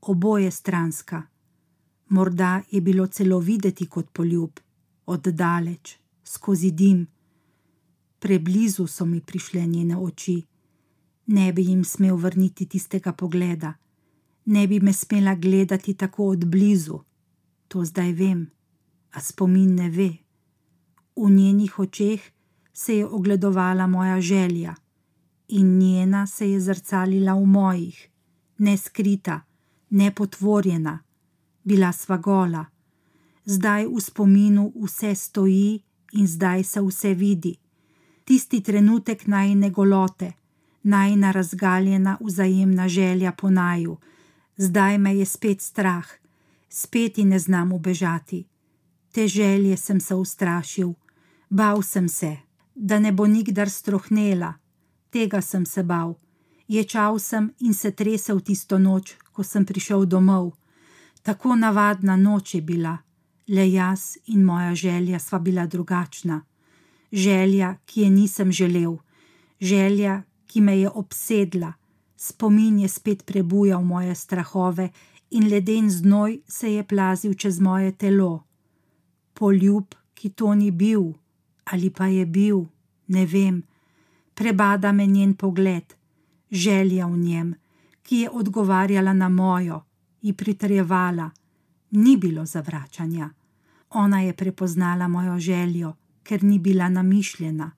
oboje 0.00 0.50
stranska. 0.50 1.22
Morda 2.08 2.62
je 2.70 2.80
bilo 2.80 3.06
celo 3.06 3.38
videti 3.38 3.86
kot 3.86 4.10
poljub, 4.12 4.50
oddaleč, 5.06 5.96
skozi 6.24 6.70
dim. 6.70 7.06
Preblizu 8.18 8.86
so 8.86 9.04
mi 9.04 9.20
prišle 9.20 9.66
njene 9.66 9.96
oči. 9.96 10.42
Ne 11.26 11.52
bi 11.52 11.62
jim 11.62 11.84
smel 11.84 12.16
vrniti 12.16 12.66
tistega 12.66 13.12
pogleda, 13.12 13.74
ne 14.44 14.66
bi 14.66 14.80
me 14.80 14.92
smela 14.92 15.34
gledati 15.34 15.94
tako 15.94 16.28
od 16.28 16.44
blizu 16.44 17.00
to 17.68 17.84
zdaj 17.84 18.12
vem, 18.12 18.50
a 19.12 19.20
spomin 19.20 19.74
ne 19.74 19.90
ve. 19.90 20.10
V 21.16 21.30
njenih 21.30 21.78
očeh 21.78 22.20
se 22.72 22.96
je 22.96 23.06
ogledovala 23.06 23.86
moja 23.86 24.20
želja 24.20 24.74
in 25.48 25.78
njena 25.78 26.26
se 26.26 26.50
je 26.50 26.60
zrcalila 26.60 27.34
v 27.34 27.44
mojih, 27.46 28.08
ne 28.58 28.76
skrita, 28.76 29.40
ne 29.90 30.14
potvorjena, 30.14 30.98
bila 31.66 31.90
sva 31.92 32.16
gola. 32.16 32.64
Zdaj 33.44 33.86
v 33.90 34.00
spominu 34.00 34.72
vse 34.84 35.14
stoji 35.14 35.82
in 36.12 36.26
zdaj 36.26 36.62
se 36.62 36.80
vse 36.80 37.14
vidi. 37.14 37.56
Tisti 38.24 38.60
trenutek 38.60 39.26
najne 39.26 39.70
golote, 39.70 40.32
najna 40.82 41.30
razgaljena 41.30 42.18
vzajemna 42.20 42.88
želja 42.88 43.32
po 43.32 43.50
naju, 43.50 43.96
zdaj 44.56 44.98
me 44.98 45.16
je 45.16 45.26
spet 45.26 45.60
strah, 45.60 46.06
spet 46.68 47.18
in 47.18 47.28
ne 47.28 47.38
znam 47.38 47.72
ubežati. 47.72 48.46
Te 49.12 49.28
želje 49.28 49.76
sem 49.76 50.00
se 50.00 50.14
ustrašil, 50.14 50.92
bal 51.50 51.82
sem 51.82 52.08
se, 52.08 52.36
da 52.74 52.98
ne 52.98 53.12
bo 53.12 53.26
nikdar 53.26 53.70
strohnela, 53.70 54.54
tega 55.10 55.40
sem 55.40 55.66
se 55.66 55.82
bal. 55.82 56.14
Ječal 56.68 57.18
sem 57.18 57.50
in 57.60 57.74
se 57.74 57.90
tresel 57.90 58.40
tisto 58.40 58.78
noč, 58.78 59.16
ko 59.32 59.42
sem 59.42 59.64
prišel 59.64 60.06
domov. 60.06 60.52
Tako 61.26 61.56
navadna 61.56 62.16
noč 62.16 62.54
je 62.54 62.60
bila, 62.62 62.98
le 63.48 63.70
jaz 63.70 64.16
in 64.26 64.44
moja 64.44 64.74
želja 64.74 65.18
sva 65.18 65.38
bila 65.38 65.66
drugačna. 65.66 66.42
Želja, 67.12 67.76
ki 67.86 68.00
je 68.00 68.10
nisem 68.10 68.52
želel, 68.52 68.96
želja, 69.60 70.22
ki 70.46 70.60
me 70.60 70.78
je 70.78 70.90
obsedla, 70.90 71.72
spomin 72.16 72.78
je 72.78 72.88
spet 72.88 73.24
prebujal 73.26 73.82
moje 73.82 74.14
strahove 74.14 74.88
in 75.30 75.48
leden 75.50 75.90
znoj 75.90 76.38
se 76.48 76.72
je 76.72 76.84
plazil 76.84 77.34
čez 77.34 77.60
moje 77.60 77.92
telo. 77.92 78.44
Poljub, 79.34 79.94
ki 80.14 80.30
to 80.30 80.54
ni 80.54 80.70
bil, 80.70 81.02
ali 81.64 81.90
pa 81.90 82.06
je 82.06 82.26
bil, 82.26 82.64
ne 83.06 83.26
vem, 83.26 83.62
prebada 84.34 84.92
me 84.92 85.06
njen 85.06 85.34
pogled, 85.34 85.94
želja 86.50 87.06
v 87.06 87.18
njem, 87.18 87.54
ki 88.02 88.16
je 88.16 88.30
odgovarjala 88.30 89.12
na 89.12 89.28
mojo, 89.28 89.85
ji 90.26 90.32
pritrjevala, 90.32 91.30
ni 91.90 92.16
bilo 92.16 92.46
zavračanja. 92.46 93.30
Ona 93.90 94.20
je 94.20 94.32
prepoznala 94.32 95.08
mojo 95.08 95.38
željo, 95.38 95.94
ker 96.22 96.44
ni 96.44 96.58
bila 96.58 96.88
namišljena. 96.88 97.70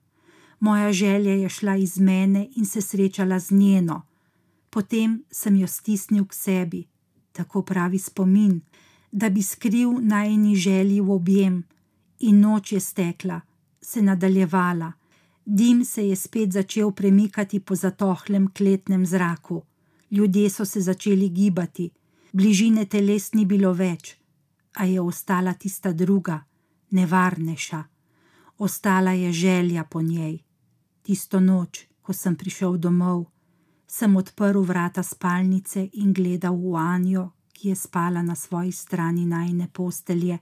Moja 0.59 0.93
želja 0.93 1.33
je 1.33 1.49
šla 1.49 1.75
iz 1.75 1.99
mene 1.99 2.47
in 2.55 2.65
se 2.65 2.81
srečala 2.81 3.39
z 3.39 3.51
njeno. 3.51 4.01
Potem 4.69 5.23
sem 5.31 5.55
jo 5.55 5.67
stisnil 5.67 6.25
k 6.25 6.33
sebi, 6.33 6.87
tako 7.31 7.61
pravi 7.61 7.99
spomin, 7.99 8.61
da 9.11 9.29
bi 9.29 9.43
skril 9.43 9.91
najni 10.01 10.55
želji 10.55 11.01
v 11.01 11.11
objem, 11.11 11.63
in 12.19 12.39
noč 12.39 12.71
je 12.71 12.79
stekla, 12.79 13.41
se 13.81 14.01
nadaljevala. 14.01 14.91
Dim 15.45 15.85
se 15.85 16.07
je 16.07 16.15
spet 16.15 16.51
začel 16.51 16.91
premikati 16.91 17.59
po 17.59 17.75
zatohlem 17.75 18.47
kletnem 18.47 19.05
zraku. 19.05 19.63
Ljudje 20.11 20.49
so 20.49 20.65
se 20.65 20.81
začeli 20.81 21.29
gibati, 21.29 21.89
bližine 22.31 22.85
teles 22.85 23.33
ni 23.33 23.45
bilo 23.45 23.73
več, 23.73 24.15
a 24.75 24.85
je 24.85 25.01
ostala 25.01 25.53
tista 25.53 25.93
druga, 25.93 26.43
nevarnejša. 26.91 27.83
Ostala 28.57 29.11
je 29.11 29.31
želja 29.33 29.83
po 29.83 30.01
njej. 30.01 30.39
Tisto 31.01 31.39
noč, 31.39 31.87
ko 32.01 32.13
sem 32.13 32.35
prišel 32.35 32.77
domov, 32.77 33.25
sem 33.87 34.15
odprl 34.15 34.61
vrata 34.61 35.03
spalnice 35.03 35.89
in 35.93 36.13
gledal 36.13 36.55
v 36.55 36.75
Anjo, 36.75 37.31
ki 37.53 37.69
je 37.69 37.75
spala 37.75 38.21
na 38.21 38.35
svoji 38.35 38.71
strani 38.71 39.25
najne 39.25 39.67
postelje, 39.73 40.39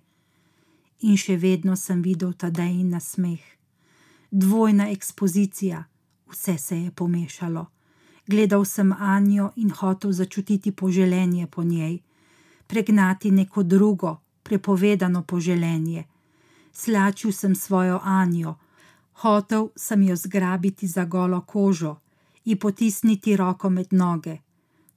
in 1.01 1.17
še 1.17 1.37
vedno 1.37 1.75
sem 1.75 2.01
videl 2.01 2.33
ta 2.33 2.49
dejni 2.49 2.83
nasmeh. 2.83 3.41
Dvojna 4.31 4.89
ekspozicija, 4.89 5.85
vse 6.27 6.57
se 6.57 6.77
je 6.77 6.91
pomešalo. 6.91 7.65
Gledal 8.27 8.65
sem 8.65 8.91
Anjo 8.91 9.51
in 9.55 9.71
hotel 9.71 10.11
začutiti 10.11 10.71
poželenje 10.71 11.47
po 11.47 11.63
njej, 11.63 11.99
pregnati 12.67 13.31
neko 13.31 13.63
drugo, 13.63 14.17
prepovedano 14.43 15.21
poželenje. 15.23 16.03
Slačil 16.71 17.31
sem 17.31 17.55
svojo 17.55 17.99
Anjo, 18.03 18.55
hotel 19.13 19.69
sem 19.75 20.03
jo 20.03 20.15
zgrabiti 20.15 20.87
za 20.87 21.05
golo 21.05 21.41
kožo, 21.41 21.95
ji 22.45 22.55
potisniti 22.55 23.37
roko 23.37 23.69
med 23.69 23.87
noge. 23.91 24.37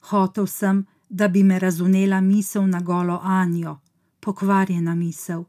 Hotel 0.09 0.47
sem, 0.47 0.85
da 1.09 1.27
bi 1.27 1.43
me 1.43 1.59
razumela 1.59 2.21
misel 2.21 2.67
na 2.67 2.79
golo 2.79 3.19
Anjo, 3.23 3.77
pokvarjena 4.19 4.95
misel. 4.95 5.43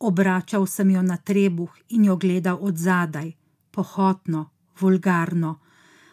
Obračal 0.00 0.66
sem 0.66 0.90
jo 0.90 1.02
na 1.02 1.16
trebuh 1.16 1.70
in 1.88 2.04
jo 2.04 2.16
gledal 2.16 2.58
od 2.60 2.76
zadaj, 2.76 3.32
pohotno, 3.70 4.50
vulgarno, 4.80 5.58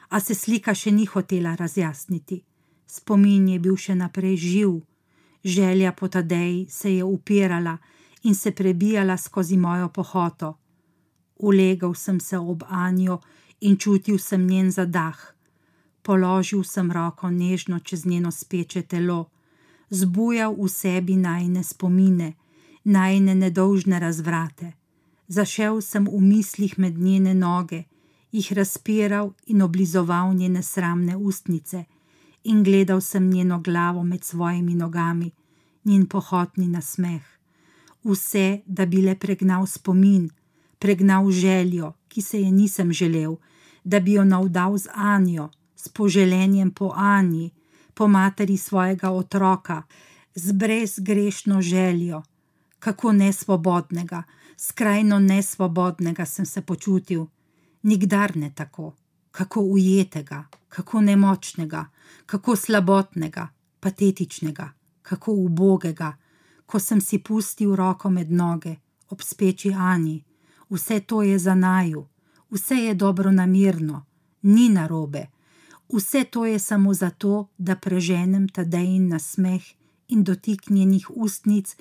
a 0.09 0.19
se 0.19 0.35
slika 0.35 0.73
še 0.75 0.91
ni 0.91 1.05
hotela 1.05 1.55
razjasniti. 1.55 2.43
Spomin 2.87 3.47
je 3.49 3.59
bil 3.59 3.75
še 3.75 3.95
naprej 3.95 4.37
živ, 4.37 4.77
želja 5.43 5.91
po 5.91 6.07
Tadeji 6.07 6.67
se 6.69 6.93
je 6.95 7.03
upirala 7.03 7.77
in 8.23 8.35
se 8.35 8.51
prebijala 8.51 9.17
skozi 9.17 9.57
mojo 9.57 9.89
pohoto. 9.89 10.57
Ulegal 11.39 11.93
sem 11.93 12.19
se 12.19 12.37
ob 12.37 12.63
Anjo 12.69 13.19
in 13.61 13.77
čutil 13.77 14.17
sem 14.17 14.47
njen 14.47 14.71
zadah. 14.71 15.19
Položil 16.01 16.63
sem 16.63 16.91
roko 16.91 17.29
nežno 17.29 17.79
čez 17.79 18.05
njeno 18.05 18.31
speče 18.31 18.81
telo, 18.81 19.29
zbujal 19.89 20.55
v 20.55 20.67
sebi 20.69 21.15
najne 21.15 21.63
spomine, 21.63 22.33
najne 22.83 23.35
nedolžne 23.35 23.99
razvrate. 23.99 24.71
Zašel 25.27 25.81
sem 25.81 26.07
v 26.07 26.21
mislih 26.21 26.79
med 26.79 26.97
njene 26.97 27.33
noge, 27.33 27.83
jih 28.32 28.53
razpiral 28.53 29.34
in 29.45 29.61
oblizoval 29.61 30.34
njene 30.36 30.63
sramne 30.63 31.17
ustnice, 31.17 31.86
in 32.43 32.63
gledal 32.63 33.01
sem 33.01 33.30
njeno 33.30 33.59
glavo 33.59 34.03
med 34.03 34.23
svojimi 34.23 34.75
nogami, 34.75 35.32
njen 35.84 36.07
pohotni 36.07 36.67
nasmeh. 36.67 37.21
Vse, 38.03 38.61
da 38.65 38.86
bi 38.86 39.01
le 39.01 39.15
pregnal 39.15 39.65
spomin, 39.67 40.30
pregnal 40.80 41.32
željo, 41.32 41.93
ki 42.07 42.21
se 42.21 42.41
je 42.41 42.51
nisem 42.51 42.93
želel, 42.93 43.36
da 43.84 43.99
bi 43.99 44.13
jo 44.13 44.23
navdal 44.25 44.78
z 44.78 44.88
Anjo, 44.93 45.49
s 45.75 45.88
poželenjem 45.88 46.71
po 46.71 46.93
Anji, 46.95 47.51
po 47.93 48.07
materi 48.07 48.57
svojega 48.57 49.09
otroka, 49.11 49.84
z 50.36 50.51
brezgrešno 50.51 51.61
željo. 51.61 52.23
Kako 52.80 53.11
nesvobodnega, 53.11 54.23
skrajno 54.57 55.19
nesvobodnega 55.19 56.25
sem 56.25 56.45
se 56.45 56.61
počutil, 56.61 57.25
nikdar 57.84 58.38
ne 58.38 58.51
tako, 58.55 58.95
kako 59.32 59.61
ujetega, 59.61 60.45
kako 60.69 61.01
nemočnega, 61.01 61.86
kako 62.25 62.55
slabotnega, 62.55 63.47
patetičnega, 63.80 64.71
kako 65.01 65.34
ubogega, 65.34 66.17
ko 66.65 66.80
sem 66.80 67.01
si 67.01 67.19
pustil 67.19 67.75
roko 67.75 68.09
med 68.09 68.32
noge, 68.32 68.75
ob 69.09 69.21
speči 69.21 69.73
Ani, 69.73 70.23
vse 70.69 70.99
to 70.99 71.21
je 71.21 71.39
za 71.39 71.55
naju, 71.55 72.07
vse 72.51 72.75
je 72.75 72.93
dobro 72.93 73.32
namirno, 73.32 74.05
ni 74.41 74.69
narobe, 74.69 75.28
vse 75.93 76.23
to 76.23 76.45
je 76.45 76.59
samo 76.59 76.93
zato, 76.93 77.47
da 77.57 77.75
preženem 77.75 78.49
Tadejin 78.49 79.07
nasmeh 79.07 79.63
in 80.07 80.23
dotik 80.23 80.69
njenih 80.69 81.07
ustnic 81.09 81.75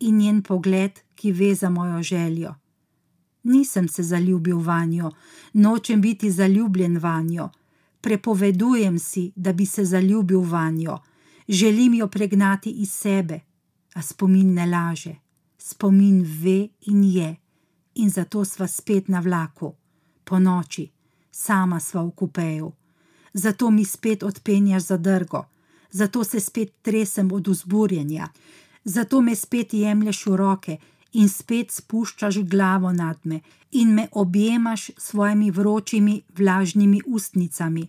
in 0.00 0.18
njen 0.18 0.42
pogled, 0.42 1.00
ki 1.14 1.32
ve 1.32 1.54
za 1.54 1.70
mojo 1.70 2.02
željo. 2.02 2.54
Nisem 3.42 3.88
se 3.88 4.02
zaljubil 4.02 4.58
vanjo, 4.58 5.10
nočem 5.52 6.00
biti 6.00 6.30
zaljubljen 6.30 6.98
vanjo, 6.98 7.50
prepovedujem 8.00 8.98
si, 8.98 9.32
da 9.36 9.52
bi 9.52 9.66
se 9.66 9.84
zaljubil 9.84 10.40
vanjo, 10.40 10.98
želim 11.48 11.94
jo 11.94 12.08
pregnati 12.08 12.70
iz 12.70 12.92
sebe, 12.92 13.40
a 13.94 14.02
spomin 14.02 14.54
ne 14.54 14.66
laže, 14.66 15.14
spomin 15.58 16.22
ve 16.22 16.68
in 16.80 17.04
je, 17.04 17.36
in 17.94 18.10
zato 18.10 18.44
sva 18.44 18.66
spet 18.66 19.08
na 19.08 19.20
vlaku, 19.20 19.74
po 20.24 20.38
noči, 20.38 20.90
sama 21.30 21.80
sva 21.80 22.02
v 22.02 22.10
kupeju. 22.10 22.72
Zato 23.32 23.70
mi 23.70 23.84
spet 23.84 24.22
odpenjaš 24.22 24.82
za 24.82 24.96
drgo, 24.96 25.44
zato 25.90 26.24
se 26.24 26.40
spet 26.40 26.72
tresem 26.82 27.32
od 27.32 27.48
vzburjenja, 27.48 28.28
zato 28.84 29.20
me 29.20 29.34
spet 29.36 29.74
jemlješ 29.74 30.26
v 30.26 30.36
roke 30.36 30.76
in 31.12 31.28
spet 31.28 31.70
spuščaš 31.70 32.38
glavo 32.38 32.92
nad 32.92 33.18
me 33.24 33.40
in 33.70 33.94
me 33.94 34.08
objemaš 34.12 34.90
s 34.96 35.10
svojimi 35.10 35.50
vročimi, 35.50 36.22
vlažnimi 36.38 37.00
ustnicami. 37.06 37.88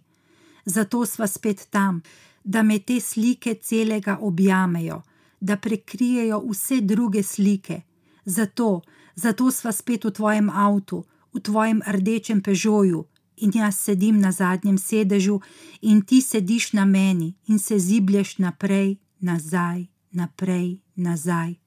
Zato 0.66 1.06
sva 1.06 1.28
spet 1.28 1.68
tam, 1.70 2.02
da 2.44 2.64
me 2.64 2.80
te 2.80 3.00
slike 3.00 3.56
celega 3.56 4.18
objamejo, 4.22 5.02
da 5.40 5.58
prekrijejo 5.58 6.40
vse 6.50 6.82
druge 6.82 7.24
slike. 7.24 7.82
Zato, 8.26 8.82
zato 9.16 9.52
sva 9.52 9.72
spet 9.72 10.06
v 10.06 10.12
tvojem 10.12 10.50
avtu, 10.50 11.04
v 11.34 11.40
tvojem 11.40 11.82
rdečem 11.88 12.42
pežoju, 12.42 13.06
in 13.38 13.52
jaz 13.54 13.76
sedim 13.80 14.20
na 14.20 14.32
zadnjem 14.32 14.78
sedežu, 14.78 15.42
in 15.82 16.02
ti 16.02 16.22
sediš 16.22 16.74
na 16.74 16.86
meni 16.86 17.34
in 17.48 17.60
se 17.60 17.80
ziblješ 17.80 18.38
naprej, 18.38 18.98
nazaj, 19.20 19.86
naprej, 20.12 20.80
nazaj. 20.96 21.63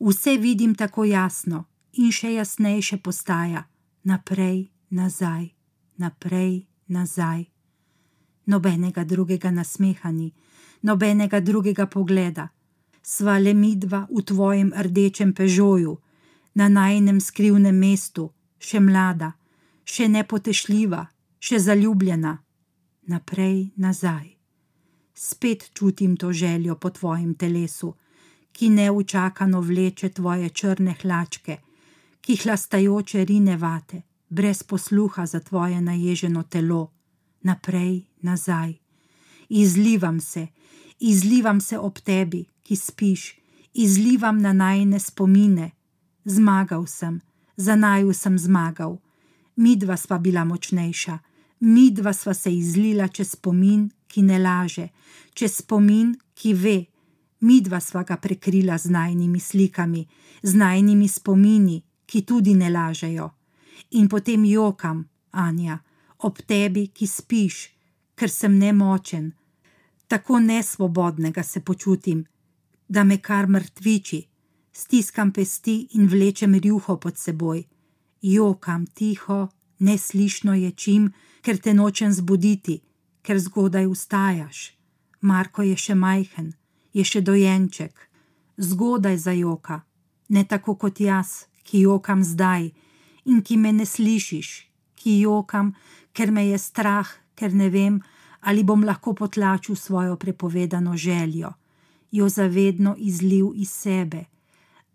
Vse 0.00 0.36
vidim 0.36 0.74
tako 0.74 1.04
jasno, 1.04 1.64
in 1.92 2.12
še 2.12 2.32
jasnejše 2.32 2.98
postaja, 3.04 3.66
naprej, 4.02 4.70
nazaj, 4.90 5.48
naprej, 5.96 6.66
nazaj. 6.88 7.50
nobenega 8.46 9.04
drugega 9.04 9.50
nasmehani, 9.50 10.32
nobenega 10.82 11.40
drugega 11.40 11.86
pogleda. 11.86 12.48
Sva 13.02 13.38
le 13.38 13.54
midva 13.54 14.06
v 14.10 14.22
tvojem 14.22 14.72
rdečem 14.76 15.32
pežoju, 15.32 15.98
na 16.54 16.68
najnem 16.68 17.20
skrivnem 17.20 17.76
mestu, 17.78 18.30
še 18.58 18.80
mlada, 18.80 19.32
še 19.84 20.08
nepotešljiva, 20.08 21.06
še 21.38 21.58
zaljubljena. 21.58 22.34
Naprej, 23.06 23.70
nazaj. 23.76 24.36
Spet 25.14 25.70
čutim 25.74 26.16
to 26.16 26.32
željo 26.32 26.74
po 26.76 26.90
tvojem 26.90 27.34
telesu, 27.34 27.94
ki 28.52 28.68
neučakano 28.70 29.60
vleče 29.60 30.08
tvoje 30.08 30.48
črne 30.48 30.94
hlačke, 31.02 31.56
ki 32.20 32.36
hlastajoče 32.36 33.24
rine 33.24 33.56
vate, 33.56 34.02
brez 34.28 34.62
posluha 34.62 35.26
za 35.26 35.40
tvoje 35.40 35.80
naježeno 35.80 36.42
telo. 36.42 36.90
Naprej, 37.42 38.02
nazaj. 38.22 38.74
Izlivam 39.48 40.20
se, 40.20 40.46
izlivam 41.00 41.60
se 41.60 41.78
ob 41.78 41.98
tebi, 41.98 42.44
ki 42.62 42.76
spiš, 42.76 43.34
izlivam 43.74 44.38
na 44.38 44.52
najne 44.52 45.00
spomine. 45.00 45.70
Zmagal 46.24 46.86
sem, 46.86 47.20
za 47.56 47.76
naju 47.76 48.12
sem 48.12 48.38
zmagal. 48.38 48.98
Midva 49.56 49.96
sva 49.96 50.18
bila 50.18 50.44
močnejša, 50.44 51.18
midva 51.60 52.12
sva 52.12 52.34
se 52.34 52.52
izlila 52.54 53.08
čez 53.08 53.30
spomin, 53.30 53.90
ki 54.06 54.22
ne 54.22 54.38
laže, 54.38 54.88
čez 55.34 55.56
spomin, 55.56 56.14
ki 56.34 56.54
ve. 56.54 56.78
Midva 57.40 57.80
sva 57.80 58.02
ga 58.02 58.16
prekrila 58.16 58.78
z 58.78 58.90
najnimi 58.90 59.40
slikami, 59.40 60.06
z 60.42 60.54
najnimi 60.54 61.08
spomini, 61.08 61.82
ki 62.06 62.22
tudi 62.22 62.54
ne 62.54 62.70
lažejo. 62.70 63.30
In 63.90 64.08
potem 64.08 64.44
jokam, 64.44 65.08
Anja, 65.30 65.78
ob 66.18 66.42
tebi, 66.42 66.88
ki 66.92 67.06
spiš, 67.06 67.70
ker 68.14 68.30
sem 68.30 68.58
nemočen. 68.58 69.30
Tako 70.10 70.40
nesvobodnega 70.40 71.42
se 71.42 71.60
počutim, 71.60 72.24
da 72.88 73.04
me 73.04 73.18
kar 73.18 73.46
mrtviči, 73.48 74.20
stiskam 74.72 75.32
pesti 75.32 75.88
in 75.94 76.08
vlečem 76.08 76.54
rjuho 76.54 76.96
pod 76.96 77.18
seboj. 77.18 77.64
Jokam 78.22 78.86
tiho, 78.86 79.48
neslišno 79.78 80.54
je 80.54 80.70
čim, 80.70 81.12
ker 81.40 81.58
te 81.58 81.74
nočem 81.74 82.12
zbuditi, 82.12 82.80
ker 83.22 83.38
zgodaj 83.38 83.86
vstajaš. 83.86 84.58
Marko 85.20 85.62
je 85.62 85.76
še 85.76 85.94
majhen, 85.94 86.52
je 86.92 87.04
še 87.04 87.20
dojenček, 87.20 87.92
zgodaj 88.56 89.16
zajoka, 89.16 89.82
ne 90.28 90.44
tako 90.44 90.74
kot 90.74 91.00
jaz, 91.00 91.46
ki 91.64 91.84
jokam 91.86 92.24
zdaj 92.24 92.70
in 93.24 93.42
ki 93.42 93.56
me 93.56 93.72
ne 93.72 93.86
slišiš, 93.86 94.48
ki 94.96 95.20
jokam, 95.20 95.74
ker 96.12 96.32
me 96.32 96.48
je 96.48 96.58
strah, 96.58 97.08
ker 97.34 97.54
ne 97.54 97.70
vem, 97.70 98.00
ali 98.40 98.64
bom 98.64 98.84
lahko 98.84 99.14
potlačil 99.14 99.76
svojo 99.76 100.16
prepovedano 100.16 100.96
željo, 100.96 101.52
jo 102.10 102.28
zavedno 102.28 102.96
izlil 102.98 103.52
iz 103.54 103.70
sebe 103.70 104.24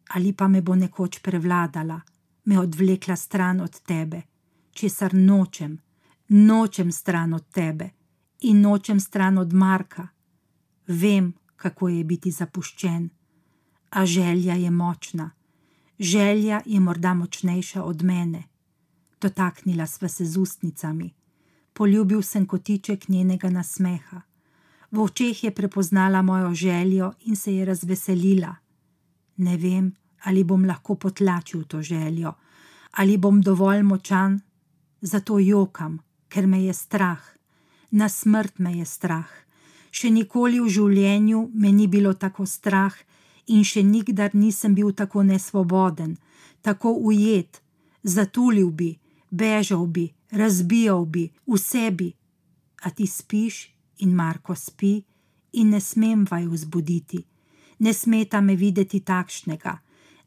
ali 0.10 0.34
pa 0.34 0.48
me 0.48 0.62
bo 0.62 0.76
nekoč 0.76 1.20
prevladala, 1.20 2.02
me 2.46 2.60
odvlekla 2.60 3.16
stran 3.16 3.62
od 3.62 3.80
tebe, 3.82 4.22
česar 4.72 5.14
nočem, 5.14 5.78
nočem 6.28 6.92
stran 6.92 7.34
od 7.34 7.50
tebe 7.50 7.90
in 8.42 8.62
nočem 8.62 9.00
stran 9.00 9.38
od 9.38 9.54
Marka. 9.54 10.08
Vem, 10.88 11.34
kako 11.56 11.90
je 11.90 12.04
biti 12.04 12.32
zapuščen, 12.32 13.10
a 13.90 14.06
želja 14.06 14.54
je 14.54 14.72
močna, 14.72 15.32
želja 16.00 16.62
je 16.66 16.80
morda 16.80 17.14
močnejša 17.14 17.84
od 17.84 18.04
mene. 18.04 18.44
Dotaknila 19.22 19.88
sva 19.88 20.08
se 20.08 20.26
z 20.26 20.38
ustnicami, 20.38 21.14
poljubil 21.74 22.22
sem 22.22 22.46
kotiček 22.46 23.08
njenega 23.08 23.50
nasmeha. 23.50 24.22
V 24.92 25.00
očeh 25.00 25.44
je 25.44 25.52
prepoznala 25.52 26.22
mojo 26.22 26.54
željo 26.54 27.14
in 27.26 27.36
se 27.36 27.56
je 27.56 27.66
razveselila. 27.66 28.56
Ne 29.38 29.58
vem, 29.58 29.94
ali 30.24 30.44
bom 30.44 30.66
lahko 30.66 30.96
potlačil 30.96 31.64
to 31.64 31.82
željo, 31.82 32.34
ali 32.92 33.18
bom 33.18 33.42
dovolj 33.42 33.84
močan, 33.84 34.40
zato 35.02 35.40
jokam, 35.40 36.00
ker 36.30 36.48
me 36.48 36.64
je 36.64 36.74
strah, 36.74 37.22
na 37.92 38.10
smrt 38.10 38.60
me 38.60 38.78
je 38.78 38.86
strah. 38.86 39.45
Še 39.96 40.12
nikoli 40.12 40.60
v 40.60 40.72
življenju 40.78 41.42
me 41.54 41.72
ni 41.72 41.88
bilo 41.88 42.14
tako 42.14 42.46
strah 42.46 42.96
in 43.48 43.64
še 43.64 43.84
nikdar 43.84 44.36
nisem 44.36 44.74
bil 44.76 44.92
tako 44.92 45.24
nesvoboden, 45.24 46.18
tako 46.62 46.92
ujet, 47.12 47.62
zatulil 48.04 48.72
bi, 48.72 48.92
bežal 49.32 49.86
bi, 49.88 50.10
razbijal 50.32 51.06
bi, 51.06 51.30
v 51.48 51.62
sebi. 51.62 52.10
A 52.84 52.92
ti 52.92 53.08
spiš 53.08 53.70
in 54.04 54.12
Marko 54.16 54.56
spi 54.56 54.98
in 55.62 55.72
ne 55.72 55.80
smem 55.80 56.26
vaju 56.30 56.58
zbuditi 56.66 57.24
ne 57.80 57.94
smeta 57.94 58.42
me 58.42 58.56
videti 58.56 59.00
takšnega, 59.00 59.78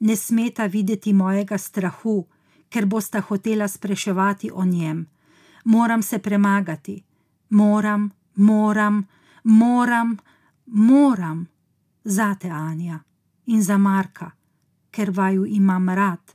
ne 0.00 0.16
smeta 0.16 0.66
videti 0.66 1.12
mojega 1.12 1.58
strahu, 1.58 2.26
ker 2.68 2.86
bosta 2.86 3.20
hotela 3.20 3.68
spraševati 3.68 4.50
o 4.54 4.64
njem. 4.64 5.06
Moram 5.64 6.02
se 6.02 6.18
premagati, 6.18 7.02
moram, 7.50 8.10
moram, 8.34 9.06
moram, 9.44 10.16
moram, 10.66 11.46
zate 12.04 12.50
Anja 12.50 13.00
in 13.46 13.62
za 13.62 13.78
Marka, 13.78 14.30
ker 14.90 15.10
vaju 15.10 15.46
imam 15.46 15.88
rad, 15.88 16.34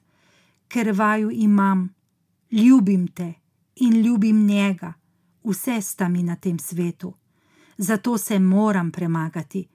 ker 0.67 0.91
vaju 0.91 1.31
imam, 1.31 1.89
ljubim 2.51 3.07
te 3.07 3.33
in 3.75 4.01
ljubim 4.01 4.45
njega, 4.45 4.93
vse 5.43 5.81
sta 5.81 6.07
mi 6.07 6.23
na 6.23 6.35
tem 6.35 6.59
svetu. 6.59 7.13
Zato 7.77 8.17
se 8.17 8.39
moram 8.39 8.91
premagati 8.91 9.67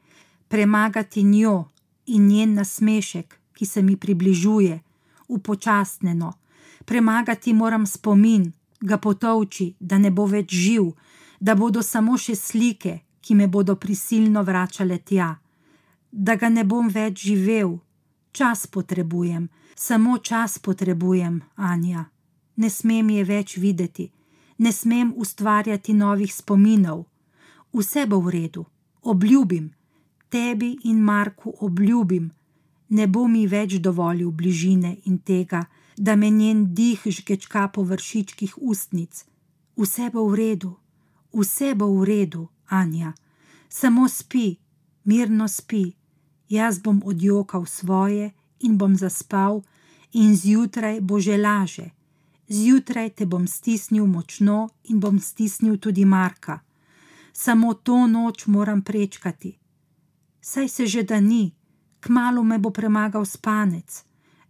premagati 0.48 1.22
njo 1.22 1.64
in 2.06 2.26
njen 2.26 2.54
nasmešek, 2.54 3.40
ki 3.52 3.66
se 3.66 3.82
mi 3.82 3.96
približuje, 3.96 4.80
upočasnjeno, 5.28 6.32
premagati 6.84 7.52
moram 7.52 7.86
spomin, 7.86 8.52
ga 8.80 8.98
potovči, 8.98 9.74
da 9.80 9.98
ne 9.98 10.10
bo 10.10 10.26
več 10.26 10.52
živ, 10.54 10.82
da 11.40 11.54
bodo 11.54 11.82
samo 11.82 12.18
še 12.18 12.34
slike, 12.34 12.98
ki 13.28 13.34
me 13.34 13.46
bodo 13.46 13.74
prisilno 13.76 14.42
vračale 14.42 14.96
tja, 14.98 15.36
da 16.10 16.36
ga 16.40 16.48
ne 16.48 16.62
bom 16.64 16.86
več 16.88 17.26
živel, 17.28 17.74
čas 18.32 18.66
potrebujem, 18.66 19.50
samo 19.76 20.16
čas 20.18 20.56
potrebujem, 20.58 21.42
Anja. 21.56 22.06
Ne 22.56 22.70
smem 22.72 23.10
je 23.10 23.26
več 23.28 23.56
videti, 23.60 24.08
ne 24.64 24.72
smem 24.72 25.12
ustvarjati 25.16 25.92
novih 25.92 26.32
spominov. 26.34 27.04
Vse 27.76 28.06
bo 28.08 28.22
v 28.24 28.32
redu, 28.38 28.64
obljubim, 29.02 29.68
tebi 30.32 30.72
in 30.88 31.04
Marku 31.04 31.52
obljubim, 31.60 32.32
ne 32.88 33.06
bo 33.06 33.28
mi 33.28 33.44
več 33.46 33.76
dovolil 33.76 34.32
bližine 34.32 34.96
in 35.04 35.18
tega, 35.20 35.66
da 35.98 36.16
me 36.16 36.30
njen 36.30 36.70
dih 36.74 37.04
žgečka 37.04 37.68
po 37.68 37.84
vršičkih 37.84 38.56
ustnic. 38.56 39.26
Vse 39.76 40.08
bo 40.14 40.30
v 40.32 40.44
redu, 40.46 40.78
vse 41.36 41.74
bo 41.74 41.92
v 41.92 42.14
redu, 42.16 42.48
Anja. 42.68 43.12
Samo 43.68 44.08
spi, 44.08 44.56
mirno 45.04 45.48
spi, 45.48 45.92
jaz 46.48 46.80
bom 46.82 47.02
odjokal 47.04 47.66
svoje 47.66 48.30
in 48.60 48.78
bom 48.78 48.96
zaspal, 48.96 49.62
in 50.12 50.36
zjutraj 50.36 51.00
bo 51.00 51.20
že 51.20 51.36
laže. 51.36 51.90
Zjutraj 52.48 53.10
te 53.10 53.26
bom 53.26 53.46
stisnil 53.46 54.06
močno 54.06 54.68
in 54.84 55.00
bom 55.00 55.20
stisnil 55.20 55.76
tudi 55.76 56.04
Marka. 56.04 56.60
Samo 57.32 57.74
to 57.74 58.06
noč 58.06 58.46
moram 58.46 58.82
prečkati, 58.82 59.58
saj 60.40 60.68
se 60.68 60.86
že 60.86 61.02
da 61.02 61.20
ni, 61.20 61.54
kmalo 62.00 62.42
me 62.42 62.58
bo 62.58 62.70
premagal 62.70 63.24
spanec. 63.24 64.04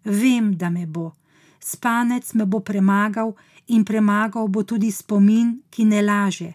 Vem, 0.04 0.56
da 0.56 0.70
me 0.70 0.86
bo. 0.86 1.12
Spanec 1.60 2.34
me 2.34 2.46
bo 2.46 2.60
premagal 2.60 3.34
in 3.66 3.84
premagal 3.84 4.48
bo 4.48 4.62
tudi 4.62 4.90
spomin, 4.92 5.62
ki 5.70 5.84
ne 5.84 6.02
laže. 6.02 6.52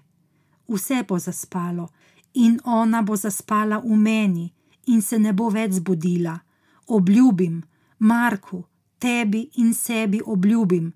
Vse 0.68 1.04
bo 1.08 1.20
zaspalo 1.20 1.90
in 2.34 2.60
ona 2.64 3.02
bo 3.02 3.16
zaspala 3.16 3.78
v 3.80 3.96
meni 3.96 4.54
in 4.86 5.02
se 5.02 5.20
ne 5.20 5.34
bo 5.34 5.50
več 5.50 5.80
zbudila. 5.80 6.40
Obljubim, 6.88 7.62
Marku, 8.00 8.64
tebi 9.00 9.50
in 9.56 9.74
sebi 9.74 10.20
obljubim, 10.26 10.92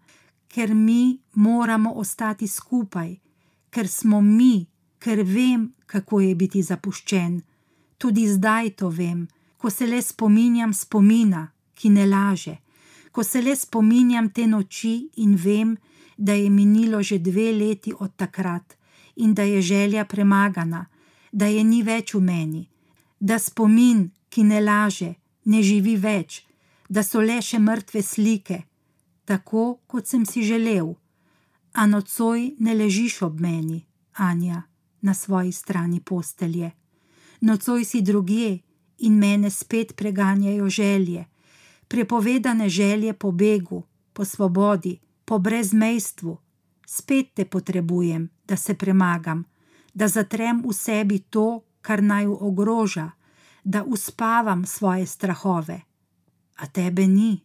ker 0.47 0.74
mi 0.76 1.20
moramo 1.34 1.93
ostati 1.95 2.47
skupaj, 2.47 3.15
ker 3.70 3.88
smo 3.88 4.22
mi, 4.22 4.68
ker 4.99 5.24
vem, 5.24 5.74
kako 5.86 6.20
je 6.20 6.36
biti 6.36 6.63
zapuščen. 6.63 7.41
Tudi 7.97 8.28
zdaj 8.28 8.70
to 8.80 8.89
vem, 8.89 9.28
ko 9.57 9.70
se 9.70 9.88
le 9.88 10.01
spominjam 10.01 10.74
spomina, 10.74 11.47
ki 11.74 11.89
ne 11.89 12.05
laže, 12.05 12.57
ko 13.11 13.24
se 13.24 13.41
le 13.41 13.55
spominjam 13.55 14.30
te 14.30 14.47
noči 14.47 15.09
in 15.24 15.36
vem, 15.36 15.78
da 16.18 16.34
je 16.34 16.49
minilo 16.49 17.01
že 17.03 17.20
dve 17.20 17.51
leti 17.51 17.93
od 17.99 18.15
takrat 18.15 18.76
in 19.18 19.34
da 19.34 19.43
je 19.43 19.61
želja 19.61 20.05
premagana, 20.05 20.86
da 21.32 21.45
je 21.45 21.63
ni 21.63 21.84
več 21.84 22.13
v 22.13 22.22
meni, 22.22 22.68
da 23.20 23.39
spomin, 23.39 24.09
ki 24.30 24.43
ne 24.43 24.61
laže, 24.61 25.13
ne 25.45 25.63
živi 25.63 25.95
več, 25.97 26.43
da 26.89 27.03
so 27.03 27.22
le 27.22 27.41
še 27.41 27.59
mrtve 27.59 28.01
slike, 28.03 28.61
tako 29.26 29.80
kot 29.88 30.07
sem 30.07 30.26
si 30.26 30.43
želel. 30.43 30.93
A 31.74 31.86
nocoj 31.86 32.55
ne 32.59 32.74
ležiš 32.74 33.22
ob 33.28 33.41
meni, 33.41 33.84
Anja, 34.18 34.63
na 35.01 35.13
svoji 35.13 35.51
strani 35.51 35.99
postelje. 36.01 36.72
Nocoj 37.41 37.86
si 37.86 38.01
drugje 38.01 38.59
in 39.05 39.20
mene 39.20 39.49
spet 39.49 39.93
preganjajo 39.95 40.70
želje, 40.70 41.26
prepovedane 41.88 42.70
želje 42.70 43.13
po 43.13 43.32
begu, 43.32 43.84
po 44.13 44.26
svobodi, 44.26 44.97
po 45.26 45.38
brezmejstvu. 45.39 46.38
Spet 46.88 47.34
te 47.34 47.46
potrebujem, 47.46 48.30
da 48.48 48.56
se 48.56 48.74
premagam, 48.74 49.44
da 49.94 50.08
zatrem 50.08 50.62
v 50.64 50.74
sebi 50.74 51.20
to, 51.20 51.64
kar 51.82 52.04
naj 52.04 52.28
ogroža, 52.28 53.12
da 53.64 53.84
uspavam 53.84 54.66
svoje 54.66 55.06
strahove. 55.06 55.82
A 56.56 56.68
tebe 56.68 57.08
ni 57.08 57.44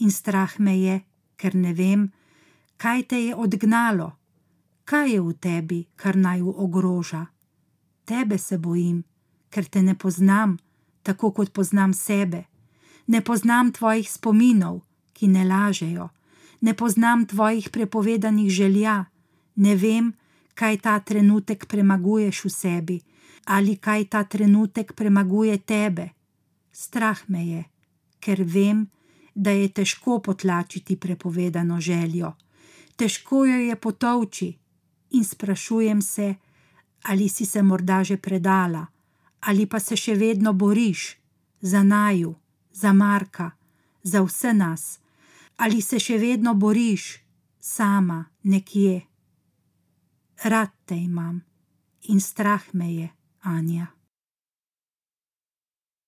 in 0.00 0.10
strah 0.10 0.60
me 0.60 0.78
je, 0.80 1.00
ker 1.36 1.54
ne 1.54 1.74
vem, 1.74 2.08
kaj 2.76 3.02
te 3.02 3.20
je 3.24 3.34
odgnalo, 3.36 4.12
kaj 4.84 5.12
je 5.12 5.20
v 5.20 5.32
tebi, 5.36 5.80
kar 5.96 6.16
naj 6.16 6.40
ogroža. 6.42 7.26
Tebe 8.04 8.38
se 8.38 8.58
bojim, 8.58 9.04
ker 9.50 9.68
te 9.68 9.82
ne 9.82 9.94
poznam, 9.94 10.56
tako 11.02 11.32
kot 11.32 11.52
poznam 11.52 11.92
sebe. 11.92 12.44
Ne 13.06 13.20
poznam 13.20 13.72
tvojih 13.72 14.08
spominov, 14.10 14.80
ki 15.12 15.28
ne 15.28 15.44
lažejo, 15.44 16.08
ne 16.60 16.74
poznam 16.74 17.26
tvojih 17.26 17.70
prepovedanih 17.70 18.50
želja, 18.50 19.04
ne 19.56 19.76
vem, 19.76 20.12
kaj 20.54 20.78
ta 20.78 20.98
trenutek 21.00 21.66
premaguješ 21.66 22.44
v 22.44 22.50
sebi 22.50 22.98
ali 23.48 23.76
kaj 23.76 24.04
ta 24.04 24.24
trenutek 24.24 24.92
premaguje 24.92 25.58
tebe. 25.58 26.08
Strah 26.72 27.20
me 27.28 27.46
je, 27.46 27.64
ker 28.20 28.44
vem, 28.44 28.86
da 29.34 29.50
je 29.50 29.68
težko 29.68 30.18
potlačiti 30.20 30.96
prepovedano 30.96 31.80
željo, 31.80 32.34
težko 32.96 33.46
jo 33.46 33.56
je 33.56 33.76
potovči 33.76 34.52
in 35.10 35.24
sprašujem 35.24 36.02
se, 36.02 36.34
ali 37.02 37.28
si 37.28 37.46
se 37.46 37.62
morda 37.62 38.04
že 38.04 38.16
predala, 38.16 38.86
ali 39.40 39.66
pa 39.66 39.80
se 39.80 39.96
še 39.96 40.14
vedno 40.14 40.52
boriš 40.52 41.16
za 41.60 41.82
naju, 41.82 42.34
za 42.72 42.92
Marka, 42.92 43.50
za 44.02 44.22
vse 44.22 44.52
nas, 44.54 44.98
ali 45.58 45.82
se 45.82 45.98
še 45.98 46.18
vedno 46.18 46.54
boriš 46.54 47.18
sama 47.60 48.24
nekje. 48.42 49.02
Rad 50.44 50.74
te 50.86 50.96
imam 50.96 51.42
in 52.08 52.20
strah 52.20 52.62
me 52.72 52.94
je, 52.94 53.08
Anja. 53.40 53.97